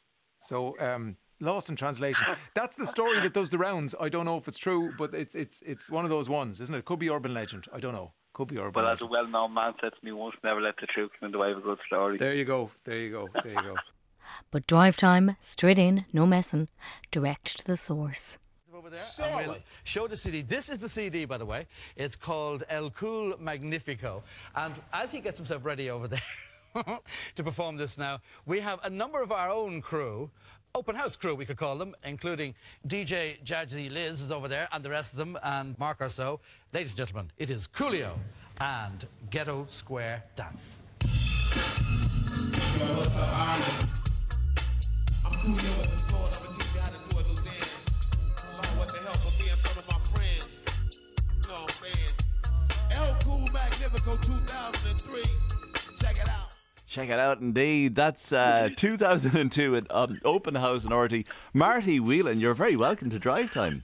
So 0.41 0.79
um, 0.81 1.17
lost 1.41 1.69
in 1.69 1.77
translation. 1.77 2.27
That's 2.55 2.77
the 2.77 2.87
story 2.87 3.21
that 3.21 3.35
does 3.35 3.51
the 3.51 3.59
rounds. 3.59 3.95
I 4.01 4.09
don't 4.09 4.25
know 4.25 4.39
if 4.39 4.49
it's 4.49 4.59
true, 4.59 4.93
but 4.97 5.13
it's 5.15 5.35
it's 5.35 5.61
it's 5.67 5.91
one 5.91 6.05
of 6.05 6.11
those 6.11 6.31
ones, 6.31 6.61
isn't 6.63 6.75
it? 6.75 6.85
Could 6.87 6.99
be 6.99 7.11
urban 7.11 7.35
legend. 7.35 7.67
I 7.73 7.79
don't 7.79 7.93
know. 7.93 8.13
Could 8.33 8.49
be 8.49 8.59
urban. 8.59 8.73
Well, 8.75 8.85
legend. 8.87 9.03
as 9.03 9.03
a 9.03 9.11
well-known 9.11 9.53
man 9.53 9.75
said 9.81 9.91
to 9.91 10.05
me 10.05 10.13
once, 10.13 10.35
never 10.43 10.63
let 10.63 10.77
the 10.81 10.87
truth 10.87 11.11
come 11.21 11.27
in 11.27 11.33
the 11.33 11.39
way 11.39 11.53
of 11.53 11.59
a 11.59 11.61
good 11.61 11.79
story. 11.87 12.17
There 12.17 12.35
you 12.35 12.47
go. 12.47 12.71
There 12.85 12.97
you 12.97 13.11
go. 13.11 13.29
There 13.45 13.53
you 13.53 13.63
go. 13.63 13.75
But 14.51 14.67
drive 14.67 14.97
time, 14.97 15.37
straight 15.41 15.79
in, 15.79 16.05
no 16.13 16.27
messing, 16.27 16.69
direct 17.11 17.59
to 17.59 17.65
the 17.65 17.77
source. 17.77 18.39
Over 18.75 18.91
We'll 19.47 19.57
show 19.85 20.09
the 20.09 20.17
CD. 20.17 20.43
This 20.43 20.69
is 20.69 20.79
the 20.79 20.89
CD, 20.89 21.25
by 21.25 21.39
the 21.39 21.47
way. 21.47 21.67
It's 21.97 22.17
called 22.17 22.65
El 22.69 22.91
Cool 22.91 23.35
Magnifico. 23.39 24.23
And 24.57 24.75
as 24.93 25.13
he 25.13 25.21
gets 25.21 25.39
himself 25.39 25.65
ready 25.65 25.91
over 25.91 26.09
there 26.09 26.21
to 27.37 27.45
perform 27.45 27.77
this 27.77 27.97
now, 27.97 28.21
we 28.47 28.61
have 28.61 28.81
a 28.85 28.91
number 28.91 29.23
of 29.23 29.31
our 29.31 29.51
own 29.51 29.81
crew, 29.83 30.31
open 30.75 30.97
house 30.97 31.17
crew, 31.17 31.35
we 31.35 31.45
could 31.45 31.57
call 31.57 31.77
them, 31.77 31.95
including 32.05 32.55
DJ 32.89 33.43
Jazzy 33.45 33.93
Liz 33.93 34.21
is 34.21 34.33
over 34.33 34.49
there, 34.49 34.69
and 34.73 34.85
the 34.85 34.91
rest 34.91 35.13
of 35.13 35.19
them, 35.19 35.39
and 35.43 35.79
Mark 35.79 36.01
or 36.01 36.09
so. 36.09 36.41
Ladies 36.73 36.93
and 36.93 36.99
gentlemen, 36.99 37.31
it 37.39 37.51
is 37.51 37.69
Coolio 37.69 38.15
and 38.61 39.07
Ghetto 39.31 39.67
Square 39.69 40.25
Dance. 40.35 40.79
Check 45.43 45.51
it 56.17 56.29
out. 56.29 56.55
Check 56.87 57.09
it 57.09 57.19
out, 57.19 57.41
indeed. 57.41 57.97
That's 57.97 58.33
uh, 58.33 58.69
2002 58.77 59.77
at 59.77 59.87
um, 59.91 60.21
Open 60.25 60.55
House 60.55 60.85
in 60.85 60.93
RTÉ. 60.93 61.27
Marty 61.53 61.99
Whelan, 61.99 62.39
you're 62.39 62.55
very 62.55 62.77
welcome 62.77 63.11
to 63.11 63.19
Drive 63.19 63.51
Time. 63.51 63.83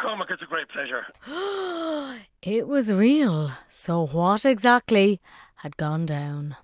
Cormac, 0.00 0.26
it's 0.30 0.42
a 0.42 0.46
great 0.46 0.66
pleasure. 0.70 1.06
it 2.42 2.66
was 2.66 2.92
real. 2.92 3.52
So, 3.70 4.08
what 4.08 4.44
exactly 4.44 5.20
had 5.56 5.76
gone 5.76 6.04
down? 6.04 6.56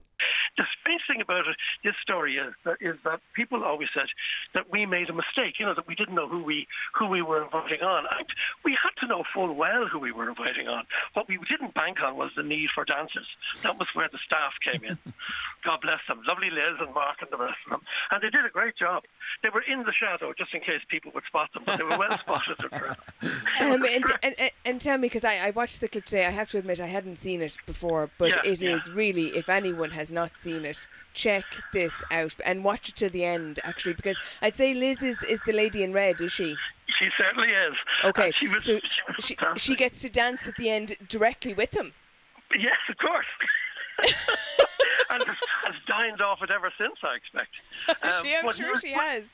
the 0.57 0.64
strange 0.81 0.91
thing 1.12 1.20
about 1.20 1.46
it, 1.46 1.57
this 1.85 1.94
story 2.03 2.37
is 2.37 2.55
that 2.64 2.77
is 2.81 2.97
that 3.05 3.20
people 3.34 3.64
always 3.64 3.89
said 3.95 4.09
that 4.55 4.70
we 4.72 4.87
made 4.87 5.11
a 5.11 5.12
mistake. 5.12 5.61
You 5.61 5.66
know 5.66 5.74
that 5.74 5.87
we 5.87 5.95
didn't 5.95 6.14
know 6.14 6.28
who 6.28 6.43
we 6.43 6.66
who 6.99 7.07
we 7.07 7.22
were 7.22 7.43
inviting 7.45 7.82
on. 7.82 8.05
And 8.18 8.26
we 8.64 8.76
had 8.82 8.95
to 9.01 9.07
know 9.07 9.24
full 9.34 9.55
well 9.55 9.87
who 9.87 9.99
we 9.99 10.12
were 10.12 10.28
inviting 10.28 10.68
on. 10.68 10.84
What 11.14 11.28
we 11.28 11.39
didn't 11.49 11.74
bank 11.74 11.99
on 12.03 12.16
was 12.16 12.30
the 12.37 12.43
need 12.43 12.68
for 12.74 12.84
dancers. 12.84 13.26
That 13.62 13.78
was 13.78 13.89
where 13.95 14.09
the 14.11 14.18
staff 14.24 14.53
came 14.64 14.84
in. 14.84 14.99
God 15.64 15.80
bless 15.82 16.01
them. 16.09 16.20
Lovely 16.26 16.51
Liz 16.51 16.78
and 16.80 16.93
Mark 16.95 17.18
and 17.20 17.30
the 17.30 17.37
rest 17.37 17.59
of 17.66 17.70
them. 17.70 17.80
And 18.11 18.22
they 18.22 18.30
did 18.30 18.45
a 18.45 18.51
great 18.51 18.76
job. 18.76 19.05
They 19.43 19.49
were 19.51 19.62
in 19.62 19.84
the 19.84 19.93
shadow 19.93 20.32
just 20.37 20.55
in 20.55 20.61
case 20.61 20.80
people 20.89 21.12
would 21.14 21.24
spot 21.24 21.51
them, 21.55 21.62
but 21.64 21.78
they 21.78 21.84
were 21.84 21.99
well 21.99 22.18
spotted. 22.18 22.57
Um, 23.61 23.84
and, 23.84 24.05
and, 24.22 24.34
and, 24.39 24.51
and 24.64 24.80
tell 24.80 24.99
me, 24.99 25.07
because 25.07 25.24
I, 25.24 25.37
I 25.37 25.51
watched 25.51 25.80
the 25.80 25.89
clip 25.89 26.05
today, 26.05 26.26
I 26.26 26.30
have 26.30 26.49
to 26.51 26.59
admit 26.59 26.80
I 26.80 26.87
hadn't 26.87 27.16
seen 27.16 27.41
it 27.41 27.57
before, 27.66 28.11
but 28.18 28.30
Yeah, 28.30 28.41
it 28.45 28.62
is 28.62 28.89
yeah. 28.89 28.95
really, 28.95 29.37
if 29.37 29.49
anyone 29.49 29.91
has 29.91 30.11
not 30.11 30.32
seen 30.41 30.64
it, 30.64 30.87
check 31.15 31.45
this 31.73 32.03
out 32.11 32.35
and 32.45 32.65
watch 32.65 32.89
it 32.89 32.97
to 32.97 33.09
the 33.11 33.25
end, 33.25 33.61
actually, 33.65 33.95
because 33.95 34.19
I'd 34.41 34.57
say 34.57 34.75
Liz 34.75 35.03
is, 35.03 35.23
is 35.25 35.41
the 35.47 35.53
lady 35.53 35.83
in 35.83 35.93
red, 35.93 36.21
is 36.21 36.33
she? 36.33 36.57
She 36.99 37.09
certainly 37.17 37.49
is. 37.49 37.75
Okay, 38.05 38.27
And 38.27 38.35
she 38.35 38.49
was, 38.49 38.65
so 38.65 38.79
she 39.19 39.37
was 39.41 39.61
she, 39.61 39.71
she 39.73 39.77
gets 39.77 40.03
to 40.03 40.09
dance 40.09 40.47
at 40.47 40.57
the 40.57 40.71
end 40.71 40.97
directly 41.09 41.55
with 41.55 41.75
him. 41.75 41.93
Yes, 42.59 42.77
of 42.91 42.97
course. 42.99 43.27
and 45.11 45.23
has, 45.25 45.37
has 45.65 45.75
dined 45.87 46.21
off 46.21 46.43
it 46.43 46.51
ever 46.51 46.73
since, 46.79 46.95
I 47.03 47.17
expect. 47.17 47.51
Um, 48.03 48.11
she, 48.25 48.37
I'm 48.37 48.53
sure 48.55 48.73
was- 48.73 48.81
she 48.81 48.93
has. 48.93 49.25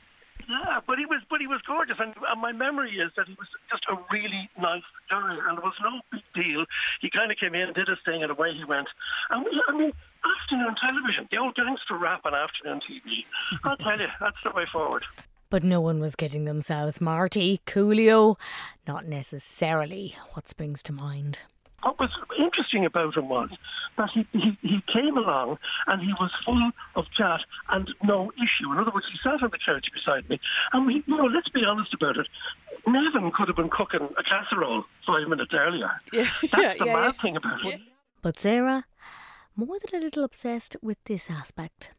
Yeah, 0.49 0.79
but 0.87 0.97
he 0.97 1.05
was, 1.05 1.21
but 1.29 1.39
he 1.39 1.45
was 1.45 1.61
gorgeous, 1.61 1.97
and, 1.99 2.15
and 2.27 2.41
my 2.41 2.51
memory 2.51 2.97
is 2.97 3.11
that 3.15 3.27
he 3.27 3.35
was 3.37 3.47
just 3.69 3.83
a 3.87 3.95
really 4.11 4.49
nice 4.59 4.81
guy, 5.07 5.37
and 5.47 5.59
it 5.59 5.63
was 5.63 5.75
no 5.79 6.01
big 6.11 6.23
deal. 6.33 6.65
He 7.01 7.11
kind 7.11 7.31
of 7.31 7.37
came 7.37 7.53
in, 7.53 7.71
did 7.73 7.87
his 7.87 7.99
thing, 8.03 8.23
and 8.23 8.31
away 8.31 8.55
he 8.55 8.63
went. 8.63 8.87
And 9.29 9.45
we, 9.45 9.61
I 9.67 9.77
mean, 9.77 9.91
afternoon 10.25 10.75
television, 10.81 11.27
the 11.29 11.37
old 11.37 11.53
gangster 11.53 11.97
rap 11.97 12.21
on 12.25 12.33
afternoon 12.33 12.81
TV. 12.81 13.25
I'll 13.63 13.77
tell 13.77 13.99
you, 13.99 14.07
that's 14.19 14.37
the 14.43 14.49
way 14.49 14.65
forward. 14.71 15.03
But 15.51 15.63
no 15.63 15.81
one 15.81 15.99
was 15.99 16.15
getting 16.15 16.45
themselves. 16.45 16.99
Marty, 16.99 17.61
Coolio, 17.67 18.35
not 18.87 19.05
necessarily 19.05 20.15
what 20.33 20.47
springs 20.47 20.81
to 20.83 20.93
mind. 20.93 21.41
What 21.81 21.99
was 21.99 22.09
interesting 22.37 22.85
about 22.85 23.15
him 23.15 23.29
was 23.29 23.49
that 23.97 24.09
he, 24.13 24.27
he, 24.33 24.57
he 24.61 24.79
came 24.91 25.17
along 25.17 25.57
and 25.87 26.01
he 26.01 26.13
was 26.19 26.31
full 26.45 26.71
of 26.95 27.05
chat 27.17 27.41
and 27.69 27.89
no 28.03 28.31
issue. 28.37 28.71
In 28.71 28.77
other 28.77 28.91
words, 28.93 29.05
he 29.11 29.17
sat 29.23 29.41
on 29.43 29.49
the 29.51 29.59
couch 29.65 29.87
beside 29.93 30.29
me, 30.29 30.39
and 30.73 30.85
we, 30.85 31.03
you 31.05 31.17
know, 31.17 31.25
let's 31.25 31.49
be 31.49 31.61
honest 31.67 31.93
about 31.93 32.17
it. 32.17 32.27
Neven 32.87 33.31
could 33.33 33.47
have 33.47 33.57
been 33.57 33.69
cooking 33.69 34.07
a 34.17 34.23
casserole 34.23 34.83
five 35.05 35.27
minutes 35.27 35.51
earlier. 35.53 35.91
Yeah, 36.13 36.27
That's 36.41 36.53
yeah, 36.53 36.73
the 36.77 36.85
yeah, 36.85 36.93
mad 36.93 37.13
yeah. 37.15 37.21
thing 37.21 37.35
about 37.37 37.65
it. 37.65 37.81
But 38.21 38.39
Sarah, 38.39 38.85
more 39.55 39.77
than 39.79 40.01
a 40.01 40.03
little 40.03 40.23
obsessed 40.23 40.75
with 40.81 40.97
this 41.05 41.29
aspect. 41.29 41.91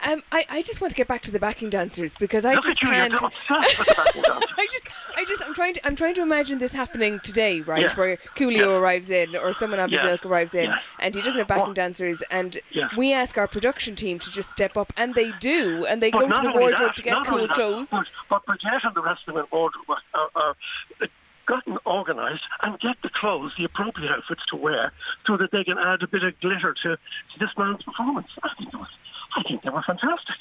Um, 0.00 0.22
I, 0.32 0.44
I 0.48 0.62
just 0.62 0.80
want 0.80 0.90
to 0.90 0.96
get 0.96 1.08
back 1.08 1.22
to 1.22 1.30
the 1.30 1.38
backing 1.38 1.70
dancers 1.70 2.16
because 2.16 2.44
I 2.44 2.54
Look 2.54 2.64
just 2.64 2.82
you, 2.82 2.88
can't. 2.88 3.12
obsessed 3.12 3.78
with 3.78 3.88
the 3.88 3.94
backing 3.96 4.22
dancers. 4.22 4.50
I 4.58 4.66
just, 4.70 4.84
I 5.16 5.24
just, 5.24 5.42
I'm 5.42 5.54
trying 5.54 5.74
to, 5.74 5.86
I'm 5.86 5.96
trying 5.96 6.14
to 6.14 6.22
imagine 6.22 6.58
this 6.58 6.72
happening 6.72 7.20
today, 7.20 7.60
right? 7.60 7.82
Yeah. 7.82 7.94
Where 7.94 8.16
Coolio 8.36 8.78
arrives 8.78 9.10
in, 9.10 9.36
or 9.36 9.52
someone 9.52 9.80
on 9.80 9.90
Yeah. 9.90 10.16
Arrives 10.24 10.54
in, 10.54 10.64
Yeah. 10.70 10.78
and 11.00 11.14
he 11.14 11.20
doesn't 11.22 11.38
have 11.38 11.48
backing 11.48 11.74
dancers, 11.74 12.22
and 12.30 12.58
Yeah. 12.70 12.88
we 12.96 13.12
ask 13.12 13.38
our 13.38 13.46
production 13.48 13.94
team 13.96 14.18
to 14.18 14.30
just 14.30 14.50
step 14.50 14.76
up, 14.76 14.92
and 14.96 15.14
they 15.14 15.32
do, 15.40 15.84
and 15.86 16.02
they 16.02 16.10
But 16.10 16.20
go 16.20 16.28
to 16.28 16.42
the 16.42 16.52
wardrobe 16.52 16.78
that, 16.80 16.96
to 16.96 17.02
get 17.02 17.26
cool 17.26 17.46
that, 17.46 17.50
clothes. 17.50 17.88
But, 17.90 18.06
but 18.28 18.46
Bridget 18.46 18.80
and 18.84 18.94
the 18.94 19.02
rest 19.02 19.20
of 19.28 19.34
them 19.34 19.44
in 19.44 19.48
wardrobe 19.50 19.84
are, 19.88 19.98
are, 20.14 20.30
are 20.34 20.56
uh, 21.02 21.06
gotten 21.46 21.76
organised 21.86 22.42
and 22.62 22.78
get 22.80 22.96
the 23.02 23.10
clothes, 23.20 23.52
the 23.58 23.64
appropriate 23.64 24.10
outfits 24.10 24.42
to 24.50 24.56
wear, 24.56 24.92
so 25.26 25.36
that 25.36 25.50
they 25.50 25.64
can 25.64 25.76
add 25.78 26.02
a 26.02 26.06
bit 26.06 26.22
of 26.22 26.38
glitter 26.40 26.74
to, 26.82 26.96
to 26.96 27.38
this 27.40 27.50
man's 27.58 27.82
performance. 27.82 28.28
I 28.42 28.50
think, 28.56 28.72
it 28.72 28.76
was, 28.76 28.88
I 29.36 29.42
think 29.42 29.62
they 29.62 29.70
were 29.70 29.82
fantastic. 29.86 30.36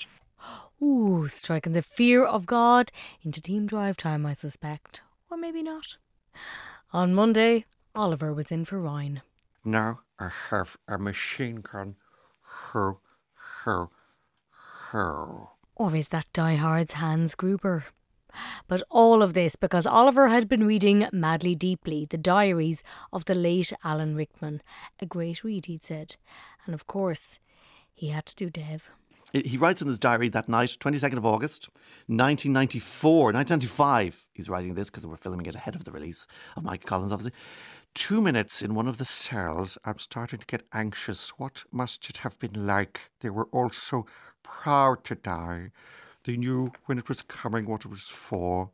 Ooh, 0.82 1.28
striking 1.28 1.74
the 1.74 1.84
fear 1.84 2.26
of 2.26 2.46
God 2.46 2.92
into 3.22 3.42
team 3.42 3.68
drive 3.68 3.98
time, 3.98 4.26
I 4.26 4.34
suspect. 4.34 5.02
Or 5.30 5.38
maybe 5.38 5.62
not. 5.62 5.98
On 6.92 7.14
Monday, 7.14 7.66
Oliver 7.94 8.34
was 8.34 8.52
in 8.52 8.66
for 8.66 8.80
Ryan. 8.80 9.22
Now 9.64 10.02
I 10.20 10.30
have 10.50 10.78
a 10.88 10.98
machine 10.98 11.58
gun. 11.58 11.98
Ho, 12.42 13.00
ho, 13.64 13.92
ho. 14.92 15.52
Or 15.76 15.96
is 15.96 16.10
that 16.10 16.26
Die 16.34 16.56
Hard's 16.56 16.94
Hans 16.94 17.36
Gruber? 17.36 17.86
But 18.68 18.82
all 18.90 19.22
of 19.22 19.34
this 19.34 19.56
because 19.56 19.86
Oliver 19.86 20.30
had 20.30 20.48
been 20.48 20.66
reading 20.66 21.08
madly 21.12 21.54
deeply 21.54 22.06
the 22.06 22.18
diaries 22.18 22.82
of 23.12 23.26
the 23.26 23.36
late 23.36 23.74
Alan 23.84 24.16
Rickman. 24.16 24.62
A 25.00 25.06
great 25.06 25.44
read, 25.44 25.66
he'd 25.66 25.84
said. 25.84 26.16
And 26.66 26.74
of 26.74 26.88
course, 26.88 27.40
he 28.02 28.08
had 28.08 28.26
to 28.26 28.36
do 28.36 28.50
Dev. 28.50 28.90
He 29.32 29.58
writes 29.58 29.80
in 29.80 29.88
his 29.88 30.00
diary 30.00 30.28
that 30.30 30.50
night, 30.50 30.76
22nd 30.80 31.18
of 31.18 31.26
August, 31.26 31.70
1994, 32.08 33.26
1995. 33.26 34.28
He's 34.34 34.50
writing 34.50 34.74
this 34.74 34.90
because 34.90 35.06
we're 35.06 35.18
filming 35.18 35.46
it 35.46 35.54
ahead 35.54 35.76
of 35.76 35.84
the 35.84 35.92
release 35.92 36.26
of 36.58 36.64
Mike 36.64 36.84
Collins, 36.84 37.12
obviously. 37.12 37.38
Two 37.94 38.20
minutes 38.20 38.64
in 38.64 38.74
one 38.74 38.88
of 38.88 38.98
the 38.98 39.06
cells, 39.06 39.78
I'm 39.86 40.00
starting 40.00 40.40
to 40.40 40.46
get 40.48 40.64
anxious. 40.74 41.30
What 41.38 41.64
must 41.72 42.10
it 42.10 42.18
have 42.18 42.40
been 42.40 42.66
like? 42.66 43.12
They 43.20 43.30
were 43.30 43.48
all 43.52 43.70
so 43.70 44.08
proud 44.42 45.04
to 45.04 45.14
die. 45.14 45.70
They 46.24 46.38
knew 46.38 46.72
when 46.88 46.98
it 46.98 47.08
was 47.08 47.22
coming, 47.22 47.68
what 47.68 47.86
it 47.86 47.92
was 47.92 48.10
for. 48.10 48.72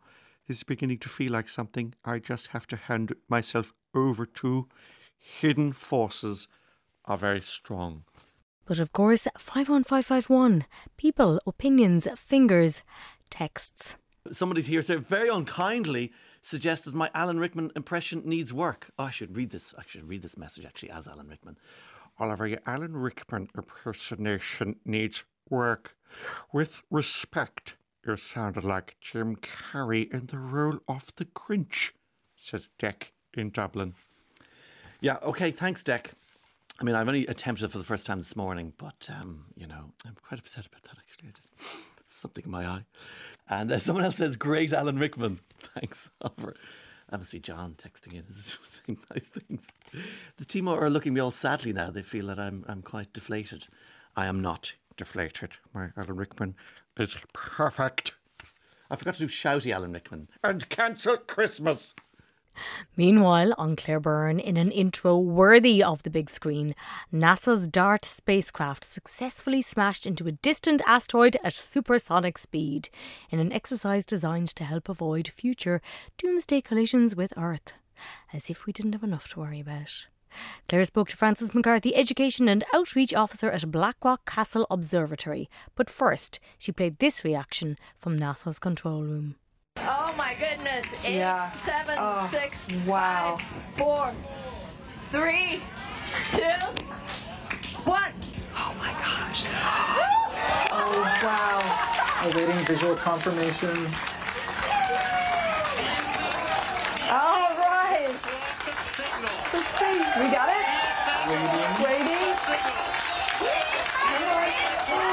This 0.48 0.60
is 0.60 0.64
beginning 0.64 1.00
to 1.00 1.10
feel 1.10 1.34
like 1.34 1.50
something 1.50 1.96
I 2.06 2.20
just 2.20 2.48
have 2.48 2.66
to 2.68 2.78
hand 2.78 3.14
myself 3.28 3.74
over 3.94 4.26
to. 4.26 4.70
Hidden 5.18 5.74
forces 5.74 6.48
are 7.04 7.18
very 7.18 7.42
strong. 7.42 8.06
But 8.68 8.80
of 8.80 8.92
course, 8.92 9.28
51551 9.38 10.66
people, 10.98 11.40
opinions, 11.48 12.06
fingers, 12.18 12.84
texts. 13.30 13.96
Somebody's 14.30 14.68
here 14.68 14.82
said 14.82 15.06
very 15.06 15.30
unkindly 15.30 16.12
suggests 16.42 16.84
that 16.84 16.94
my 16.94 17.10
Alan 17.14 17.40
Rickman 17.40 17.72
impression 17.78 18.24
needs 18.26 18.54
work. 18.54 18.92
Oh, 19.00 19.06
I 19.06 19.10
should 19.10 19.38
read 19.38 19.52
this. 19.52 19.74
I 19.78 19.84
should 19.88 20.10
read 20.10 20.22
this 20.22 20.38
message 20.38 20.66
actually 20.66 20.92
as 20.92 21.08
Alan 21.08 21.30
Rickman. 21.30 21.58
Oliver, 22.20 22.46
your 22.46 22.60
Alan 22.66 22.98
Rickman 22.98 23.48
impersonation 23.56 24.76
needs 24.84 25.24
work. 25.50 25.96
With 26.52 26.82
respect, 26.92 27.78
you 28.06 28.18
sounded 28.18 28.66
like 28.66 28.98
Jim 29.00 29.38
Carrey 29.38 30.14
in 30.14 30.26
the 30.26 30.40
role 30.40 30.80
of 30.90 31.16
the 31.16 31.26
Grinch, 31.26 31.92
says 32.36 32.70
Deck 32.78 33.14
in 33.34 33.50
Dublin. 33.50 33.94
Yeah, 35.00 35.18
okay, 35.22 35.52
thanks, 35.52 35.84
Deck. 35.84 36.16
I 36.80 36.84
mean, 36.84 36.96
I've 36.96 37.08
only 37.08 37.26
attempted 37.26 37.66
it 37.66 37.72
for 37.72 37.80
the 37.80 37.84
first 37.84 38.06
time 38.06 38.20
this 38.20 38.36
morning, 38.36 38.74
but, 38.78 39.10
um, 39.12 39.46
you 39.56 39.66
know, 39.66 39.92
I'm 40.06 40.16
quite 40.24 40.40
upset 40.40 40.68
about 40.68 40.84
that, 40.84 40.98
actually. 41.00 41.30
I 41.30 41.32
just, 41.32 41.52
something 42.06 42.46
in 42.46 42.52
my 42.52 42.66
eye. 42.66 42.86
And 43.50 43.72
uh, 43.72 43.80
someone 43.80 44.06
else 44.06 44.18
says, 44.18 44.36
great 44.36 44.74
Alan 44.74 45.00
Rickman. 45.00 45.40
Thanks, 45.60 46.10
Oliver. 46.22 46.56
That 47.10 47.20
must 47.20 47.32
be 47.32 47.40
John 47.40 47.76
texting 47.78 48.14
in, 48.14 48.26
saying 48.32 49.00
nice 49.12 49.30
things. 49.30 49.74
The 50.36 50.46
team 50.46 50.68
are 50.68 50.90
looking 50.90 51.14
me 51.14 51.22
all 51.22 51.32
sadly 51.32 51.74
now. 51.74 51.90
They 51.90 52.04
feel 52.04 52.28
that 52.28 52.40
I'm, 52.40 52.64
I'm 52.68 52.84
quite 52.84 53.12
deflated. 53.12 53.68
I 54.16 54.28
am 54.28 54.42
not 54.42 54.74
deflated. 54.98 55.54
My 55.74 55.90
Alan 55.98 56.18
Rickman 56.18 56.56
is 56.98 57.18
perfect. 57.34 58.14
I 58.92 58.96
forgot 58.96 59.16
to 59.16 59.22
do 59.22 59.28
shouty 59.28 59.74
Alan 59.74 59.94
Rickman. 59.94 60.28
And 60.44 60.68
cancel 60.70 61.18
Christmas. 61.18 61.96
Meanwhile, 62.96 63.54
on 63.58 63.76
Claire 63.76 64.00
Byrne, 64.00 64.40
in 64.40 64.58
an 64.58 64.72
intro 64.72 65.18
worthy 65.18 65.84
of 65.84 66.04
the 66.04 66.10
big 66.10 66.30
screen, 66.30 66.76
NASA's 67.14 67.68
DART 67.68 68.06
spacecraft 68.06 68.84
successfully 68.84 69.62
smashed 69.62 70.06
into 70.06 70.28
a 70.28 70.32
distant 70.32 70.82
asteroid 70.86 71.38
at 71.44 71.54
supersonic 71.54 72.38
speed 72.38 72.90
in 73.30 73.40
an 73.40 73.52
exercise 73.52 74.06
designed 74.06 74.50
to 74.50 74.64
help 74.64 74.90
avoid 74.90 75.28
future 75.28 75.82
doomsday 76.18 76.62
collisions 76.62 77.16
with 77.16 77.34
Earth. 77.38 77.74
As 78.34 78.50
if 78.50 78.66
we 78.66 78.74
didn't 78.74 78.94
have 78.94 79.04
enough 79.04 79.28
to 79.30 79.40
worry 79.40 79.60
about. 79.60 80.08
Claire 80.68 80.86
spoke 80.86 81.10
to 81.10 81.18
Francis 81.18 81.54
McCarthy, 81.54 81.96
Education 81.96 82.48
and 82.48 82.64
Outreach 82.74 83.14
Officer 83.14 83.50
at 83.50 83.72
Blackrock 83.72 84.26
Castle 84.26 84.68
Observatory. 84.70 85.50
But 85.76 85.90
first, 85.90 86.40
she 86.58 86.72
played 86.72 87.00
this 87.00 87.24
reaction 87.24 87.78
from 87.96 88.20
NASA's 88.20 88.60
control 88.60 89.04
room. 89.04 89.36
Oh 90.18 90.24
my 90.24 90.34
goodness. 90.34 90.84
Eight, 91.06 91.18
Yeah. 91.20 91.52
seven, 91.64 91.96
Oh, 92.00 92.28
six, 92.32 92.58
wow. 92.88 93.38
five, 93.38 93.46
four, 93.78 94.14
three, 95.12 95.62
two, 96.32 96.42
one. 97.86 98.12
Oh 98.58 98.74
my 98.80 98.94
gosh. 98.94 99.44
Oh 100.70 101.02
wow. 101.24 102.30
Awaiting 102.32 102.66
visual 102.66 102.96
confirmation. 102.96 103.70
All 107.10 107.54
right. 107.62 108.10
We 110.18 110.32
got 110.34 110.50
it? 110.50 110.66
Waiting. 111.30 111.86
Waiting. 111.86 112.34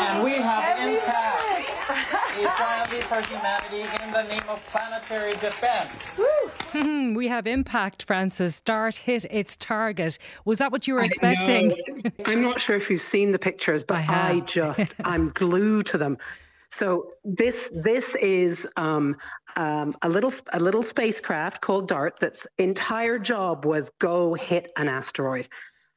And 0.09 0.25
we 0.25 0.33
have 0.37 0.65
And 0.65 0.95
impact. 0.95 1.34
We 2.37 2.47
triumph 2.47 2.91
for 3.05 3.21
humanity 3.23 3.83
in 4.03 4.13
the 4.13 4.23
name 4.25 4.43
of 4.49 4.65
planetary 4.67 5.35
defense. 5.35 6.21
we 7.15 7.29
have 7.29 7.47
impact, 7.47 8.05
Francis. 8.05 8.61
Dart 8.61 8.97
hit 8.97 9.25
its 9.31 9.57
target. 9.57 10.19
Was 10.45 10.59
that 10.59 10.73
what 10.73 10.89
you 10.89 10.95
were 10.95 11.03
I 11.03 11.07
expecting? 11.07 11.69
know. 11.69 12.11
I'm 12.27 12.43
not 12.43 12.59
sure 12.59 12.75
if 12.75 12.91
you've 12.91 13.01
seen 13.01 13.31
the 13.33 13.39
pictures, 13.39 13.85
but 13.85 14.09
I, 14.09 14.41
just 14.41 14.95
I'm 15.05 15.31
glued 15.31 15.87
to 15.87 15.99
them. 15.99 16.19
So 16.71 17.13
this 17.23 17.73
this 17.85 18.17
is 18.17 18.67
um, 18.77 19.17
um, 19.57 19.95
a 20.03 20.09
little 20.09 20.33
a 20.53 20.59
little 20.59 20.83
spacecraft 20.83 21.61
called 21.61 21.87
DART. 21.87 22.19
That's 22.19 22.49
entire 22.59 23.19
job 23.19 23.65
was 23.65 23.91
go 24.01 24.35
hit 24.35 24.73
an 24.77 24.89
asteroid. 24.89 25.49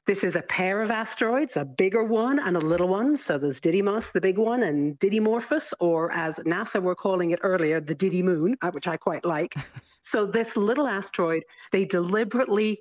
This 0.08 0.24
is 0.24 0.38
a 0.38 0.41
pair 0.41 0.82
of 0.82 0.89
asteroids, 0.89 1.58
a 1.58 1.66
bigger 1.66 2.01
one 2.01 2.39
and 2.39 2.55
a 2.55 2.62
little 2.62 2.88
one. 2.88 3.18
So 3.18 3.38
there's 3.38 3.60
Didymos, 3.60 4.14
the 4.14 4.22
big 4.22 4.38
one, 4.38 4.64
and 4.64 4.97
Dimorphos, 4.99 5.74
or 5.82 6.14
as 6.14 6.39
NASA 6.45 6.82
were 6.82 6.95
calling 6.95 7.32
it 7.32 7.39
earlier, 7.43 7.82
the 7.82 7.93
Diddy 7.93 8.24
Moon, 8.24 8.55
uh, 8.62 8.72
which 8.72 8.88
I 8.88 8.95
quite 8.95 9.26
like. 9.26 9.53
so 10.01 10.26
this 10.26 10.55
little 10.55 10.88
asteroid, 10.88 11.43
they 11.74 11.84
deliberately 11.84 12.80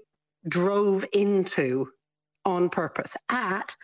drove 0.49 1.05
into 1.13 1.89
on 2.45 2.69
purpose 2.69 3.17
at 3.29 3.75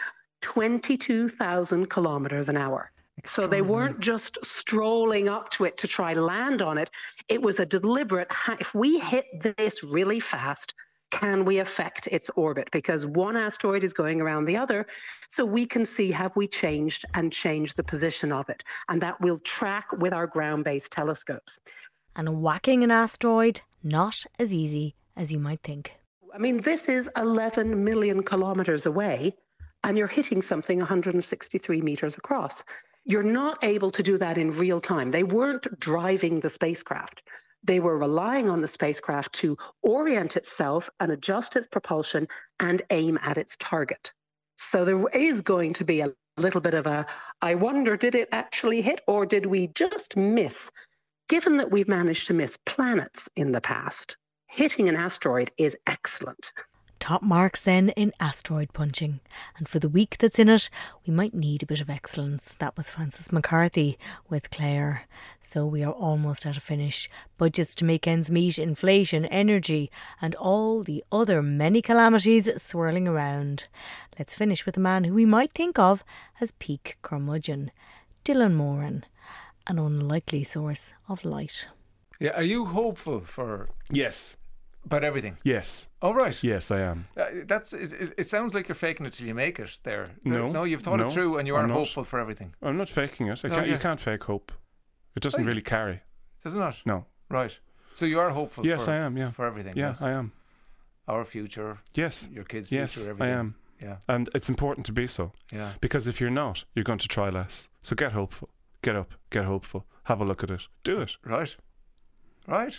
22,000 0.42 1.90
kilometers 1.90 2.48
an 2.48 2.56
hour. 2.56 2.92
So 3.24 3.48
they 3.48 3.62
weren't 3.62 3.98
just 3.98 4.38
strolling 4.44 5.28
up 5.28 5.50
to 5.50 5.64
it 5.64 5.76
to 5.78 5.88
try 5.88 6.12
land 6.12 6.62
on 6.62 6.78
it. 6.78 6.90
It 7.28 7.42
was 7.42 7.58
a 7.58 7.66
deliberate, 7.66 8.30
if 8.60 8.72
we 8.72 9.00
hit 9.00 9.26
this 9.40 9.82
really 9.82 10.20
fast, 10.20 10.74
can 11.12 11.44
we 11.44 11.58
affect 11.58 12.08
its 12.10 12.30
orbit? 12.36 12.68
Because 12.72 13.06
one 13.06 13.36
asteroid 13.36 13.84
is 13.84 13.92
going 13.92 14.20
around 14.20 14.46
the 14.46 14.56
other. 14.56 14.86
So 15.28 15.44
we 15.44 15.66
can 15.66 15.84
see 15.84 16.10
have 16.10 16.34
we 16.34 16.48
changed 16.48 17.04
and 17.14 17.32
changed 17.32 17.76
the 17.76 17.84
position 17.84 18.32
of 18.32 18.48
it. 18.48 18.64
And 18.88 19.00
that 19.02 19.20
we'll 19.20 19.38
track 19.38 19.92
with 19.92 20.12
our 20.12 20.26
ground 20.26 20.64
based 20.64 20.90
telescopes. 20.90 21.60
And 22.16 22.42
whacking 22.42 22.82
an 22.82 22.90
asteroid, 22.90 23.60
not 23.82 24.26
as 24.38 24.52
easy 24.52 24.96
as 25.16 25.30
you 25.30 25.38
might 25.38 25.62
think. 25.62 25.92
I 26.34 26.38
mean, 26.38 26.62
this 26.62 26.88
is 26.88 27.10
11 27.16 27.84
million 27.84 28.22
kilometers 28.22 28.86
away, 28.86 29.34
and 29.84 29.98
you're 29.98 30.06
hitting 30.06 30.40
something 30.40 30.78
163 30.78 31.82
meters 31.82 32.16
across. 32.16 32.64
You're 33.04 33.22
not 33.22 33.62
able 33.62 33.90
to 33.90 34.02
do 34.02 34.16
that 34.18 34.38
in 34.38 34.52
real 34.52 34.80
time. 34.80 35.10
They 35.10 35.24
weren't 35.24 35.66
driving 35.78 36.40
the 36.40 36.48
spacecraft. 36.48 37.22
They 37.62 37.80
were 37.80 37.96
relying 37.96 38.48
on 38.48 38.60
the 38.60 38.68
spacecraft 38.68 39.32
to 39.34 39.56
orient 39.82 40.36
itself 40.36 40.90
and 40.98 41.12
adjust 41.12 41.56
its 41.56 41.66
propulsion 41.66 42.26
and 42.58 42.82
aim 42.90 43.18
at 43.22 43.38
its 43.38 43.56
target. 43.56 44.12
So 44.56 44.84
there 44.84 45.08
is 45.08 45.40
going 45.40 45.72
to 45.74 45.84
be 45.84 46.00
a 46.00 46.12
little 46.38 46.60
bit 46.60 46.74
of 46.74 46.86
a 46.86 47.06
I 47.40 47.54
wonder, 47.54 47.96
did 47.96 48.14
it 48.14 48.28
actually 48.32 48.82
hit 48.82 49.00
or 49.06 49.26
did 49.26 49.46
we 49.46 49.68
just 49.68 50.16
miss? 50.16 50.70
Given 51.28 51.56
that 51.58 51.70
we've 51.70 51.88
managed 51.88 52.26
to 52.28 52.34
miss 52.34 52.58
planets 52.66 53.28
in 53.36 53.52
the 53.52 53.60
past, 53.60 54.16
hitting 54.48 54.88
an 54.88 54.96
asteroid 54.96 55.50
is 55.56 55.76
excellent. 55.86 56.52
Top 57.02 57.20
marks 57.20 57.60
then 57.60 57.88
in 57.88 58.12
asteroid 58.20 58.72
punching. 58.72 59.18
And 59.58 59.68
for 59.68 59.80
the 59.80 59.88
week 59.88 60.18
that's 60.18 60.38
in 60.38 60.48
it, 60.48 60.70
we 61.04 61.12
might 61.12 61.34
need 61.34 61.60
a 61.60 61.66
bit 61.66 61.80
of 61.80 61.90
excellence. 61.90 62.54
That 62.60 62.76
was 62.76 62.90
Francis 62.90 63.32
McCarthy 63.32 63.98
with 64.28 64.52
Claire. 64.52 65.08
So 65.42 65.66
we 65.66 65.82
are 65.82 65.90
almost 65.90 66.46
at 66.46 66.56
a 66.56 66.60
finish. 66.60 67.08
Budgets 67.38 67.74
to 67.74 67.84
make 67.84 68.06
ends 68.06 68.30
meet, 68.30 68.56
inflation, 68.56 69.24
energy, 69.26 69.90
and 70.20 70.36
all 70.36 70.84
the 70.84 71.02
other 71.10 71.42
many 71.42 71.82
calamities 71.82 72.48
swirling 72.62 73.08
around. 73.08 73.66
Let's 74.16 74.36
finish 74.36 74.64
with 74.64 74.76
a 74.76 74.80
man 74.80 75.02
who 75.02 75.12
we 75.12 75.26
might 75.26 75.50
think 75.50 75.80
of 75.80 76.04
as 76.40 76.52
peak 76.60 76.98
curmudgeon, 77.02 77.72
Dylan 78.24 78.54
Moran, 78.54 79.02
an 79.66 79.80
unlikely 79.80 80.44
source 80.44 80.92
of 81.08 81.24
light. 81.24 81.66
Yeah, 82.20 82.36
are 82.36 82.44
you 82.44 82.66
hopeful 82.66 83.22
for 83.22 83.70
Yes. 83.90 84.36
About 84.84 85.04
everything? 85.04 85.36
Yes. 85.44 85.88
Oh 86.00 86.12
right. 86.12 86.42
Yes, 86.42 86.70
I 86.70 86.80
am. 86.80 87.06
Uh, 87.16 87.24
that's 87.46 87.72
it, 87.72 88.14
it- 88.16 88.26
sounds 88.26 88.54
like 88.54 88.68
you're 88.68 88.74
faking 88.74 89.06
it 89.06 89.12
till 89.12 89.26
you 89.26 89.34
make 89.34 89.58
it. 89.58 89.78
There. 89.82 90.06
No. 90.24 90.50
No, 90.50 90.64
you've 90.64 90.82
thought 90.82 90.98
no, 90.98 91.06
it 91.06 91.12
through, 91.12 91.38
and 91.38 91.46
you 91.46 91.54
are 91.56 91.66
hopeful 91.66 92.04
for 92.04 92.18
everything. 92.18 92.54
I'm 92.62 92.76
not 92.76 92.88
faking 92.88 93.28
it. 93.28 93.40
I 93.44 93.48
No, 93.48 93.54
can't, 93.54 93.66
yeah. 93.66 93.74
You 93.74 93.78
can't 93.78 94.00
fake 94.00 94.24
hope. 94.24 94.52
It 95.16 95.22
doesn't 95.22 95.44
really 95.44 95.62
carry. 95.62 96.00
Does 96.42 96.56
it 96.56 96.58
not? 96.58 96.80
No. 96.84 97.06
Right. 97.28 97.58
So 97.92 98.06
you 98.06 98.18
are 98.18 98.30
hopeful. 98.30 98.66
Yes, 98.66 98.86
for, 98.86 98.90
I 98.92 98.96
am. 98.96 99.16
Yeah. 99.16 99.30
For 99.32 99.46
everything. 99.46 99.76
Yeah, 99.76 99.88
yes. 99.88 100.02
I 100.02 100.12
am. 100.12 100.32
Our 101.06 101.24
future. 101.24 101.78
Yes. 101.94 102.28
Your 102.32 102.44
kids' 102.44 102.72
yes, 102.72 102.94
future. 102.94 103.16
I 103.20 103.28
am. 103.28 103.56
Yeah. 103.82 103.96
And 104.08 104.30
it's 104.34 104.48
important 104.48 104.86
to 104.86 104.92
be 104.92 105.06
so. 105.06 105.32
Yeah. 105.52 105.72
Because 105.80 106.08
if 106.08 106.20
you're 106.20 106.30
not, 106.30 106.64
you're 106.74 106.84
going 106.84 107.00
to 107.00 107.08
try 107.08 107.28
less. 107.28 107.68
So 107.82 107.96
get 107.96 108.12
hopeful. 108.12 108.48
Get 108.80 108.96
up. 108.96 109.12
Get 109.30 109.44
hopeful. 109.44 109.84
Have 110.04 110.20
a 110.20 110.24
look 110.24 110.42
at 110.42 110.50
it. 110.50 110.62
Do 110.84 111.00
it. 111.00 111.16
Right. 111.24 111.54
Right. 112.46 112.78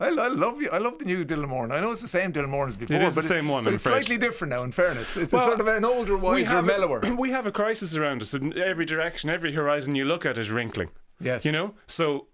I, 0.00 0.08
I 0.08 0.28
love 0.28 0.60
you. 0.60 0.68
I 0.70 0.78
love 0.78 0.98
the 0.98 1.04
new 1.04 1.24
Dylan 1.24 1.48
Moran. 1.48 1.70
I 1.70 1.80
know 1.80 1.92
it's 1.92 2.02
the 2.02 2.08
same 2.08 2.32
Dylan 2.32 2.48
Moran 2.48 2.68
as 2.68 2.76
before. 2.76 2.96
is 2.96 3.14
the 3.14 3.20
but 3.20 3.28
same 3.28 3.48
one, 3.48 3.64
But 3.64 3.74
it's 3.74 3.84
slightly 3.84 4.18
different 4.18 4.52
now. 4.52 4.64
In 4.64 4.72
fairness, 4.72 5.16
it's 5.16 5.32
a 5.32 5.40
sort 5.40 5.60
of 5.60 5.68
an 5.68 5.84
older, 5.84 6.16
wiser, 6.16 6.62
mellower. 6.62 7.00
A, 7.02 7.14
we 7.18 7.30
have 7.30 7.46
a 7.46 7.52
crisis 7.52 7.96
around 7.96 8.22
us 8.22 8.34
in 8.34 8.58
every 8.58 8.84
direction. 8.84 9.30
Every 9.30 9.52
horizon 9.52 9.94
you 9.94 10.04
look 10.04 10.26
at 10.26 10.36
is 10.36 10.50
wrinkling. 10.50 10.90
Yes. 11.20 11.44
You 11.44 11.52
know? 11.52 11.74
So 11.86 12.26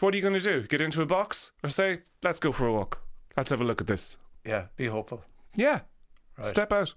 what 0.00 0.14
are 0.14 0.16
you 0.16 0.22
going 0.22 0.34
to 0.34 0.40
do? 0.40 0.66
Get 0.66 0.80
into 0.80 1.02
a 1.02 1.06
box? 1.06 1.52
Or 1.62 1.70
say, 1.70 2.00
let's 2.22 2.38
go 2.38 2.52
for 2.52 2.66
a 2.66 2.72
walk? 2.72 3.02
Let's 3.36 3.50
have 3.50 3.60
a 3.60 3.64
look 3.64 3.80
at 3.80 3.86
this. 3.86 4.16
Yeah. 4.44 4.66
Be 4.76 4.86
hopeful. 4.86 5.24
Yeah. 5.56 5.80
Right. 6.38 6.46
Step 6.46 6.72
out. 6.72 6.94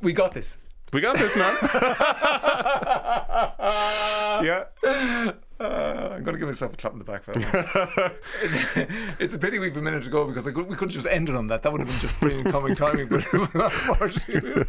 We 0.00 0.12
got 0.12 0.32
this. 0.32 0.58
We 0.92 1.00
got 1.00 1.18
this, 1.18 1.36
man. 1.36 1.56
yeah. 4.44 4.64
Uh, 5.60 6.10
I'm 6.14 6.24
going 6.24 6.34
to 6.34 6.38
give 6.38 6.48
myself 6.48 6.74
a 6.74 6.76
clap 6.76 6.92
in 6.94 6.98
the 6.98 7.04
back 7.04 7.22
for 7.22 7.32
that. 7.32 8.12
it's, 8.42 8.90
it's 9.20 9.34
a 9.34 9.38
pity 9.38 9.60
we've 9.60 9.76
a 9.76 9.82
minute 9.82 10.02
to 10.02 10.10
go 10.10 10.26
because 10.26 10.46
I 10.46 10.50
could, 10.50 10.66
we 10.66 10.74
could 10.74 10.88
have 10.88 10.94
just 10.94 11.06
ended 11.06 11.36
on 11.36 11.46
that. 11.46 11.62
That 11.62 11.72
would 11.72 11.80
have 11.80 11.88
been 11.88 12.00
just 12.00 12.18
brilliant 12.18 12.50
comic 12.50 12.76
timing, 12.76 13.08
but 13.08 13.24
unfortunately. 13.32 14.64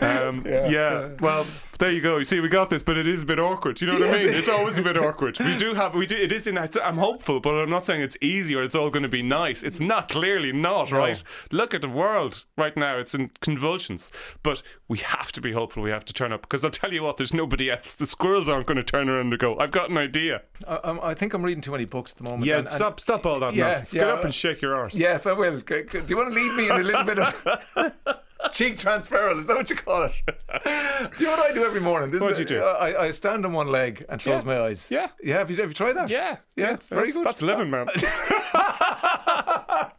Um, 0.00 0.44
yeah. 0.46 1.08
Well, 1.20 1.46
there 1.78 1.90
you 1.90 2.00
go. 2.00 2.18
You 2.18 2.24
see, 2.24 2.40
we 2.40 2.48
got 2.48 2.68
this, 2.70 2.82
but 2.82 2.96
it 2.96 3.06
is 3.06 3.22
a 3.22 3.26
bit 3.26 3.38
awkward. 3.40 3.80
You 3.80 3.86
know 3.88 3.94
what 3.98 4.08
I 4.10 4.12
mean? 4.24 4.28
It's 4.34 4.48
always 4.48 4.76
a 4.78 4.82
bit 4.82 4.96
awkward. 4.98 5.38
We 5.38 5.56
do 5.56 5.74
have, 5.74 5.94
we 5.94 6.06
do. 6.06 6.16
It 6.16 6.32
is 6.32 6.46
in. 6.46 6.58
I'm 6.58 6.98
hopeful, 6.98 7.40
but 7.40 7.54
I'm 7.54 7.70
not 7.70 7.86
saying 7.86 8.00
it's 8.02 8.16
easy 8.20 8.54
or 8.54 8.62
it's 8.62 8.74
all 8.74 8.90
going 8.90 9.02
to 9.04 9.08
be 9.08 9.22
nice. 9.22 9.62
It's 9.62 9.80
not. 9.80 10.08
Clearly 10.10 10.52
not. 10.52 10.92
No. 10.92 10.98
Right. 10.98 11.22
Look 11.50 11.72
at 11.74 11.80
the 11.80 11.88
world 11.88 12.44
right 12.58 12.76
now. 12.76 12.98
It's 12.98 13.14
in 13.14 13.30
convulsions. 13.40 14.12
But 14.42 14.62
we 14.88 14.98
have 14.98 15.32
to 15.32 15.40
be 15.40 15.52
hopeful. 15.52 15.82
We 15.82 15.90
have 15.90 16.04
to 16.06 16.12
turn 16.12 16.32
up 16.32 16.42
because 16.42 16.64
I'll 16.64 16.70
tell 16.70 16.92
you 16.92 17.02
what. 17.02 17.16
There's 17.16 17.34
nobody 17.34 17.70
else. 17.70 17.94
The 17.94 18.06
squirrels 18.06 18.48
aren't 18.48 18.66
going 18.66 18.76
to 18.76 18.82
turn 18.82 19.08
around 19.08 19.32
and 19.32 19.38
go. 19.38 19.58
I've 19.58 19.72
got 19.72 19.90
an 19.90 19.96
idea. 19.98 20.42
I, 20.68 20.76
I'm- 20.76 21.14
think 21.16 21.32
I'm 21.32 21.42
reading 21.42 21.62
too 21.62 21.72
many 21.72 21.86
books 21.86 22.12
at 22.12 22.18
the 22.18 22.24
moment. 22.24 22.44
Yeah. 22.44 22.58
and- 22.58 22.66
and- 22.66 22.74
stop. 22.74 23.00
Stop 23.00 23.24
all 23.26 23.40
that 23.40 23.54
Yeah, 23.54 23.68
nonsense. 23.68 23.94
yeah. 23.94 24.00
Get 24.02 24.10
up 24.10 24.24
and 24.24 24.34
shake 24.34 24.60
your 24.60 24.74
arse. 24.74 24.94
Yes, 24.94 25.24
I 25.26 25.32
will. 25.32 25.60
Do 25.60 25.84
you 26.08 26.16
want 26.16 26.34
to 26.34 26.34
lead 26.34 26.56
me 26.56 26.68
in 26.68 26.76
a 26.76 26.82
little 26.82 27.04
bit 27.04 27.18
of 27.18 27.92
cheek 28.52 28.78
transferal? 28.78 29.38
Is 29.38 29.46
that 29.46 29.56
what 29.56 29.70
you 29.70 29.76
call 29.76 30.04
it? 30.04 30.12
you 31.18 31.26
know 31.26 31.32
what 31.32 31.50
I 31.50 31.54
do 31.54 31.64
every 31.64 31.80
morning? 31.80 32.10
This 32.10 32.20
What 32.20 32.32
is 32.32 32.38
do 32.46 32.54
you 32.54 32.60
a- 32.60 32.62
do? 32.62 32.66
I, 32.66 33.04
I 33.06 33.10
stand 33.10 33.44
on 33.44 33.52
one 33.52 33.68
leg 33.68 34.04
and 34.08 34.20
close 34.20 34.42
Yeah. 34.42 34.46
my 34.46 34.60
eyes. 34.60 34.88
Yeah. 34.90 35.08
Yeah. 35.22 35.38
Have 35.38 35.50
you, 35.50 35.56
have 35.56 35.68
you 35.68 35.74
tried 35.74 35.94
that? 35.94 36.08
Yeah. 36.08 36.36
Yeah. 36.56 36.72
it's 36.74 36.88
very 36.88 37.04
that's, 37.04 37.16
good. 37.16 37.26
That's 37.26 37.42
living, 37.42 37.70
man. 37.70 37.86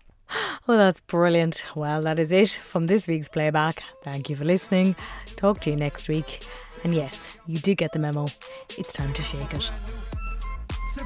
Well, 0.68 0.78
that's 0.78 1.00
brilliant. 1.00 1.64
Well, 1.76 2.02
that 2.02 2.20
is 2.20 2.32
it 2.34 2.50
from 2.50 2.88
this 2.88 3.08
week's 3.08 3.30
playback. 3.30 3.82
Thank 4.04 4.30
you 4.30 4.36
for 4.36 4.44
listening. 4.44 4.98
Talk 5.38 5.62
to 5.62 5.70
you 5.70 5.78
next 5.78 6.10
week. 6.10 6.46
And 6.84 6.94
yes, 6.94 7.38
you 7.48 7.58
do 7.60 7.74
get 7.74 7.94
the 7.94 8.00
memo. 8.00 8.28
It's 8.78 8.92
time 8.94 9.14
to 9.14 9.22
shake 9.22 9.54
it. 9.54 9.72
C'est 10.94 11.02